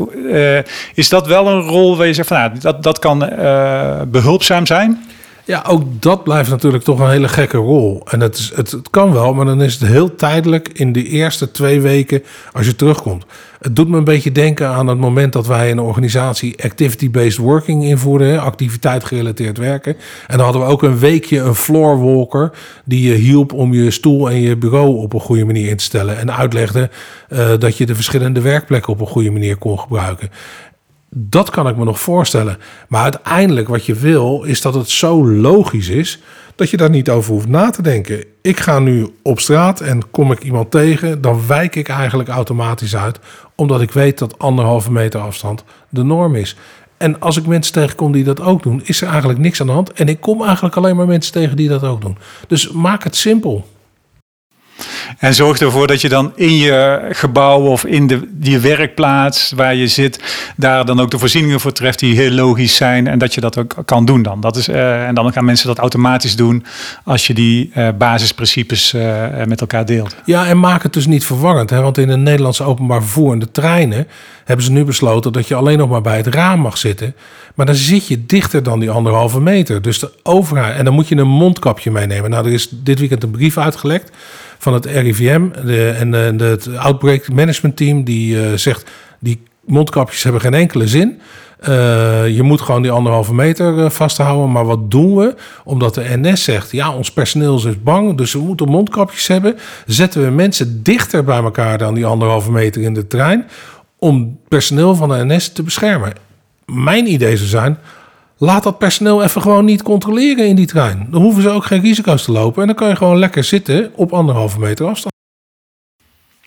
is 0.94 1.08
dat 1.08 1.26
wel 1.26 1.48
een 1.48 1.60
rol 1.60 1.96
waar 1.96 2.06
je 2.06 2.14
zegt 2.14 2.28
van 2.28 2.36
nou, 2.36 2.52
dat, 2.60 2.82
dat 2.82 2.98
kan 2.98 3.18
behulpzaam 4.10 4.66
zijn? 4.66 5.13
Ja, 5.46 5.64
ook 5.68 5.82
dat 6.02 6.24
blijft 6.24 6.50
natuurlijk 6.50 6.84
toch 6.84 7.00
een 7.00 7.10
hele 7.10 7.28
gekke 7.28 7.56
rol. 7.56 8.02
En 8.10 8.20
het, 8.20 8.36
is, 8.36 8.52
het, 8.54 8.76
kan 8.90 9.12
wel, 9.12 9.34
maar 9.34 9.44
dan 9.44 9.62
is 9.62 9.74
het 9.74 9.88
heel 9.88 10.14
tijdelijk 10.14 10.68
in 10.72 10.92
de 10.92 11.04
eerste 11.04 11.50
twee 11.50 11.80
weken 11.80 12.22
als 12.52 12.66
je 12.66 12.76
terugkomt. 12.76 13.24
Het 13.64 13.76
doet 13.76 13.88
me 13.88 13.96
een 13.96 14.04
beetje 14.04 14.32
denken 14.32 14.68
aan 14.68 14.86
het 14.86 14.98
moment 14.98 15.32
dat 15.32 15.46
wij 15.46 15.70
een 15.70 15.78
organisatie 15.78 16.64
activity-based 16.64 17.36
working 17.36 17.84
invoerden, 17.84 18.40
activiteit 18.40 19.04
gerelateerd 19.04 19.58
werken. 19.58 19.96
En 20.26 20.36
dan 20.36 20.44
hadden 20.44 20.62
we 20.62 20.68
ook 20.68 20.82
een 20.82 20.98
weekje 20.98 21.38
een 21.38 21.54
floor 21.54 22.02
walker 22.02 22.50
die 22.84 23.08
je 23.08 23.14
hielp 23.14 23.52
om 23.52 23.74
je 23.74 23.90
stoel 23.90 24.30
en 24.30 24.40
je 24.40 24.56
bureau 24.56 24.96
op 24.96 25.12
een 25.12 25.20
goede 25.20 25.44
manier 25.44 25.68
in 25.68 25.76
te 25.76 25.84
stellen. 25.84 26.18
En 26.18 26.36
uitlegde 26.36 26.90
uh, 27.28 27.48
dat 27.58 27.76
je 27.76 27.86
de 27.86 27.94
verschillende 27.94 28.40
werkplekken 28.40 28.92
op 28.92 29.00
een 29.00 29.06
goede 29.06 29.30
manier 29.30 29.56
kon 29.56 29.78
gebruiken. 29.78 30.30
Dat 31.16 31.50
kan 31.50 31.68
ik 31.68 31.76
me 31.76 31.84
nog 31.84 32.00
voorstellen. 32.00 32.58
Maar 32.88 33.02
uiteindelijk 33.02 33.68
wat 33.68 33.86
je 33.86 33.94
wil, 33.94 34.42
is 34.42 34.60
dat 34.60 34.74
het 34.74 34.90
zo 34.90 35.26
logisch 35.26 35.88
is 35.88 36.22
dat 36.54 36.70
je 36.70 36.76
daar 36.76 36.90
niet 36.90 37.10
over 37.10 37.32
hoeft 37.32 37.48
na 37.48 37.70
te 37.70 37.82
denken. 37.82 38.24
Ik 38.42 38.60
ga 38.60 38.78
nu 38.78 39.08
op 39.22 39.40
straat 39.40 39.80
en 39.80 40.10
kom 40.10 40.32
ik 40.32 40.42
iemand 40.42 40.70
tegen, 40.70 41.20
dan 41.20 41.46
wijk 41.46 41.76
ik 41.76 41.88
eigenlijk 41.88 42.28
automatisch 42.28 42.96
uit, 42.96 43.18
omdat 43.54 43.80
ik 43.80 43.90
weet 43.90 44.18
dat 44.18 44.38
anderhalve 44.38 44.92
meter 44.92 45.20
afstand 45.20 45.64
de 45.88 46.02
norm 46.02 46.34
is. 46.34 46.56
En 46.96 47.20
als 47.20 47.36
ik 47.36 47.46
mensen 47.46 47.72
tegenkom 47.72 48.12
die 48.12 48.24
dat 48.24 48.40
ook 48.40 48.62
doen, 48.62 48.82
is 48.84 49.00
er 49.00 49.08
eigenlijk 49.08 49.38
niks 49.38 49.60
aan 49.60 49.66
de 49.66 49.72
hand. 49.72 49.92
En 49.92 50.08
ik 50.08 50.20
kom 50.20 50.42
eigenlijk 50.44 50.76
alleen 50.76 50.96
maar 50.96 51.06
mensen 51.06 51.32
tegen 51.32 51.56
die 51.56 51.68
dat 51.68 51.82
ook 51.82 52.00
doen. 52.00 52.18
Dus 52.48 52.70
maak 52.70 53.04
het 53.04 53.16
simpel. 53.16 53.66
En 55.18 55.34
zorg 55.34 55.58
ervoor 55.58 55.86
dat 55.86 56.00
je 56.00 56.08
dan 56.08 56.32
in 56.34 56.56
je 56.56 57.08
gebouw 57.10 57.60
of 57.60 57.84
in 57.84 58.06
de, 58.06 58.20
die 58.30 58.58
werkplaats 58.58 59.52
waar 59.56 59.74
je 59.74 59.88
zit, 59.88 60.20
daar 60.56 60.84
dan 60.84 61.00
ook 61.00 61.10
de 61.10 61.18
voorzieningen 61.18 61.60
voor 61.60 61.72
treft 61.72 61.98
die 61.98 62.16
heel 62.16 62.30
logisch 62.30 62.76
zijn 62.76 63.06
en 63.06 63.18
dat 63.18 63.34
je 63.34 63.40
dat 63.40 63.58
ook 63.58 63.76
kan 63.84 64.04
doen 64.04 64.22
dan. 64.22 64.40
Dat 64.40 64.56
is, 64.56 64.68
uh, 64.68 65.06
en 65.06 65.14
dan 65.14 65.32
gaan 65.32 65.44
mensen 65.44 65.66
dat 65.66 65.78
automatisch 65.78 66.36
doen 66.36 66.64
als 67.04 67.26
je 67.26 67.34
die 67.34 67.70
uh, 67.76 67.88
basisprincipes 67.98 68.94
uh, 68.94 69.24
met 69.44 69.60
elkaar 69.60 69.84
deelt. 69.84 70.16
Ja, 70.24 70.46
en 70.46 70.60
maak 70.60 70.82
het 70.82 70.92
dus 70.92 71.06
niet 71.06 71.26
verwarrend. 71.26 71.70
Hè? 71.70 71.80
Want 71.80 71.98
in 71.98 72.08
het 72.08 72.20
Nederlandse 72.20 72.62
openbaar 72.64 73.02
vervoer 73.02 73.32
en 73.32 73.38
de 73.38 73.50
treinen 73.50 74.06
hebben 74.44 74.64
ze 74.64 74.72
nu 74.72 74.84
besloten 74.84 75.32
dat 75.32 75.48
je 75.48 75.54
alleen 75.54 75.78
nog 75.78 75.88
maar 75.88 76.00
bij 76.00 76.16
het 76.16 76.26
raam 76.26 76.60
mag 76.60 76.78
zitten. 76.78 77.14
Maar 77.54 77.66
dan 77.66 77.74
zit 77.74 78.06
je 78.06 78.26
dichter 78.26 78.62
dan 78.62 78.80
die 78.80 78.90
anderhalve 78.90 79.40
meter. 79.40 79.82
Dus 79.82 79.98
de 79.98 80.12
overheid. 80.22 80.76
En 80.76 80.84
dan 80.84 80.94
moet 80.94 81.08
je 81.08 81.16
een 81.16 81.28
mondkapje 81.28 81.90
meenemen. 81.90 82.30
Nou, 82.30 82.46
er 82.46 82.52
is 82.52 82.68
dit 82.70 82.98
weekend 82.98 83.22
een 83.22 83.30
brief 83.30 83.58
uitgelekt 83.58 84.10
van 84.64 84.72
het 84.74 84.86
RIVM 84.86 85.48
de, 85.64 85.88
en 85.88 86.10
de, 86.10 86.32
de, 86.36 86.44
het 86.44 86.76
Outbreak 86.76 87.32
Management 87.32 87.76
Team. 87.76 88.04
Die 88.04 88.36
uh, 88.36 88.52
zegt: 88.56 88.90
die 89.20 89.42
mondkapjes 89.64 90.22
hebben 90.22 90.40
geen 90.40 90.54
enkele 90.54 90.88
zin. 90.88 91.20
Uh, 91.68 92.28
je 92.28 92.42
moet 92.42 92.60
gewoon 92.60 92.82
die 92.82 92.90
anderhalve 92.90 93.34
meter 93.34 93.90
vasthouden. 93.90 94.52
Maar 94.52 94.64
wat 94.64 94.90
doen 94.90 95.16
we? 95.16 95.34
Omdat 95.64 95.94
de 95.94 96.18
NS 96.20 96.44
zegt: 96.44 96.70
ja, 96.70 96.94
ons 96.94 97.12
personeel 97.12 97.56
is 97.56 97.82
bang, 97.82 98.16
dus 98.16 98.32
we 98.32 98.38
moeten 98.38 98.68
mondkapjes 98.68 99.26
hebben. 99.26 99.56
Zetten 99.86 100.24
we 100.24 100.30
mensen 100.30 100.82
dichter 100.82 101.24
bij 101.24 101.42
elkaar 101.42 101.78
dan 101.78 101.94
die 101.94 102.06
anderhalve 102.06 102.52
meter 102.52 102.82
in 102.82 102.94
de 102.94 103.06
trein. 103.06 103.46
Om 103.98 104.38
personeel 104.48 104.94
van 104.94 105.08
de 105.08 105.24
NS 105.24 105.52
te 105.52 105.62
beschermen. 105.62 106.12
Mijn 106.66 107.06
idee 107.06 107.36
zou 107.36 107.48
zijn: 107.48 107.78
laat 108.36 108.62
dat 108.62 108.78
personeel 108.78 109.22
even 109.22 109.42
gewoon 109.42 109.64
niet 109.64 109.82
controleren 109.82 110.46
in 110.46 110.56
die 110.56 110.66
trein. 110.66 111.06
Dan 111.10 111.22
hoeven 111.22 111.42
ze 111.42 111.48
ook 111.48 111.64
geen 111.64 111.80
risico's 111.80 112.24
te 112.24 112.32
lopen. 112.32 112.60
En 112.60 112.66
dan 112.66 112.76
kan 112.76 112.88
je 112.88 112.96
gewoon 112.96 113.18
lekker 113.18 113.44
zitten 113.44 113.92
op 113.94 114.12
anderhalve 114.12 114.58
meter 114.58 114.86
afstand. 114.86 115.14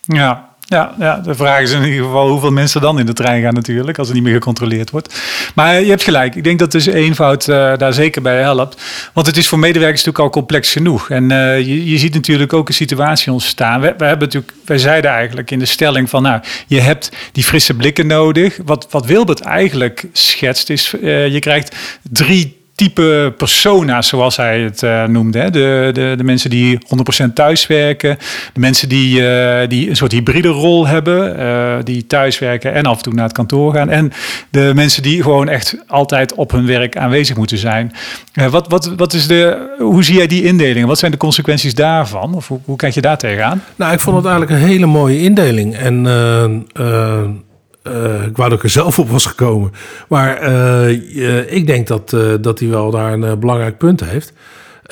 Ja, 0.01 0.46
ja, 0.69 0.95
ja, 0.99 1.19
de 1.19 1.35
vraag 1.35 1.61
is 1.61 1.71
in 1.71 1.83
ieder 1.83 2.05
geval 2.05 2.29
hoeveel 2.29 2.51
mensen 2.51 2.81
dan 2.81 2.99
in 2.99 3.05
de 3.05 3.13
trein 3.13 3.41
gaan 3.41 3.53
natuurlijk, 3.53 3.97
als 3.97 4.07
het 4.07 4.15
niet 4.15 4.25
meer 4.25 4.33
gecontroleerd 4.33 4.89
wordt. 4.89 5.21
Maar 5.55 5.81
je 5.81 5.89
hebt 5.89 6.03
gelijk, 6.03 6.35
ik 6.35 6.43
denk 6.43 6.59
dat 6.59 6.71
dus 6.71 6.85
eenvoud 6.85 7.47
uh, 7.47 7.77
daar 7.77 7.93
zeker 7.93 8.21
bij 8.21 8.41
helpt. 8.41 8.81
Want 9.13 9.27
het 9.27 9.37
is 9.37 9.47
voor 9.47 9.59
medewerkers 9.59 10.03
natuurlijk 10.03 10.35
al 10.35 10.41
complex 10.41 10.71
genoeg. 10.71 11.09
En 11.09 11.23
uh, 11.31 11.59
je, 11.59 11.89
je 11.89 11.97
ziet 11.97 12.13
natuurlijk 12.13 12.53
ook 12.53 12.67
een 12.67 12.73
situatie 12.73 13.31
ontstaan. 13.31 13.81
We, 13.81 13.93
we, 13.97 14.05
hebben 14.05 14.27
natuurlijk, 14.27 14.53
wij 14.65 14.77
zeiden 14.77 15.11
eigenlijk 15.11 15.51
in 15.51 15.59
de 15.59 15.65
stelling 15.65 16.09
van, 16.09 16.21
nou, 16.21 16.41
je 16.67 16.79
hebt 16.79 17.11
die 17.31 17.43
frisse 17.43 17.73
blikken 17.73 18.07
nodig. 18.07 18.57
Wat, 18.65 18.87
wat 18.89 19.05
Wilbert 19.05 19.41
eigenlijk 19.41 20.05
schetst 20.11 20.69
is, 20.69 20.93
uh, 21.01 21.27
je 21.27 21.39
krijgt 21.39 21.75
drie 22.01 22.57
type 22.77 23.33
persona's, 23.37 24.07
zoals 24.07 24.35
hij 24.35 24.59
het 24.59 24.81
uh, 24.81 25.03
noemde. 25.03 25.39
Hè? 25.39 25.49
De, 25.49 25.89
de, 25.93 26.13
de 26.17 26.23
mensen 26.23 26.49
die 26.49 26.79
100% 27.25 27.33
thuiswerken. 27.33 28.17
De 28.53 28.59
mensen 28.59 28.89
die, 28.89 29.21
uh, 29.21 29.59
die 29.67 29.89
een 29.89 29.95
soort 29.95 30.11
hybride 30.11 30.47
rol 30.47 30.87
hebben. 30.87 31.39
Uh, 31.39 31.75
die 31.83 32.07
thuiswerken 32.07 32.73
en 32.73 32.85
af 32.85 32.97
en 32.97 33.03
toe 33.03 33.13
naar 33.13 33.23
het 33.23 33.33
kantoor 33.33 33.73
gaan. 33.73 33.89
En 33.89 34.11
de 34.49 34.71
mensen 34.75 35.03
die 35.03 35.21
gewoon 35.21 35.49
echt 35.49 35.77
altijd 35.87 36.33
op 36.33 36.51
hun 36.51 36.65
werk 36.65 36.97
aanwezig 36.97 37.37
moeten 37.37 37.57
zijn. 37.57 37.93
wat, 38.49 38.67
wat, 38.67 38.93
wat 38.97 39.13
is 39.13 39.27
de, 39.27 39.75
hoe 39.79 40.03
zie 40.03 40.15
jij 40.15 40.27
die 40.27 40.43
indelingen? 40.43 40.87
Wat 40.87 40.99
zijn 40.99 41.11
de 41.11 41.17
consequenties 41.17 41.75
daarvan? 41.75 42.35
Of 42.35 42.47
hoe, 42.47 42.59
hoe 42.65 42.75
kijk 42.75 42.93
je 42.93 43.01
daar 43.01 43.17
tegenaan? 43.17 43.63
Nou, 43.75 43.93
ik 43.93 43.99
vond 43.99 44.15
het 44.15 44.25
eigenlijk 44.25 44.61
een 44.61 44.67
hele 44.67 44.85
mooie 44.85 45.21
indeling. 45.21 45.75
En 45.75 46.05
uh, 47.91 48.25
ik 48.25 48.37
wou 48.37 48.49
dat 48.49 48.57
ik 48.57 48.63
er 48.63 48.69
zelf 48.69 48.99
op 48.99 49.09
was 49.09 49.25
gekomen. 49.25 49.71
Maar 50.07 50.49
uh, 50.49 51.53
ik 51.53 51.67
denk 51.67 51.87
dat, 51.87 52.15
dat 52.41 52.59
hij 52.59 52.69
wel 52.69 52.91
daar 52.91 53.13
een 53.13 53.39
belangrijk 53.39 53.77
punt 53.77 54.03
heeft. 54.03 54.33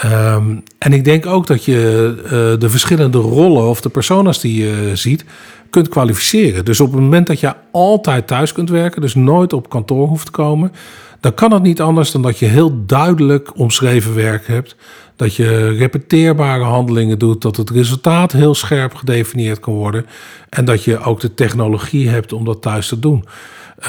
Um, 0.05 0.63
en 0.77 0.93
ik 0.93 1.03
denk 1.03 1.25
ook 1.25 1.47
dat 1.47 1.65
je 1.65 2.55
de 2.59 2.69
verschillende 2.69 3.17
rollen 3.17 3.69
of 3.69 3.81
de 3.81 3.89
personas 3.89 4.41
die 4.41 4.63
je 4.63 4.91
ziet, 4.93 5.25
kunt 5.69 5.89
kwalificeren. 5.89 6.65
Dus 6.65 6.79
op 6.79 6.91
het 6.91 7.01
moment 7.01 7.27
dat 7.27 7.39
je 7.39 7.53
altijd 7.71 8.27
thuis 8.27 8.51
kunt 8.51 8.69
werken, 8.69 9.01
dus 9.01 9.15
nooit 9.15 9.53
op 9.53 9.69
kantoor 9.69 10.07
hoeft 10.07 10.25
te 10.25 10.31
komen, 10.31 10.71
dan 11.19 11.33
kan 11.33 11.53
het 11.53 11.63
niet 11.63 11.81
anders 11.81 12.11
dan 12.11 12.21
dat 12.21 12.39
je 12.39 12.45
heel 12.45 12.85
duidelijk 12.85 13.59
omschreven 13.59 14.15
werk 14.15 14.47
hebt. 14.47 14.75
Dat 15.15 15.35
je 15.35 15.69
repeteerbare 15.69 16.63
handelingen 16.63 17.19
doet, 17.19 17.41
dat 17.41 17.55
het 17.57 17.69
resultaat 17.69 18.31
heel 18.31 18.55
scherp 18.55 18.95
gedefinieerd 18.95 19.59
kan 19.59 19.73
worden. 19.73 20.05
En 20.49 20.65
dat 20.65 20.83
je 20.83 20.99
ook 20.99 21.19
de 21.19 21.33
technologie 21.33 22.09
hebt 22.09 22.33
om 22.33 22.45
dat 22.45 22.61
thuis 22.61 22.87
te 22.87 22.99
doen. 22.99 23.25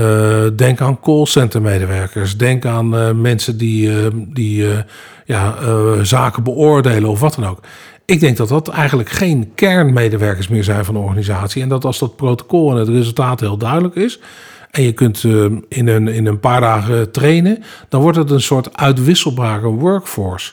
Uh, 0.00 0.44
denk 0.56 0.80
aan 0.80 1.00
callcenter-medewerkers. 1.00 2.36
Denk 2.36 2.64
aan 2.64 2.94
uh, 2.94 3.10
mensen 3.10 3.58
die, 3.58 3.88
uh, 3.88 4.06
die 4.12 4.66
ja, 5.24 5.54
zaken 6.02 6.42
beoordelen 6.42 7.10
of 7.10 7.20
wat 7.20 7.34
dan 7.34 7.46
ook. 7.46 7.60
Ik 8.04 8.20
denk 8.20 8.36
dat 8.36 8.48
dat 8.48 8.68
eigenlijk 8.68 9.08
geen 9.08 9.50
kernmedewerkers 9.54 10.48
meer 10.48 10.64
zijn 10.64 10.84
van 10.84 10.94
de 10.94 11.00
organisatie. 11.00 11.62
En 11.62 11.68
dat 11.68 11.84
als 11.84 11.98
dat 11.98 12.16
protocol 12.16 12.70
en 12.70 12.76
het 12.76 12.88
resultaat 12.88 13.40
heel 13.40 13.56
duidelijk 13.56 13.94
is. 13.94 14.20
En 14.70 14.82
je 14.82 14.92
kunt 14.92 15.24
in, 15.68 15.88
een, 15.88 16.08
in 16.08 16.26
een 16.26 16.40
paar 16.40 16.60
dagen 16.60 17.10
trainen. 17.10 17.62
Dan 17.88 18.00
wordt 18.00 18.18
het 18.18 18.30
een 18.30 18.40
soort 18.40 18.76
uitwisselbare 18.76 19.68
workforce. 19.68 20.52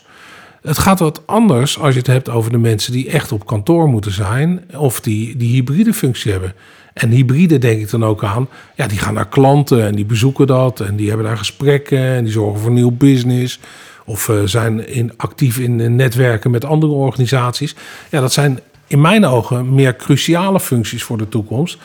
Het 0.63 0.77
gaat 0.77 0.99
wat 0.99 1.21
anders 1.25 1.79
als 1.79 1.93
je 1.93 1.99
het 1.99 2.07
hebt 2.07 2.29
over 2.29 2.51
de 2.51 2.57
mensen 2.57 2.91
die 2.91 3.09
echt 3.09 3.31
op 3.31 3.45
kantoor 3.45 3.87
moeten 3.87 4.11
zijn. 4.11 4.63
Of 4.77 5.01
die 5.01 5.37
die 5.37 5.53
hybride 5.53 5.93
functie 5.93 6.31
hebben. 6.31 6.53
En 6.93 7.09
hybride 7.09 7.57
denk 7.57 7.81
ik 7.81 7.89
dan 7.89 8.05
ook 8.05 8.23
aan. 8.23 8.47
Ja, 8.75 8.87
die 8.87 8.97
gaan 8.97 9.13
naar 9.13 9.27
klanten 9.27 9.85
en 9.85 9.95
die 9.95 10.05
bezoeken 10.05 10.47
dat. 10.47 10.79
En 10.79 10.95
die 10.95 11.07
hebben 11.07 11.25
daar 11.25 11.37
gesprekken 11.37 11.99
en 11.99 12.23
die 12.23 12.33
zorgen 12.33 12.59
voor 12.59 12.71
nieuw 12.71 12.91
business. 12.91 13.59
Of 14.05 14.27
uh, 14.27 14.41
zijn 14.45 14.87
in, 14.87 15.13
actief 15.17 15.59
in 15.59 15.95
netwerken 15.95 16.51
met 16.51 16.65
andere 16.65 16.93
organisaties. 16.93 17.75
Ja, 18.09 18.21
dat 18.21 18.33
zijn 18.33 18.59
in 18.87 19.01
mijn 19.01 19.25
ogen 19.25 19.73
meer 19.73 19.95
cruciale 19.95 20.59
functies 20.59 21.03
voor 21.03 21.17
de 21.17 21.29
toekomst. 21.29 21.77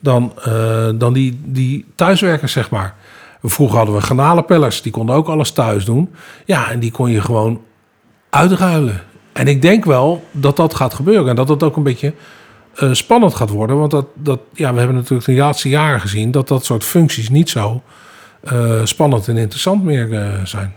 Dan, 0.00 0.32
uh, 0.48 0.88
dan 0.94 1.12
die, 1.12 1.40
die 1.44 1.84
thuiswerkers, 1.94 2.52
zeg 2.52 2.70
maar. 2.70 2.94
Vroeger 3.42 3.76
hadden 3.76 3.94
we 3.94 4.00
granalenpellers, 4.00 4.82
die 4.82 4.92
konden 4.92 5.14
ook 5.14 5.28
alles 5.28 5.50
thuis 5.50 5.84
doen. 5.84 6.10
Ja, 6.44 6.70
en 6.70 6.80
die 6.80 6.90
kon 6.90 7.10
je 7.10 7.20
gewoon 7.20 7.60
uitruilen. 8.34 9.00
En 9.32 9.48
ik 9.48 9.62
denk 9.62 9.84
wel 9.84 10.24
dat 10.30 10.56
dat 10.56 10.74
gaat 10.74 10.94
gebeuren. 10.94 11.28
En 11.28 11.36
dat 11.36 11.48
het 11.48 11.62
ook 11.62 11.76
een 11.76 11.82
beetje 11.82 12.14
uh, 12.82 12.92
spannend 12.92 13.34
gaat 13.34 13.50
worden. 13.50 13.78
Want 13.78 13.90
dat, 13.90 14.06
dat, 14.14 14.40
ja, 14.52 14.72
we 14.72 14.78
hebben 14.78 14.96
natuurlijk 14.96 15.26
de 15.26 15.34
laatste 15.34 15.68
jaren 15.68 16.00
gezien 16.00 16.30
dat 16.30 16.48
dat 16.48 16.64
soort 16.64 16.84
functies 16.84 17.28
niet 17.28 17.50
zo 17.50 17.82
uh, 18.52 18.84
spannend 18.84 19.28
en 19.28 19.36
interessant 19.36 19.84
meer 19.84 20.08
uh, 20.08 20.44
zijn. 20.44 20.72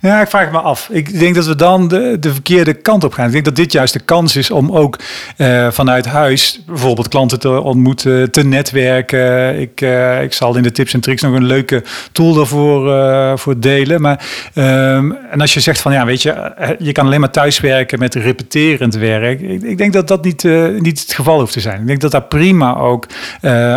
Ja, 0.00 0.20
ik 0.20 0.28
vraag 0.28 0.50
me 0.50 0.58
af. 0.58 0.88
Ik 0.90 1.18
denk 1.18 1.34
dat 1.34 1.46
we 1.46 1.56
dan 1.56 1.88
de, 1.88 2.16
de 2.20 2.32
verkeerde 2.32 2.74
kant 2.74 3.04
op 3.04 3.12
gaan. 3.12 3.26
Ik 3.26 3.32
denk 3.32 3.44
dat 3.44 3.56
dit 3.56 3.72
juist 3.72 3.92
de 3.92 4.00
kans 4.00 4.36
is 4.36 4.50
om 4.50 4.70
ook 4.72 4.98
uh, 5.36 5.70
vanuit 5.70 6.06
huis 6.06 6.62
bijvoorbeeld 6.66 7.08
klanten 7.08 7.38
te 7.38 7.60
ontmoeten, 7.60 8.30
te 8.30 8.44
netwerken. 8.44 9.60
Ik, 9.60 9.80
uh, 9.80 10.22
ik 10.22 10.32
zal 10.32 10.56
in 10.56 10.62
de 10.62 10.72
tips 10.72 10.94
en 10.94 11.00
tricks 11.00 11.22
nog 11.22 11.34
een 11.34 11.44
leuke 11.44 11.82
tool 12.12 12.34
daarvoor 12.34 12.88
uh, 12.88 13.36
voor 13.36 13.60
delen. 13.60 14.00
Maar, 14.00 14.24
um, 14.54 15.16
en 15.30 15.40
als 15.40 15.54
je 15.54 15.60
zegt 15.60 15.80
van 15.80 15.92
ja, 15.92 16.04
weet 16.04 16.22
je, 16.22 16.52
je 16.78 16.92
kan 16.92 17.06
alleen 17.06 17.20
maar 17.20 17.30
thuiswerken 17.30 17.98
met 17.98 18.14
repeterend 18.14 18.94
werk. 18.94 19.40
Ik, 19.40 19.62
ik 19.62 19.78
denk 19.78 19.92
dat 19.92 20.08
dat 20.08 20.24
niet, 20.24 20.42
niet 20.78 21.00
het 21.00 21.14
geval 21.14 21.40
hoeft 21.40 21.52
te 21.52 21.60
zijn. 21.60 21.80
Ik 21.80 21.86
denk 21.86 22.00
dat 22.00 22.10
daar 22.10 22.22
prima 22.22 22.76
ook 22.76 23.06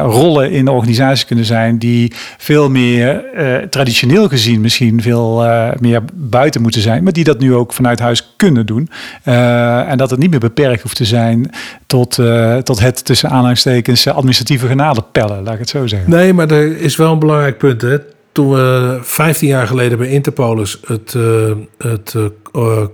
rollen 0.03 0.51
in 0.51 0.65
de 0.65 0.71
organisatie 0.71 1.25
kunnen 1.25 1.45
zijn 1.45 1.77
die 1.77 2.13
veel 2.37 2.69
meer 2.69 3.23
traditioneel 3.69 4.27
gezien 4.27 4.61
misschien 4.61 5.01
veel 5.01 5.47
meer 5.79 5.88
buiten 6.13 6.61
moeten 6.61 6.81
zijn, 6.81 7.03
maar 7.03 7.13
die 7.13 7.23
dat 7.23 7.39
nu 7.39 7.55
ook 7.55 7.73
vanuit 7.73 7.99
huis 7.99 8.33
kunnen 8.37 8.65
doen. 8.65 8.89
Uh, 9.25 9.89
en 9.89 9.97
dat 9.97 10.09
het 10.09 10.19
niet 10.19 10.29
meer 10.29 10.39
beperkt 10.39 10.81
hoeft 10.81 10.95
te 10.95 11.05
zijn 11.05 11.51
tot, 11.87 12.17
uh, 12.17 12.57
tot 12.57 12.79
het 12.79 13.05
tussen 13.05 13.29
aanhalingstekens 13.29 14.07
administratieve 14.07 14.67
genadepellen, 14.67 15.43
laat 15.43 15.53
ik 15.53 15.59
het 15.59 15.69
zo 15.69 15.87
zeggen. 15.87 16.09
Nee, 16.09 16.33
maar 16.33 16.51
er 16.51 16.77
is 16.77 16.95
wel 16.95 17.11
een 17.11 17.19
belangrijk 17.19 17.57
punt. 17.57 17.81
Hè? 17.81 17.97
Toen 18.31 18.49
we 18.49 18.99
15 19.01 19.47
jaar 19.47 19.67
geleden 19.67 19.97
bij 19.97 20.09
Interpolis 20.09 20.79
het, 20.85 21.13
uh, 21.17 21.51
het 21.77 22.15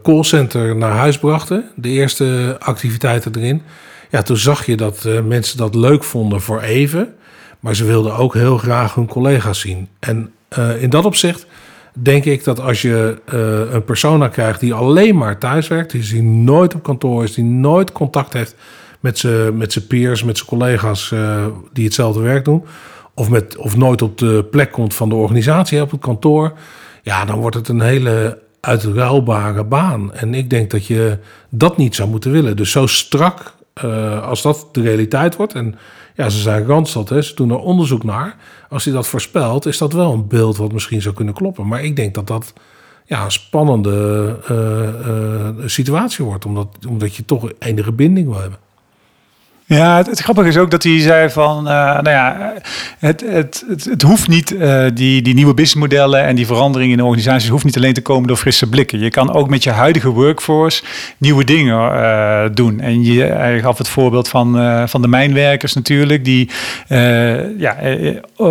callcenter 0.03 0.75
naar 0.75 0.91
huis 0.91 1.17
brachten, 1.17 1.63
de 1.75 1.89
eerste 1.89 2.55
activiteiten 2.59 3.31
erin, 3.35 3.61
ja, 4.09 4.21
toen 4.21 4.37
zag 4.37 4.65
je 4.65 4.77
dat 4.77 5.07
mensen 5.25 5.57
dat 5.57 5.75
leuk 5.75 6.03
vonden 6.03 6.41
voor 6.41 6.61
even. 6.61 7.13
Maar 7.59 7.75
ze 7.75 7.85
wilden 7.85 8.15
ook 8.15 8.33
heel 8.33 8.57
graag 8.57 8.95
hun 8.95 9.07
collega's 9.07 9.59
zien. 9.59 9.87
En 9.99 10.31
in 10.79 10.89
dat 10.89 11.05
opzicht 11.05 11.45
denk 11.95 12.25
ik 12.25 12.43
dat 12.43 12.59
als 12.59 12.81
je 12.81 13.21
uh, 13.33 13.73
een 13.73 13.83
persona 13.83 14.27
krijgt 14.27 14.59
die 14.59 14.73
alleen 14.73 15.17
maar 15.17 15.37
thuis 15.37 15.67
werkt, 15.67 15.91
die 15.91 16.23
nooit 16.23 16.75
op 16.75 16.83
kantoor 16.83 17.23
is, 17.23 17.33
die 17.33 17.43
nooit 17.43 17.91
contact 17.91 18.33
heeft 18.33 18.55
met 18.99 19.17
zijn 19.17 19.57
met 19.57 19.87
peers, 19.87 20.23
met 20.23 20.37
zijn 20.37 20.49
collega's 20.49 21.11
uh, 21.11 21.45
die 21.73 21.85
hetzelfde 21.85 22.21
werk 22.21 22.45
doen, 22.45 22.63
of, 23.13 23.29
met, 23.29 23.57
of 23.57 23.77
nooit 23.77 24.01
op 24.01 24.17
de 24.17 24.47
plek 24.51 24.71
komt 24.71 24.93
van 24.93 25.09
de 25.09 25.15
organisatie 25.15 25.81
op 25.81 25.91
het 25.91 26.01
kantoor, 26.01 26.53
ja, 27.01 27.25
dan 27.25 27.39
wordt 27.39 27.55
het 27.55 27.67
een 27.67 27.81
hele 27.81 28.39
uitruilbare 28.59 29.63
baan. 29.63 30.13
En 30.13 30.33
ik 30.33 30.49
denk 30.49 30.71
dat 30.71 30.85
je 30.85 31.17
dat 31.49 31.77
niet 31.77 31.95
zou 31.95 32.09
moeten 32.09 32.31
willen. 32.31 32.55
Dus 32.55 32.71
zo 32.71 32.87
strak 32.87 33.53
uh, 33.83 34.27
als 34.27 34.41
dat 34.41 34.67
de 34.71 34.81
realiteit 34.81 35.35
wordt. 35.35 35.53
En 35.53 35.75
ja, 36.15 36.29
ze 36.29 36.39
zijn 36.39 36.65
Randstad, 36.65 37.09
hè, 37.09 37.21
ze 37.21 37.35
doen 37.35 37.49
er 37.49 37.59
onderzoek 37.59 38.03
naar. 38.03 38.35
Als 38.69 38.85
hij 38.85 38.93
dat 38.93 39.07
voorspelt, 39.07 39.65
is 39.65 39.77
dat 39.77 39.93
wel 39.93 40.13
een 40.13 40.27
beeld 40.27 40.57
wat 40.57 40.71
misschien 40.71 41.01
zou 41.01 41.15
kunnen 41.15 41.33
kloppen. 41.33 41.67
Maar 41.67 41.83
ik 41.83 41.95
denk 41.95 42.13
dat 42.13 42.27
dat 42.27 42.53
ja, 43.05 43.23
een 43.23 43.31
spannende 43.31 44.37
situatie 45.65 46.25
wordt. 46.25 46.45
Omdat, 46.45 46.67
omdat 46.87 47.15
je 47.15 47.25
toch 47.25 47.51
enige 47.59 47.91
binding 47.91 48.27
wil 48.27 48.39
hebben. 48.39 48.59
Ja, 49.67 49.97
het, 49.97 50.19
grappige 50.19 50.47
is 50.47 50.57
ook 50.57 50.71
dat 50.71 50.83
hij 50.83 50.99
zei 50.99 51.29
van, 51.29 51.57
uh, 51.57 51.73
nou 51.73 52.09
ja, 52.09 52.53
het, 52.99 53.23
het, 53.27 53.63
het, 53.67 53.83
het 53.83 54.01
hoeft 54.01 54.27
niet, 54.27 54.51
uh, 54.51 54.85
die, 54.93 55.21
die 55.21 55.33
nieuwe 55.33 55.53
businessmodellen 55.53 56.23
en 56.23 56.35
die 56.35 56.45
veranderingen 56.45 56.91
in 56.91 56.97
de 56.97 57.03
organisaties 57.03 57.49
hoeft 57.49 57.63
niet 57.63 57.75
alleen 57.77 57.93
te 57.93 58.01
komen 58.01 58.27
door 58.27 58.37
frisse 58.37 58.69
blikken. 58.69 58.99
Je 58.99 59.09
kan 59.09 59.33
ook 59.33 59.49
met 59.49 59.63
je 59.63 59.69
huidige 59.69 60.09
workforce 60.09 60.83
nieuwe 61.17 61.43
dingen 61.43 61.75
uh, 61.75 62.43
doen. 62.53 62.79
En 62.79 63.03
je, 63.03 63.23
hij 63.23 63.59
gaf 63.59 63.77
het 63.77 63.87
voorbeeld 63.87 64.27
van, 64.27 64.87
van 64.89 65.01
de 65.01 65.07
mijnwerkers 65.07 65.73
natuurlijk, 65.73 66.25
die 66.25 66.49
ja, 67.57 67.77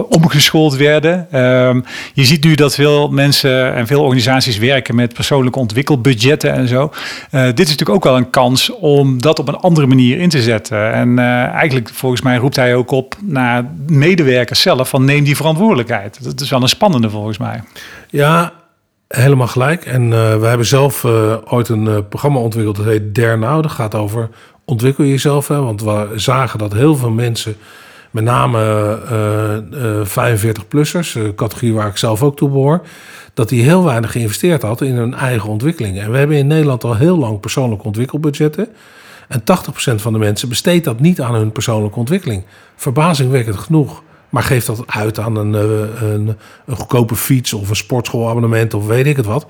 omgeschoold 0.09 0.77
werden. 0.77 1.41
Um, 1.41 1.85
je 2.15 2.25
ziet 2.25 2.45
nu 2.45 2.55
dat 2.55 2.75
veel 2.75 3.09
mensen 3.09 3.75
en 3.75 3.87
veel 3.87 4.03
organisaties 4.03 4.59
werken 4.59 4.95
met 4.95 5.15
persoonlijke 5.15 5.59
ontwikkelbudgetten 5.59 6.53
en 6.53 6.69
zo. 6.69 6.93
dit 7.31 7.61
is 7.61 7.71
natuurlijk 7.71 7.91
ook 7.91 8.05
wel 8.05 8.17
een 8.17 8.31
kans 8.31 8.71
om 8.71 9.21
dat 9.23 9.39
op 9.39 9.49
een 9.49 9.57
andere 9.57 9.87
manier 9.87 10.19
in 10.19 10.29
te 10.29 10.43
zetten. 10.43 11.04
En 11.05 11.19
uh, 11.19 11.45
eigenlijk, 11.47 11.89
volgens 11.89 12.23
mij, 12.23 12.37
roept 12.37 12.57
hij 12.57 12.75
ook 12.75 12.91
op 12.91 13.17
naar 13.21 13.65
medewerkers 13.87 14.61
zelf: 14.61 14.89
van 14.89 15.05
neem 15.05 15.25
die 15.25 15.37
verantwoordelijkheid. 15.37 16.25
Dat 16.25 16.41
is 16.41 16.51
wel 16.51 16.63
een 16.63 16.69
spannende, 16.69 17.11
volgens 17.11 17.39
mij. 17.39 17.63
Ja, 18.11 18.53
helemaal 19.09 19.47
gelijk. 19.47 19.85
En 19.85 20.03
uh, 20.03 20.11
we 20.37 20.47
hebben 20.47 20.67
zelf 20.67 21.05
uh, 21.05 21.37
ooit 21.45 21.69
een 21.69 22.09
programma 22.09 22.39
ontwikkeld 22.39 22.77
dat 22.77 22.85
heet 22.85 23.15
Dare 23.15 23.37
Now. 23.37 23.63
Dat 23.63 23.73
gaat 23.73 23.95
over 23.95 24.29
ontwikkel 24.65 25.05
jezelf. 25.05 25.49
Hè? 25.49 25.61
Want 25.61 25.83
we 25.83 26.13
zagen 26.15 26.59
dat 26.59 26.73
heel 26.73 26.97
veel 26.97 27.11
mensen, 27.11 27.57
met 28.11 28.25
name 28.25 28.99
45-plussers, 30.05 31.35
categorie 31.35 31.75
waar 31.75 31.89
ik 31.89 31.97
zelf 31.97 32.23
ook 32.23 32.37
toe 32.37 32.49
behoor, 32.49 32.87
dat 33.35 33.49
die 33.49 33.63
heel 33.63 33.85
weinig 33.85 34.13
geïnvesteerd 34.13 34.63
had 34.63 34.81
in 34.81 34.95
hun 34.95 35.15
eigen 35.15 35.49
ontwikkeling. 35.49 35.99
En 35.99 36.11
we 36.11 36.19
hebben 36.19 36.37
in 36.37 36.47
Nederland 36.47 36.85
al 36.85 36.97
heel 36.97 37.19
lang 37.19 37.41
persoonlijke 37.41 37.85
ontwikkelbudgetten. 37.85 38.69
En 39.35 39.41
80% 39.41 39.95
van 39.95 40.13
de 40.13 40.19
mensen 40.19 40.49
besteedt 40.49 40.85
dat 40.85 41.01
niet 41.01 41.21
aan 41.21 41.35
hun 41.35 41.53
persoonlijke 41.53 41.99
ontwikkeling. 41.99 42.45
Verbazingwekkend 42.77 43.57
genoeg. 43.57 44.03
Maar 44.29 44.43
geeft 44.43 44.67
dat 44.67 44.83
uit 44.87 45.19
aan 45.19 45.37
een, 45.37 45.55
eh, 45.55 46.03
een, 46.03 46.37
een 46.67 46.77
goedkope 46.77 47.15
fiets 47.15 47.53
of 47.53 47.69
een 47.69 47.77
sportschoolabonnement 47.77 48.75
of 48.75 48.87
weet 48.87 49.07
ik 49.07 49.17
het 49.17 49.27
wat. 49.27 49.47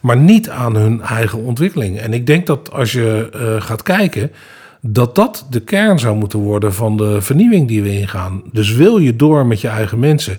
Maar 0.00 0.16
niet 0.16 0.50
aan 0.50 0.76
hun 0.76 1.02
eigen 1.02 1.38
ontwikkeling. 1.38 1.98
En 1.98 2.12
ik 2.12 2.26
denk 2.26 2.46
dat 2.46 2.72
als 2.72 2.92
je 2.92 3.30
uh, 3.34 3.62
gaat 3.62 3.82
kijken, 3.82 4.32
dat 4.80 5.14
dat 5.14 5.46
de 5.50 5.60
kern 5.60 5.98
zou 5.98 6.16
moeten 6.16 6.38
worden 6.38 6.74
van 6.74 6.96
de 6.96 7.22
vernieuwing 7.22 7.68
die 7.68 7.82
we 7.82 7.98
ingaan. 7.98 8.42
Dus 8.52 8.72
wil 8.72 8.98
je 8.98 9.16
door 9.16 9.46
met 9.46 9.60
je 9.60 9.68
eigen 9.68 9.98
mensen, 9.98 10.38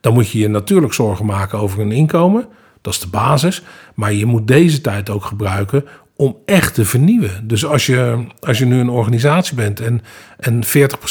dan 0.00 0.14
moet 0.14 0.30
je 0.30 0.38
je 0.38 0.48
natuurlijk 0.48 0.92
zorgen 0.92 1.26
maken 1.26 1.58
over 1.58 1.78
hun 1.78 1.92
inkomen. 1.92 2.46
Dat 2.80 2.92
is 2.92 3.00
de 3.00 3.08
basis. 3.08 3.62
Maar 3.94 4.12
je 4.12 4.26
moet 4.26 4.46
deze 4.46 4.80
tijd 4.80 5.10
ook 5.10 5.24
gebruiken 5.24 5.84
om 6.16 6.36
echt 6.44 6.74
te 6.74 6.84
vernieuwen. 6.84 7.48
Dus 7.48 7.64
als 7.66 7.86
je, 7.86 8.24
als 8.40 8.58
je 8.58 8.64
nu 8.64 8.80
een 8.80 8.88
organisatie 8.88 9.54
bent 9.54 9.80
en, 9.80 10.02
en 10.38 10.64
40% 10.64 10.68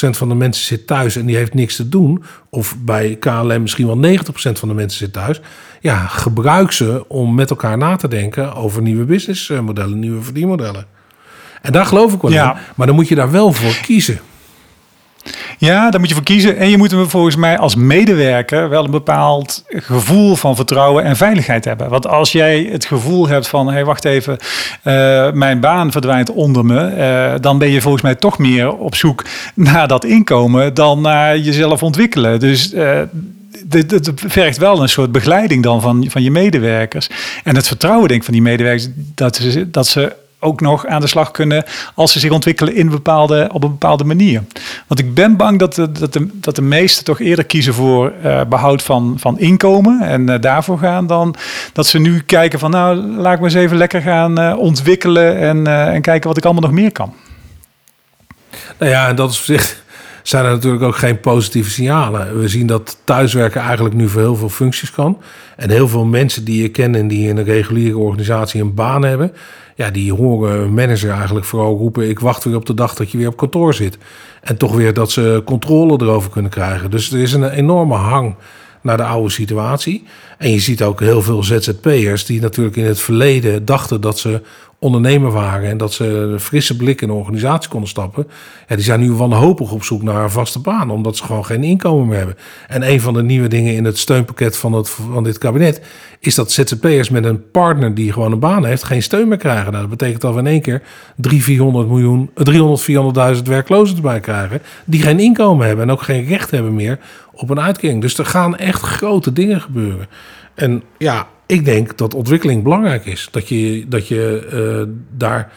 van 0.10 0.30
de 0.30 0.36
mensen 0.36 0.66
zit 0.66 0.88
thuis 0.88 1.16
en 1.16 1.26
die 1.26 1.36
heeft 1.36 1.54
niks 1.54 1.76
te 1.76 1.90
doen, 1.90 2.24
of 2.50 2.76
bij 2.80 3.16
KLM 3.20 3.62
misschien 3.62 3.88
wel 3.88 4.18
90% 4.18 4.24
van 4.34 4.68
de 4.68 4.74
mensen 4.74 4.98
zit 4.98 5.14
thuis, 5.14 5.42
ja, 5.82 6.08
gebruik 6.08 6.72
ze 6.72 7.06
om 7.08 7.36
met 7.36 7.50
elkaar 7.50 7.78
na 7.78 7.96
te 7.96 8.08
denken 8.08 8.56
over 8.56 8.82
nieuwe 8.82 9.06
businessmodellen, 9.06 10.00
nieuwe 10.00 10.22
verdienmodellen. 10.22 10.86
En 11.62 11.72
daar 11.72 11.86
geloof 11.86 12.14
ik 12.14 12.22
wel 12.22 12.32
ja. 12.32 12.54
in, 12.54 12.62
maar 12.76 12.88
dan 12.88 12.96
moet 12.96 13.08
je 13.08 13.16
daar 13.16 13.32
wel 13.32 13.54
voor 13.54 13.80
kiezen. 13.82 14.20
Ja, 15.58 15.90
daar 15.90 16.00
moet 16.00 16.10
je 16.10 16.16
voor 16.16 16.24
kiezen. 16.24 16.58
En 16.58 16.70
je 16.70 16.78
moet 16.78 16.96
volgens 17.08 17.36
mij 17.36 17.58
als 17.58 17.76
medewerker 17.76 18.70
wel 18.70 18.84
een 18.84 18.92
bepaald 18.92 19.64
gevoel 19.68 20.36
van 20.36 20.56
vertrouwen 20.56 21.04
en 21.04 21.16
veiligheid 21.16 21.66
hebben. 21.66 21.90
Want 21.90 22.08
als 22.08 22.32
jij 22.32 22.70
het 22.72 22.86
gevoel 22.86 23.28
hebt 23.28 23.48
van, 23.48 23.68
hé, 23.68 23.74
hey, 23.74 23.86
wacht 23.86 24.06
even, 24.06 24.38
uh, 24.84 25.32
mijn 25.32 25.60
baan 25.60 25.92
verdwijnt 25.92 26.32
onder 26.32 26.66
me, 26.66 26.96
uh, 26.98 27.40
dan 27.42 27.58
ben 27.58 27.70
je 27.70 27.82
volgens 27.82 28.04
mij 28.04 28.16
toch 28.16 28.38
meer 28.38 28.78
op 28.78 28.96
zoek 28.96 29.24
naar 29.56 29.88
dat 29.88 30.06
inkomen 30.06 30.74
dan 30.74 31.02
naar 31.02 31.38
jezelf 31.38 31.84
ontwikkelen. 31.84 32.40
Dus 32.40 32.74
uh, 32.74 33.00
vergt 34.16 34.58
wel 34.58 34.82
een 34.82 34.90
soort 34.90 35.12
begeleiding 35.12 35.64
dan 35.64 35.82
van, 35.82 36.06
van 36.10 36.24
je 36.24 36.32
medewerkers. 36.32 37.10
En 37.44 37.56
het 37.56 37.68
vertrouwen, 37.68 38.08
denk 38.08 38.20
ik, 38.20 38.26
van 38.26 38.34
die 38.34 38.44
medewerkers, 38.44 38.88
dat 38.96 39.36
ze, 39.36 39.70
dat 39.70 39.88
ze 39.88 40.14
ook 40.44 40.62
nog 40.62 40.86
aan 40.86 41.02
de 41.02 41.08
slag 41.08 41.32
kunnen 41.32 41.64
als 41.96 42.12
ze 42.12 42.20
zich 42.20 42.32
ontwikkelen 42.32 42.76
in 42.76 42.90
bepaalde, 42.90 43.50
op 43.52 43.64
een 43.64 43.70
bepaalde 43.70 44.04
manier. 44.04 44.44
Want 44.88 45.00
ik 45.00 45.14
ben 45.14 45.38
bang 45.38 45.60
dat 45.60 45.74
de, 45.74 45.92
dat 45.92 46.14
de, 46.14 46.28
dat 46.34 46.56
de 46.56 46.62
meesten 46.62 47.06
toch 47.06 47.20
eerder 47.20 47.46
kiezen 47.46 47.74
voor 47.74 48.14
uh, 48.24 48.42
behoud 48.44 48.82
van, 48.82 49.16
van 49.20 49.40
inkomen 49.40 50.02
en 50.02 50.30
uh, 50.30 50.36
daarvoor 50.40 50.78
gaan 50.78 51.08
dan 51.08 51.36
dat 51.74 51.88
ze 51.88 52.00
nu 52.00 52.22
kijken 52.22 52.60
van 52.60 52.72
nou 52.72 52.96
laat 52.96 53.34
ik 53.34 53.40
me 53.40 53.46
eens 53.46 53.54
even 53.54 53.78
lekker 53.78 54.02
gaan 54.02 54.40
uh, 54.40 54.58
ontwikkelen 54.58 55.38
en, 55.38 55.68
en 55.68 56.02
kijken 56.02 56.28
wat 56.28 56.38
ik 56.38 56.46
allemaal 56.46 56.64
nog 56.64 56.72
meer 56.72 56.92
kan. 56.92 57.14
Nou 58.78 58.92
ja, 58.92 59.14
dat 59.14 59.32
is 59.32 59.38
op 59.38 59.44
zich 59.44 59.84
zijn 60.24 60.46
er 60.46 60.52
natuurlijk 60.52 60.84
ook 60.84 60.96
geen 60.96 61.20
positieve 61.20 61.70
signalen. 61.70 62.40
We 62.40 62.48
zien 62.48 62.68
dat 62.68 62.98
thuiswerken 63.04 63.62
eigenlijk 63.62 63.96
nu 63.96 64.10
voor 64.10 64.22
heel 64.22 64.36
veel 64.36 64.50
functies 64.50 64.92
kan. 64.92 65.22
En 65.56 65.70
heel 65.70 65.88
veel 65.88 66.06
mensen 66.06 66.44
die 66.44 66.62
je 66.62 66.70
kent 66.70 66.96
en 66.96 67.08
die 67.08 67.30
in 67.30 67.38
een 67.38 67.44
reguliere 67.44 67.98
organisatie 67.98 68.62
een 68.62 68.74
baan 68.74 69.04
hebben, 69.04 69.34
ja, 69.76 69.90
die 69.90 70.14
horen 70.14 70.60
een 70.60 70.74
manager 70.74 71.12
eigenlijk 71.12 71.46
vooral 71.46 71.78
roepen: 71.78 72.10
Ik 72.10 72.20
wacht 72.20 72.44
weer 72.44 72.56
op 72.56 72.66
de 72.66 72.74
dag 72.74 72.94
dat 72.94 73.12
je 73.12 73.18
weer 73.18 73.28
op 73.28 73.38
kantoor 73.38 73.74
zit. 73.74 73.98
En 74.42 74.58
toch 74.58 74.76
weer 74.76 74.94
dat 74.94 75.12
ze 75.12 75.42
controle 75.46 75.98
erover 76.02 76.30
kunnen 76.30 76.52
krijgen. 76.52 76.92
Dus 76.92 77.12
er 77.12 77.20
is 77.20 77.34
een 77.34 77.50
enorme 77.50 77.96
hang 77.96 78.36
naar 78.82 78.98
de 78.98 79.04
oude 79.04 79.30
situatie. 79.30 80.04
En 80.38 80.52
je 80.52 80.60
ziet 80.60 80.84
ook 80.84 81.00
heel 81.00 81.22
veel 81.22 81.44
ZZP'ers 81.44 82.26
die 82.26 82.42
natuurlijk 82.42 82.76
in 82.76 82.86
het 82.86 83.00
verleden 83.00 83.66
dachten 83.66 84.02
dat 84.02 84.20
ze 84.20 84.42
ondernemer 84.84 85.32
waren 85.32 85.70
en 85.70 85.78
dat 85.78 85.94
ze 85.94 86.36
frisse 86.40 86.76
blik 86.76 87.02
in 87.02 87.08
de 87.08 87.14
organisatie 87.14 87.70
konden 87.70 87.90
stappen. 87.90 88.28
Ja, 88.68 88.76
die 88.76 88.84
zijn 88.84 89.00
nu 89.00 89.12
wanhopig 89.12 89.72
op 89.72 89.84
zoek 89.84 90.04
naar 90.04 90.24
een 90.24 90.30
vaste 90.30 90.60
baan, 90.60 90.90
omdat 90.90 91.18
ze 91.18 91.24
gewoon 91.24 91.46
geen 91.46 91.64
inkomen 91.64 92.08
meer 92.08 92.18
hebben. 92.18 92.38
En 92.68 92.90
een 92.90 93.02
van 93.02 93.14
de 93.14 93.24
nieuwe 93.24 93.48
dingen 93.48 93.76
in 93.76 93.86
het 93.86 93.98
steunpakket 93.98 94.58
van, 94.58 94.74
het, 94.74 94.90
van 94.90 95.24
dit 95.24 95.38
kabinet 95.38 95.82
is 96.20 96.36
dat 96.36 96.52
ZZP'ers 96.52 97.10
met 97.10 97.26
een 97.26 97.52
partner 97.52 97.94
die 97.94 98.14
gewoon 98.14 98.32
een 98.32 98.40
baan 98.40 98.66
heeft, 98.66 98.84
geen 98.84 99.04
steun 99.04 99.28
meer 99.28 99.38
krijgen. 99.38 99.72
Nou, 99.72 99.88
dat 99.88 99.98
betekent 99.98 100.22
dat 100.22 100.34
we 100.34 100.40
in 100.40 100.48
één 100.48 100.62
keer 100.62 100.82
300, 101.16 101.44
400 101.44 101.88
miljoen, 101.88 102.30
300, 102.34 103.38
400.000 103.38 103.44
werklozen 103.44 103.96
erbij 103.96 104.20
krijgen, 104.20 104.62
die 104.86 105.02
geen 105.02 105.20
inkomen 105.20 105.68
hebben 105.68 105.86
en 105.86 105.92
ook 105.92 106.02
geen 106.02 106.26
recht 106.26 106.52
hebben 106.52 106.74
meer 106.74 107.00
op 107.32 107.50
een 107.50 107.62
uitkering. 107.62 108.02
Dus 108.02 108.18
er 108.18 108.26
gaan 108.26 108.58
echt 108.58 108.82
grote 108.82 109.34
dingen 109.34 109.62
gebeuren. 109.62 110.08
En 110.56 110.84
ja, 110.98 111.28
ik 111.46 111.66
denk 111.66 111.98
dat 111.98 112.14
ontwikkeling 112.14 112.64
belangrijk 112.64 113.06
is. 113.06 113.28
Dat 113.32 113.50
je, 113.50 113.86
dat 113.88 114.08
je 114.08 114.50
uh, 114.88 114.96
daar 115.18 115.52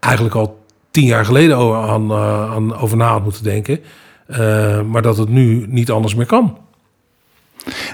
eigenlijk 0.00 0.34
al 0.34 0.64
tien 0.90 1.04
jaar 1.04 1.24
geleden 1.24 1.56
aan, 1.74 2.10
uh, 2.10 2.52
aan 2.52 2.76
over 2.76 2.96
na 2.96 3.08
had 3.08 3.22
moeten 3.22 3.44
denken. 3.44 3.80
Uh, 4.28 4.82
maar 4.82 5.02
dat 5.02 5.16
het 5.16 5.28
nu 5.28 5.66
niet 5.68 5.90
anders 5.90 6.14
meer 6.14 6.26
kan. 6.26 6.58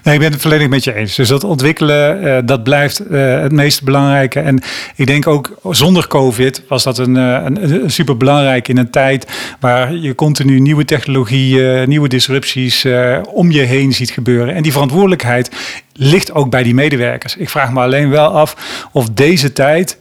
Nee, 0.03 0.15
ik 0.15 0.21
ben 0.21 0.33
het 0.33 0.41
volledig 0.41 0.69
met 0.69 0.85
je 0.85 0.95
eens. 0.95 1.15
Dus 1.15 1.29
dat 1.29 1.45
ontwikkelen, 1.45 2.25
uh, 2.25 2.39
dat 2.45 2.63
blijft 2.63 3.11
uh, 3.11 3.41
het 3.41 3.53
meest 3.53 3.83
belangrijke. 3.83 4.41
En 4.41 4.63
ik 4.97 5.07
denk 5.07 5.27
ook 5.27 5.59
zonder 5.71 6.07
COVID 6.07 6.63
was 6.69 6.83
dat 6.83 6.99
een, 6.99 7.15
een, 7.15 7.83
een 7.83 7.91
super 7.91 8.17
belangrijk 8.17 8.69
in 8.69 8.79
een 8.79 8.91
tijd 8.91 9.27
waar 9.61 9.95
je 9.95 10.15
continu 10.15 10.61
nieuwe 10.61 10.85
technologieën, 10.85 11.89
nieuwe 11.89 12.09
disrupties 12.09 12.87
om 13.33 13.51
je 13.51 13.61
heen 13.61 13.93
ziet 13.93 14.11
gebeuren. 14.11 14.55
En 14.55 14.63
die 14.63 14.73
verantwoordelijkheid 14.73 15.51
ligt 15.95 16.33
ook 16.33 16.51
bij 16.51 16.63
die 16.63 16.75
medewerkers. 16.75 17.37
Ik 17.37 17.51
vraag 17.51 17.73
me 17.73 17.81
alleen 17.81 18.11
wel 18.11 18.29
af 18.29 18.57
of 18.93 19.09
deze 19.09 19.53
tijd 19.53 19.99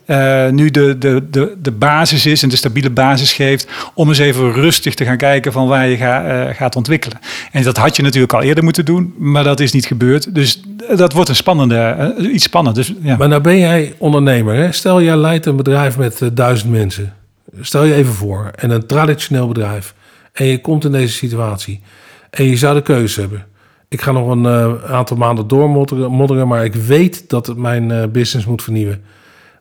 nu 0.52 0.70
de, 0.70 0.98
de, 0.98 1.24
de, 1.30 1.56
de 1.62 1.72
basis 1.72 2.26
is 2.26 2.44
en 2.44 2.50
de 2.50 2.56
stabiele 2.56 2.90
basis 2.90 3.34
geeft 3.34 3.68
om 3.94 4.08
eens 4.08 4.18
even 4.18 4.54
rustig 4.54 4.96
te 4.96 5.06
gaan 5.06 5.18
kijken 5.18 5.52
van 5.52 5.68
waar 5.68 5.88
je 5.88 5.98
ga, 5.98 6.54
gaat 6.54 6.76
ontwikkelen. 6.76 7.20
En 7.52 7.64
dat 7.64 7.78
had 7.78 7.96
je 7.96 8.04
natuurlijk 8.04 8.34
al 8.34 8.42
eerder 8.42 8.64
moeten 8.64 8.86
doen, 8.86 9.14
maar 9.18 9.44
dat 9.44 9.60
is 9.62 9.72
niet 9.72 9.86
gebeurd. 9.86 10.36
Dus 10.36 10.62
dat 10.96 11.14
wordt 11.14 11.30
een 11.30 11.36
spannende, 11.36 12.14
uh, 12.20 12.34
iets 12.34 12.44
spannend. 12.44 12.76
Dus, 12.76 12.94
ja. 13.02 13.18
Maar 13.18 13.28
nou 13.28 13.42
ben 13.42 13.58
jij 13.58 13.94
ondernemer. 13.98 14.56
Hè? 14.56 14.72
Stel, 14.72 15.02
jij 15.02 15.18
leidt 15.18 15.46
een 15.46 15.56
bedrijf 15.56 15.98
met 15.98 16.30
duizend 16.34 16.72
mensen. 16.72 17.14
Stel 17.62 17.84
je 17.84 17.94
even 17.94 18.14
voor. 18.14 18.52
En 18.56 18.70
een 18.70 18.86
traditioneel 18.86 19.48
bedrijf. 19.48 19.94
En 20.34 20.46
je 20.46 20.62
komt 20.62 20.86
in 20.86 20.92
deze 20.92 21.14
situatie. 21.14 21.82
En 22.30 22.46
je 22.46 22.58
zou 22.58 22.76
de 22.76 22.82
keuze 22.82 23.20
hebben 23.20 23.46
ik 23.92 24.02
ga 24.02 24.12
nog 24.12 24.28
een 24.28 24.44
uh, 24.44 24.92
aantal 24.92 25.18
maanden 25.18 25.48
doormodderen, 25.48 26.48
maar 26.48 26.64
ik 26.64 26.76
weet 26.76 27.30
dat 27.30 27.48
het 27.48 27.58
mijn 27.58 27.90
uh, 27.90 28.04
business 28.06 28.46
moet 28.46 28.64
vernieuwen. 28.64 29.04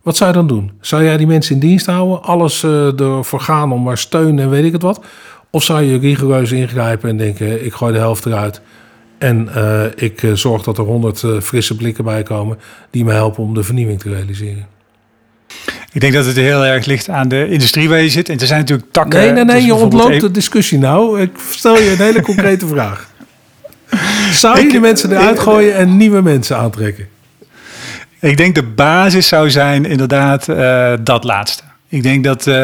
Wat 0.03 0.17
zou 0.17 0.31
je 0.31 0.37
dan 0.37 0.47
doen? 0.47 0.71
Zou 0.81 1.05
jij 1.05 1.17
die 1.17 1.27
mensen 1.27 1.55
in 1.55 1.61
dienst 1.61 1.87
houden? 1.87 2.23
Alles 2.23 2.63
uh, 2.63 3.01
ervoor 3.01 3.41
gaan 3.41 3.73
om 3.73 3.83
maar 3.83 3.99
steun 3.99 4.39
en 4.39 4.51
weet 4.51 4.65
ik 4.65 4.73
het 4.73 4.83
wat? 4.83 5.01
Of 5.51 5.63
zou 5.63 5.83
je 5.83 5.99
rigoureus 5.99 6.53
ingrijpen 6.53 7.11
en 7.11 7.17
denken: 7.17 7.65
ik 7.65 7.73
gooi 7.73 7.93
de 7.93 7.99
helft 7.99 8.27
eruit. 8.27 8.61
En 9.21 9.49
ik 9.97 10.23
zorg 10.35 10.63
dat 10.63 10.79
er 10.79 10.85
honderd 10.85 11.25
frisse 11.43 11.77
blikken 11.77 12.05
bij 12.05 12.23
komen 12.23 12.59
die 12.91 13.05
me 13.05 13.13
helpen 13.13 13.43
om 13.43 13.55
de 13.55 13.63
vernieuwing 13.63 14.01
te 14.01 14.09
realiseren. 14.09 14.67
Ik 15.93 16.01
denk 16.01 16.13
dat 16.13 16.27
het 16.27 16.37
heel 16.37 16.67
erg 16.67 16.87
ligt 16.87 17.09
aan 17.09 17.29
de 17.29 17.49
industrie 17.49 17.89
waar 17.89 18.01
je 18.01 18.09
zit. 18.09 18.29
En 18.29 18.39
er 18.39 18.47
zijn 18.47 18.61
natuurlijk 18.61 18.93
takken. 18.93 19.21
Nee, 19.21 19.33
nee, 19.33 19.45
nee, 19.45 19.65
je 19.65 19.75
ontloopt 19.75 20.21
de 20.21 20.31
discussie 20.31 20.79
nou. 20.79 21.21
Ik 21.21 21.31
stel 21.51 21.79
je 21.79 21.91
een 21.91 22.05
hele 22.05 22.23
concrete 22.23 22.67
vraag. 22.75 23.09
Zou 24.33 24.61
je 24.61 24.69
die 24.69 24.81
mensen 24.81 25.11
eruit 25.11 25.39
gooien 25.39 25.75
en 25.75 25.97
nieuwe 25.97 26.23
mensen 26.23 26.57
aantrekken? 26.57 27.09
Ik 28.21 28.37
denk 28.37 28.55
de 28.55 28.63
basis 28.63 29.29
zou 29.29 29.51
zijn 29.51 29.85
inderdaad 29.85 30.47
dat 31.05 31.25
laatste. 31.25 31.63
Ik 31.91 32.03
denk 32.03 32.25
dat, 32.25 32.47
uh, 32.47 32.55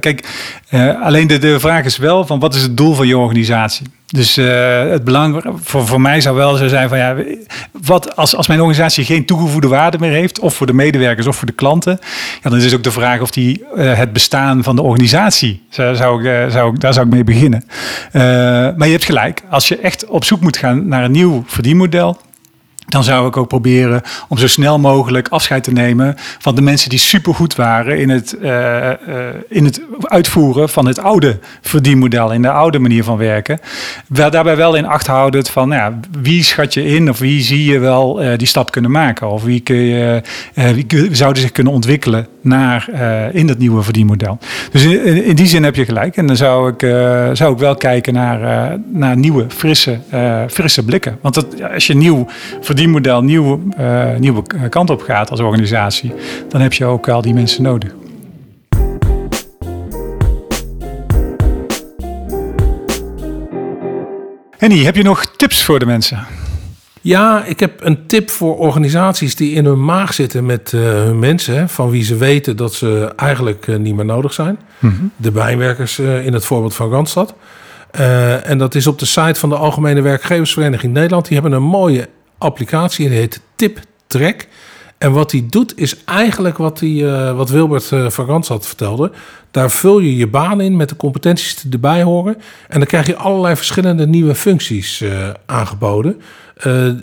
kijk, 0.00 0.28
uh, 0.70 1.02
alleen 1.02 1.26
de, 1.26 1.38
de 1.38 1.60
vraag 1.60 1.84
is 1.84 1.96
wel 1.96 2.26
van 2.26 2.38
wat 2.38 2.54
is 2.54 2.62
het 2.62 2.76
doel 2.76 2.94
van 2.94 3.06
je 3.06 3.18
organisatie? 3.18 3.86
Dus 4.10 4.38
uh, 4.38 4.90
het 4.90 5.04
belang 5.04 5.42
voor, 5.62 5.86
voor 5.86 6.00
mij 6.00 6.20
zou 6.20 6.36
wel 6.36 6.56
zo 6.56 6.68
zijn 6.68 6.88
van 6.88 6.98
ja, 6.98 7.16
wat 7.82 8.16
als, 8.16 8.36
als 8.36 8.46
mijn 8.46 8.60
organisatie 8.60 9.04
geen 9.04 9.24
toegevoegde 9.24 9.68
waarde 9.68 9.98
meer 9.98 10.12
heeft, 10.12 10.38
of 10.38 10.54
voor 10.54 10.66
de 10.66 10.72
medewerkers 10.72 11.26
of 11.26 11.36
voor 11.36 11.46
de 11.46 11.52
klanten, 11.52 11.98
ja, 12.42 12.50
dan 12.50 12.58
is 12.58 12.74
ook 12.74 12.82
de 12.82 12.90
vraag 12.90 13.20
of 13.20 13.30
die 13.30 13.64
het 13.74 14.12
bestaan 14.12 14.62
van 14.62 14.76
de 14.76 14.82
organisatie, 14.82 15.62
zou, 15.68 15.96
zou 15.96 16.28
ik, 16.28 16.50
zou 16.50 16.78
daar 16.78 16.92
zou 16.92 17.06
ik 17.06 17.12
mee 17.12 17.24
beginnen. 17.24 17.64
maar 18.76 18.86
je 18.86 18.92
hebt 18.92 19.04
gelijk, 19.04 19.42
als 19.50 19.68
je 19.68 19.78
echt 19.78 20.06
op 20.06 20.24
zoek 20.24 20.40
moet 20.40 20.56
gaan 20.56 20.88
naar 20.88 21.04
een 21.04 21.12
nieuw 21.12 21.44
verdienmodel, 21.46 22.18
dan 22.88 23.04
zou 23.04 23.28
ik 23.28 23.36
ook 23.36 23.48
proberen 23.48 24.02
om 24.28 24.38
zo 24.38 24.46
snel 24.46 24.78
mogelijk 24.78 25.28
afscheid 25.28 25.64
te 25.64 25.72
nemen 25.72 26.14
van 26.16 26.54
de 26.54 26.62
mensen 26.62 26.90
die 26.90 26.98
supergoed 26.98 27.54
waren 27.54 27.98
in 27.98 28.08
het, 28.08 28.36
uh, 28.42 28.50
uh, 28.50 28.92
in 29.48 29.64
het 29.64 29.80
uitvoeren 30.00 30.68
van 30.68 30.86
het 30.86 30.98
oude 30.98 31.38
verdienmodel, 31.60 32.32
in 32.32 32.42
de 32.42 32.50
oude 32.50 32.78
manier 32.78 33.04
van 33.04 33.16
werken. 33.16 33.58
Wel, 34.08 34.30
daarbij 34.30 34.56
wel 34.56 34.74
in 34.74 34.86
acht 34.86 35.06
houden 35.06 35.46
van 35.46 35.68
nou 35.68 35.80
ja, 35.80 36.00
wie 36.22 36.42
schat 36.44 36.74
je 36.74 36.84
in 36.84 37.08
of 37.08 37.18
wie 37.18 37.42
zie 37.42 37.64
je 37.64 37.78
wel 37.78 38.22
uh, 38.22 38.38
die 38.38 38.46
stap 38.46 38.70
kunnen 38.70 38.90
maken 38.90 39.30
of 39.30 39.42
wie, 39.42 39.60
kun 39.60 39.76
je, 39.76 40.22
wie 40.54 41.14
zouden 41.16 41.42
zich 41.42 41.52
kunnen 41.52 41.72
ontwikkelen 41.72 42.26
naar 42.40 42.88
in 43.32 43.46
dat 43.46 43.58
nieuwe 43.58 43.82
verdienmodel. 43.82 44.38
Dus 44.72 44.84
in, 44.84 45.24
in, 45.24 45.34
die 45.34 45.46
zin 45.46 45.64
heb 45.64 45.74
je 45.74 45.84
gelijk. 45.84 46.16
En 46.16 46.26
dan 46.26 46.36
zou 46.36 46.72
ik, 46.72 46.80
zou 47.36 47.52
ik 47.52 47.58
wel 47.58 47.74
kijken 47.74 48.14
naar, 48.14 48.78
naar 48.92 49.16
nieuwe, 49.16 49.44
frisse, 49.48 49.98
frisse 50.48 50.84
blikken. 50.84 51.18
Want 51.20 51.34
dat, 51.34 51.46
als 51.72 51.86
je 51.86 51.94
nieuw 51.94 52.26
verdient 52.60 52.92
model 52.92 53.22
nieuwe, 53.22 53.58
nieuwe 54.18 54.42
kant 54.68 54.90
op 54.90 55.00
gaat 55.00 55.30
als 55.30 55.40
organisatie, 55.40 56.12
dan 56.48 56.60
heb 56.60 56.72
je 56.72 56.84
ook 56.84 57.08
al 57.08 57.22
die 57.22 57.34
mensen 57.34 57.62
nodig. 57.62 57.94
Henny, 64.60 64.78
heb 64.84 64.96
je 64.96 65.02
nog 65.02 65.24
tips 65.36 65.62
voor 65.62 65.78
de 65.78 65.86
mensen? 65.86 66.26
Ja, 67.00 67.44
ik 67.44 67.60
heb 67.60 67.84
een 67.84 68.06
tip 68.06 68.30
voor 68.30 68.56
organisaties 68.56 69.36
die 69.36 69.54
in 69.54 69.64
hun 69.64 69.84
maag 69.84 70.14
zitten 70.14 70.46
met 70.46 70.72
uh, 70.74 70.80
hun 70.82 71.18
mensen, 71.18 71.68
van 71.68 71.90
wie 71.90 72.04
ze 72.04 72.16
weten 72.16 72.56
dat 72.56 72.74
ze 72.74 73.12
eigenlijk 73.16 73.66
uh, 73.66 73.76
niet 73.76 73.94
meer 73.96 74.04
nodig 74.04 74.32
zijn. 74.32 74.58
Mm 74.78 74.90
-hmm. 74.90 75.10
De 75.16 75.30
bijwerkers 75.30 75.98
uh, 75.98 76.26
in 76.26 76.32
het 76.32 76.44
voorbeeld 76.44 76.74
van 76.74 76.90
Randstad. 76.90 77.34
en 78.44 78.58
dat 78.58 78.74
is 78.74 78.86
op 78.86 78.98
de 78.98 79.06
site 79.06 79.40
van 79.40 79.48
de 79.48 79.56
Algemene 79.56 80.00
Werkgeversvereniging 80.00 80.92
Nederland. 80.92 81.24
Die 81.24 81.38
hebben 81.40 81.52
een 81.52 81.62
mooie 81.62 82.08
applicatie 82.38 83.04
en 83.04 83.10
die 83.10 83.20
heet 83.20 83.40
TipTrack. 83.54 84.46
En 85.00 85.12
wat 85.12 85.30
die 85.30 85.46
doet 85.46 85.78
is 85.78 86.04
eigenlijk 86.04 86.56
wat, 86.56 86.80
uh, 86.80 87.36
wat 87.36 87.50
Wilbert 87.50 87.90
uh, 87.90 88.10
van 88.10 88.26
Randstad 88.26 88.66
vertelde. 88.66 89.10
Daar 89.50 89.70
vul 89.70 89.98
je 89.98 90.16
je 90.16 90.26
baan 90.26 90.60
in 90.60 90.76
met 90.76 90.88
de 90.88 90.96
competenties 90.96 91.60
die 91.60 91.72
erbij 91.72 92.02
horen. 92.02 92.36
En 92.68 92.78
dan 92.78 92.86
krijg 92.88 93.06
je 93.06 93.16
allerlei 93.16 93.56
verschillende 93.56 94.06
nieuwe 94.06 94.34
functies 94.34 95.00
uh, 95.00 95.28
aangeboden. 95.46 96.20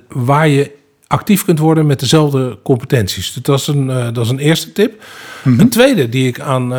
waar 0.08 0.48
je 0.48 0.72
actief 1.08 1.45
kunt 1.45 1.60
worden 1.60 1.86
met 1.86 2.00
dezelfde 2.00 2.58
competenties. 2.64 3.34
Dus 3.34 3.43
dat 3.43 3.60
is 3.60 3.68
een, 3.68 3.88
dat 3.88 4.18
is 4.26 4.30
een 4.30 4.39
eerste 4.39 4.72
tip. 4.72 4.91
Mm 4.91 5.52
-hmm. 5.52 5.60
Een 5.60 5.70
tweede 5.70 6.10
die 6.10 6.28
ik 6.28 6.39
aan 6.39 6.74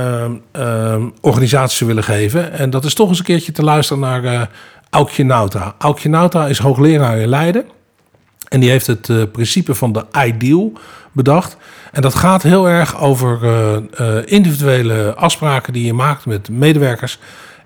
organisaties 1.21 1.81
willen 1.81 2.05
geven. 2.05 2.53
En 2.53 2.71
dat 2.71 2.85
is 2.85 2.95
toch 2.95 3.09
eens 3.09 3.19
een 3.19 3.25
keertje 3.25 3.53
te 3.53 3.62
luisteren 3.62 4.03
naar 4.03 4.51
Aukje 4.91 5.25
Nauta. 5.25 5.75
Aukje 5.79 6.09
Nauta 6.09 6.47
is 6.47 6.59
hoogleraar 6.59 7.19
in 7.19 7.29
Leiden. 7.29 7.64
En 8.49 8.61
die 8.61 8.71
heeft 8.71 8.87
het 8.87 9.33
principe 9.33 9.75
van 9.75 9.93
de 9.93 10.05
ideal 10.27 10.73
bedacht. 11.13 11.57
En 11.93 12.03
dat 12.03 12.15
gaat 12.15 12.43
heel 12.43 12.69
erg 12.69 13.01
over 13.01 13.39
uh, 13.43 13.77
uh, 14.01 14.23
individuele 14.25 15.15
afspraken 15.15 15.73
die 15.73 15.85
je 15.85 15.93
maakt 15.93 16.27
met 16.27 16.49
medewerkers 16.49 17.19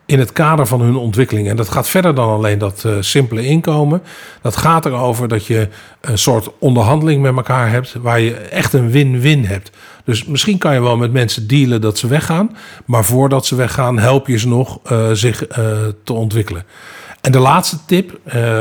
in 0.07 0.19
het 0.19 0.33
kader 0.33 0.67
van 0.67 0.81
hun 0.81 0.97
ontwikkeling. 0.97 1.49
En 1.49 1.57
dat 1.57 1.69
gaat 1.69 1.89
verder 1.89 2.15
dan 2.15 2.29
alleen 2.29 2.59
dat 2.59 2.87
simpele 3.01 3.47
inkomen. 3.47 4.03
Dat 4.43 4.57
gaat 4.57 4.87
erover 4.87 5.29
dat 5.29 5.47
je 5.47 5.69
een 6.01 6.19
soort 6.19 6.51
onderhandeling 6.59 7.23
met 7.23 7.37
elkaar 7.37 7.71
hebt 7.71 7.95
waar 8.01 8.21
je 8.21 8.35
echt 8.35 8.73
een 8.73 8.91
win-win 8.91 9.45
hebt. 9.45 9.71
Dus 10.05 10.25
misschien 10.25 10.59
kan 10.59 10.75
je 10.75 10.81
wel 10.81 10.97
met 10.97 11.13
mensen 11.13 11.47
dealen 11.47 11.81
dat 11.81 11.99
ze 11.99 12.07
weggaan, 12.07 12.57
maar 12.85 13.05
voordat 13.05 13.47
ze 13.47 13.55
weggaan 13.55 13.99
help 13.99 14.27
je 14.27 14.39
ze 14.39 14.49
nog 14.49 14.79
zich 15.13 15.47
te 16.05 16.13
ontwikkelen. 16.13 16.65
En 17.21 17.33
de 17.33 17.39
laatste 17.39 17.77
tip, 17.87 18.19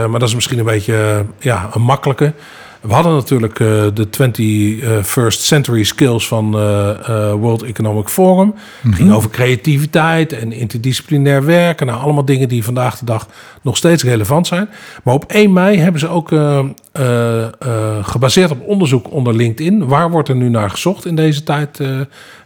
maar 0.09 0.19
dat 0.19 0.27
is 0.27 0.35
misschien 0.35 0.59
een 0.59 0.65
beetje 0.65 1.25
ja, 1.39 1.69
een 1.73 1.81
makkelijke. 1.81 2.33
We 2.81 2.93
hadden 2.93 3.13
natuurlijk 3.13 3.59
uh, 3.59 3.85
de 3.93 4.07
21st 4.07 5.39
Century 5.41 5.83
Skills 5.83 6.27
van 6.27 6.51
World 7.39 7.63
Economic 7.63 8.07
Forum. 8.07 8.47
Mm 8.47 8.53
-hmm. 8.53 8.89
Het 8.89 8.99
ging 8.99 9.13
over 9.13 9.29
creativiteit 9.29 10.33
en 10.33 10.51
interdisciplinair 10.51 11.45
werken. 11.45 11.85
Nou, 11.85 12.01
allemaal 12.01 12.25
dingen 12.25 12.49
die 12.49 12.63
vandaag 12.63 12.99
de 12.99 13.05
dag 13.05 13.27
nog 13.61 13.77
steeds 13.77 14.03
relevant 14.03 14.47
zijn. 14.47 14.69
Maar 15.03 15.13
op 15.13 15.25
1 15.25 15.53
mei 15.53 15.77
hebben 15.77 15.99
ze 15.99 16.07
ook 16.07 16.29
gebaseerd 18.01 18.51
op 18.51 18.67
onderzoek 18.67 19.11
onder 19.11 19.35
LinkedIn. 19.35 19.87
Waar 19.87 20.11
wordt 20.11 20.29
er 20.29 20.35
nu 20.35 20.49
naar 20.49 20.69
gezocht 20.69 21.05
in 21.05 21.15
deze 21.15 21.43
tijd? 21.43 21.77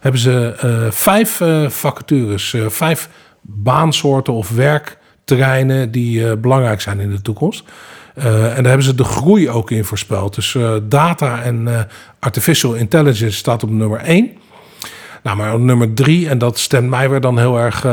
hebben 0.00 0.20
ze 0.20 0.54
vijf 0.90 1.42
vacatures, 1.68 2.56
vijf 2.68 3.08
baansoorten 3.40 4.32
of 4.32 4.50
werk 4.50 4.98
terreinen 5.24 5.90
die 5.90 6.36
belangrijk 6.36 6.80
zijn 6.80 7.00
in 7.00 7.10
de 7.10 7.22
toekomst. 7.22 7.64
Uh, 8.18 8.24
en 8.24 8.54
daar 8.54 8.64
hebben 8.64 8.82
ze 8.82 8.94
de 8.94 9.04
groei 9.04 9.50
ook 9.50 9.70
in 9.70 9.84
voorspeld. 9.84 10.34
Dus 10.34 10.54
uh, 10.54 10.74
data 10.82 11.42
en 11.42 11.88
artificial 12.18 12.74
intelligence 12.74 13.36
staat 13.36 13.62
op 13.62 13.70
nummer 13.70 14.00
1. 14.00 14.30
Nou, 15.22 15.36
maar 15.36 15.54
op 15.54 15.60
nummer 15.60 15.94
3, 15.94 16.28
en 16.28 16.38
dat 16.38 16.58
stemt 16.58 16.88
mij 16.88 17.10
weer 17.10 17.20
dan 17.20 17.38
heel 17.38 17.58
erg 17.58 17.86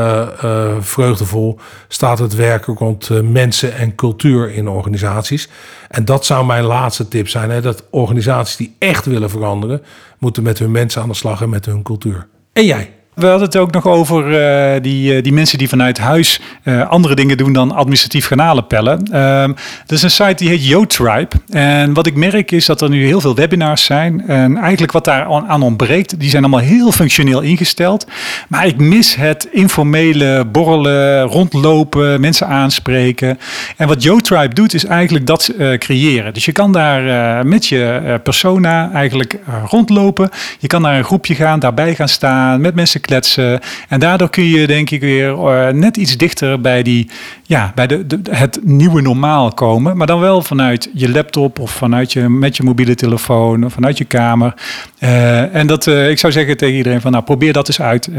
vreugdevol, 0.79 1.59
staat 1.87 2.19
het 2.19 2.35
werken 2.35 2.75
rond 2.75 3.09
mensen 3.31 3.75
en 3.75 3.95
cultuur 3.95 4.53
in 4.53 4.67
organisaties. 4.67 5.49
En 5.89 6.05
dat 6.05 6.25
zou 6.25 6.45
mijn 6.45 6.63
laatste 6.63 7.07
tip 7.07 7.27
zijn: 7.27 7.49
hè, 7.49 7.61
dat 7.61 7.83
organisaties 7.89 8.55
die 8.55 8.75
echt 8.79 9.05
willen 9.05 9.29
veranderen, 9.29 9.81
moeten 10.19 10.43
met 10.43 10.59
hun 10.59 10.71
mensen 10.71 11.01
aan 11.01 11.07
de 11.07 11.13
slag 11.13 11.41
en 11.41 11.49
met 11.49 11.65
hun 11.65 11.83
cultuur. 11.83 12.27
En 12.53 12.65
jij? 12.65 12.91
We 13.15 13.25
hadden 13.25 13.45
het 13.45 13.57
ook 13.57 13.71
nog 13.71 13.87
over 13.87 14.31
uh, 14.75 14.81
die, 14.81 15.15
uh, 15.15 15.23
die 15.23 15.33
mensen 15.33 15.57
die 15.57 15.69
vanuit 15.69 15.97
huis 15.97 16.39
uh, 16.63 16.89
andere 16.89 17.15
dingen 17.15 17.37
doen 17.37 17.53
dan 17.53 17.71
administratief 17.71 18.27
kanalen 18.27 18.67
pellen. 18.67 19.11
er 19.11 19.53
is 19.87 20.03
een 20.03 20.11
site 20.11 20.35
die 20.35 20.49
heet 20.49 20.65
YoTribe. 20.65 21.35
En 21.49 21.93
wat 21.93 22.07
ik 22.07 22.15
merk 22.15 22.51
is 22.51 22.65
dat 22.65 22.81
er 22.81 22.89
nu 22.89 23.05
heel 23.05 23.21
veel 23.21 23.35
webinars 23.35 23.85
zijn. 23.85 24.27
En 24.27 24.57
eigenlijk 24.57 24.91
wat 24.91 25.05
daar 25.05 25.25
aan 25.25 25.61
ontbreekt, 25.61 26.19
die 26.19 26.29
zijn 26.29 26.43
allemaal 26.43 26.65
heel 26.65 26.91
functioneel 26.91 27.41
ingesteld. 27.41 28.07
Maar 28.47 28.65
ik 28.65 28.77
mis 28.77 29.15
het 29.15 29.47
informele 29.51 30.45
borrelen, 30.45 31.21
rondlopen, 31.21 32.21
mensen 32.21 32.47
aanspreken. 32.47 33.39
En 33.77 33.87
wat 33.87 34.03
YoTribe 34.03 34.53
doet 34.53 34.73
is 34.73 34.85
eigenlijk 34.85 35.25
dat 35.25 35.53
creëren. 35.77 36.33
Dus 36.33 36.45
je 36.45 36.51
kan 36.51 36.71
daar 36.71 37.45
met 37.45 37.67
je 37.67 38.19
persona 38.23 38.91
eigenlijk 38.93 39.39
rondlopen. 39.65 40.29
Je 40.59 40.67
kan 40.67 40.81
naar 40.81 40.97
een 40.97 41.03
groepje 41.03 41.35
gaan, 41.35 41.59
daarbij 41.59 41.95
gaan 41.95 42.09
staan, 42.09 42.61
met 42.61 42.75
mensen 42.75 43.01
kletsen. 43.05 43.59
En 43.89 43.99
daardoor 43.99 44.29
kun 44.29 44.43
je 44.43 44.67
denk 44.67 44.89
ik 44.89 45.01
weer 45.01 45.29
uh, 45.29 45.67
net 45.67 45.97
iets 45.97 46.17
dichter 46.17 46.61
bij, 46.61 46.83
die, 46.83 47.09
ja, 47.43 47.71
bij 47.75 47.87
de, 47.87 48.07
de, 48.07 48.19
het 48.29 48.59
nieuwe 48.63 49.01
normaal 49.01 49.51
komen. 49.53 49.97
Maar 49.97 50.07
dan 50.07 50.19
wel 50.19 50.41
vanuit 50.41 50.89
je 50.93 51.09
laptop 51.09 51.59
of 51.59 51.71
vanuit 51.71 52.13
je, 52.13 52.29
met 52.29 52.57
je 52.57 52.63
mobiele 52.63 52.95
telefoon 52.95 53.65
of 53.65 53.73
vanuit 53.73 53.97
je 53.97 54.05
kamer. 54.05 54.53
Uh, 54.99 55.55
en 55.55 55.67
dat, 55.67 55.87
uh, 55.87 56.09
ik 56.09 56.19
zou 56.19 56.33
zeggen 56.33 56.57
tegen 56.57 56.75
iedereen 56.75 57.01
van 57.01 57.11
nou 57.11 57.23
probeer 57.23 57.53
dat 57.53 57.67
eens 57.67 57.81
uit 57.81 58.09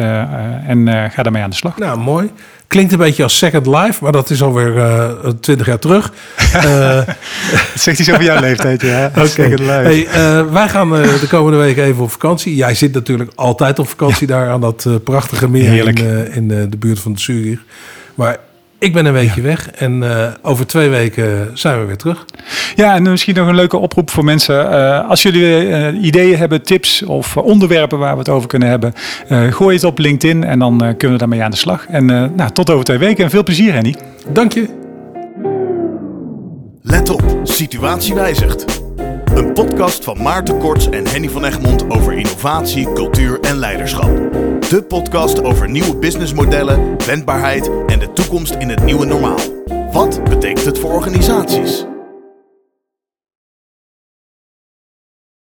en 0.67 0.89
ga 1.11 1.23
daarmee 1.23 1.43
aan 1.43 1.51
de 1.51 1.57
slag. 1.57 1.79
Nou, 1.79 1.99
mooi. 1.99 2.31
Klinkt 2.67 2.93
een 2.93 2.99
beetje 2.99 3.23
als 3.23 3.39
Second 3.39 3.67
Life, 3.67 4.03
maar 4.03 4.13
dat 4.13 4.31
is 4.31 4.43
alweer 4.43 4.73
twintig 5.41 5.67
uh, 5.67 5.73
jaar 5.73 5.79
terug. 5.79 6.13
Uh, 6.55 7.01
zegt 7.75 7.97
hij 7.97 8.05
zo 8.05 8.15
van 8.15 8.25
jouw 8.25 8.41
leeftijd, 8.41 8.81
ja. 8.83 9.07
Oké. 9.19 9.51
Okay. 9.53 9.83
Hey, 9.83 10.07
uh, 10.07 10.53
wij 10.53 10.69
gaan 10.69 10.91
de 10.91 11.27
komende 11.29 11.59
week 11.59 11.77
even 11.77 12.03
op 12.03 12.11
vakantie. 12.11 12.55
Jij 12.55 12.75
zit 12.75 12.93
natuurlijk 12.93 13.31
altijd 13.35 13.79
op 13.79 13.89
vakantie 13.89 14.29
ja. 14.29 14.35
daar 14.35 14.49
aan 14.51 14.61
dat 14.61 14.89
prachtige 15.05 15.49
meer 15.49 15.71
Heerlijk. 15.71 15.99
in, 15.99 16.51
in 16.51 16.71
de 16.71 16.77
buurt 16.77 16.99
van 16.99 17.19
Zurich. 17.19 17.61
Maar 18.15 18.39
ik 18.85 18.93
ben 18.93 19.07
een 19.07 19.13
weekje 19.13 19.41
ja. 19.41 19.47
weg 19.47 19.71
en 19.71 20.03
uh, 20.03 20.27
over 20.43 20.67
twee 20.67 20.89
weken 20.89 21.51
zijn 21.55 21.81
we 21.81 21.87
weer 21.87 21.97
terug. 21.97 22.25
Ja, 22.75 22.95
en 22.95 23.03
misschien 23.03 23.35
nog 23.35 23.49
een 23.49 23.55
leuke 23.55 23.77
oproep 23.77 24.11
voor 24.11 24.25
mensen. 24.25 24.55
Uh, 24.55 25.09
als 25.09 25.23
jullie 25.23 25.43
uh, 25.43 26.03
ideeën 26.03 26.37
hebben, 26.37 26.63
tips 26.63 27.03
of 27.03 27.37
onderwerpen 27.37 27.99
waar 27.99 28.13
we 28.13 28.19
het 28.19 28.29
over 28.29 28.49
kunnen 28.49 28.69
hebben, 28.69 28.93
gooi 29.51 29.77
het 29.77 29.85
op 29.85 29.99
LinkedIn 29.99 30.45
en 30.45 30.59
dan 30.59 30.79
kunnen 30.79 31.13
we 31.13 31.19
daarmee 31.19 31.43
aan 31.43 31.51
de 31.51 31.57
slag. 31.57 31.87
En 31.87 32.07
nou, 32.07 32.51
tot 32.53 32.71
over 32.71 32.85
twee 32.85 32.99
weken 32.99 33.25
en 33.25 33.31
veel 33.31 33.43
plezier, 33.43 33.73
Henny. 33.73 33.95
Dank 34.29 34.53
je. 34.53 34.69
Let 36.83 37.11
op, 37.11 37.41
situatie 37.43 38.15
wijzigt. 38.15 38.84
Een 39.35 39.53
podcast 39.53 40.05
van 40.05 40.23
Maarten 40.23 40.59
Korts 40.59 40.89
en 40.89 41.07
Henny 41.07 41.29
van 41.29 41.45
Egmond 41.45 41.91
over 41.91 42.13
innovatie, 42.13 42.93
cultuur 42.93 43.41
en 43.41 43.57
leiderschap. 43.57 44.17
De 44.69 44.85
podcast 44.89 45.43
over 45.43 45.71
nieuwe 45.71 45.97
businessmodellen, 45.97 47.07
wendbaarheid 47.07 47.71
en 47.87 47.99
de 47.99 48.13
toekomst 48.13 48.55
in 48.55 48.69
het 48.69 48.85
nieuwe 48.85 49.07
normaal. 49.07 49.39
Wat 49.93 50.25
betekent 50.25 50.65
het 50.65 50.79
voor 50.79 50.93
organisaties? 50.93 51.85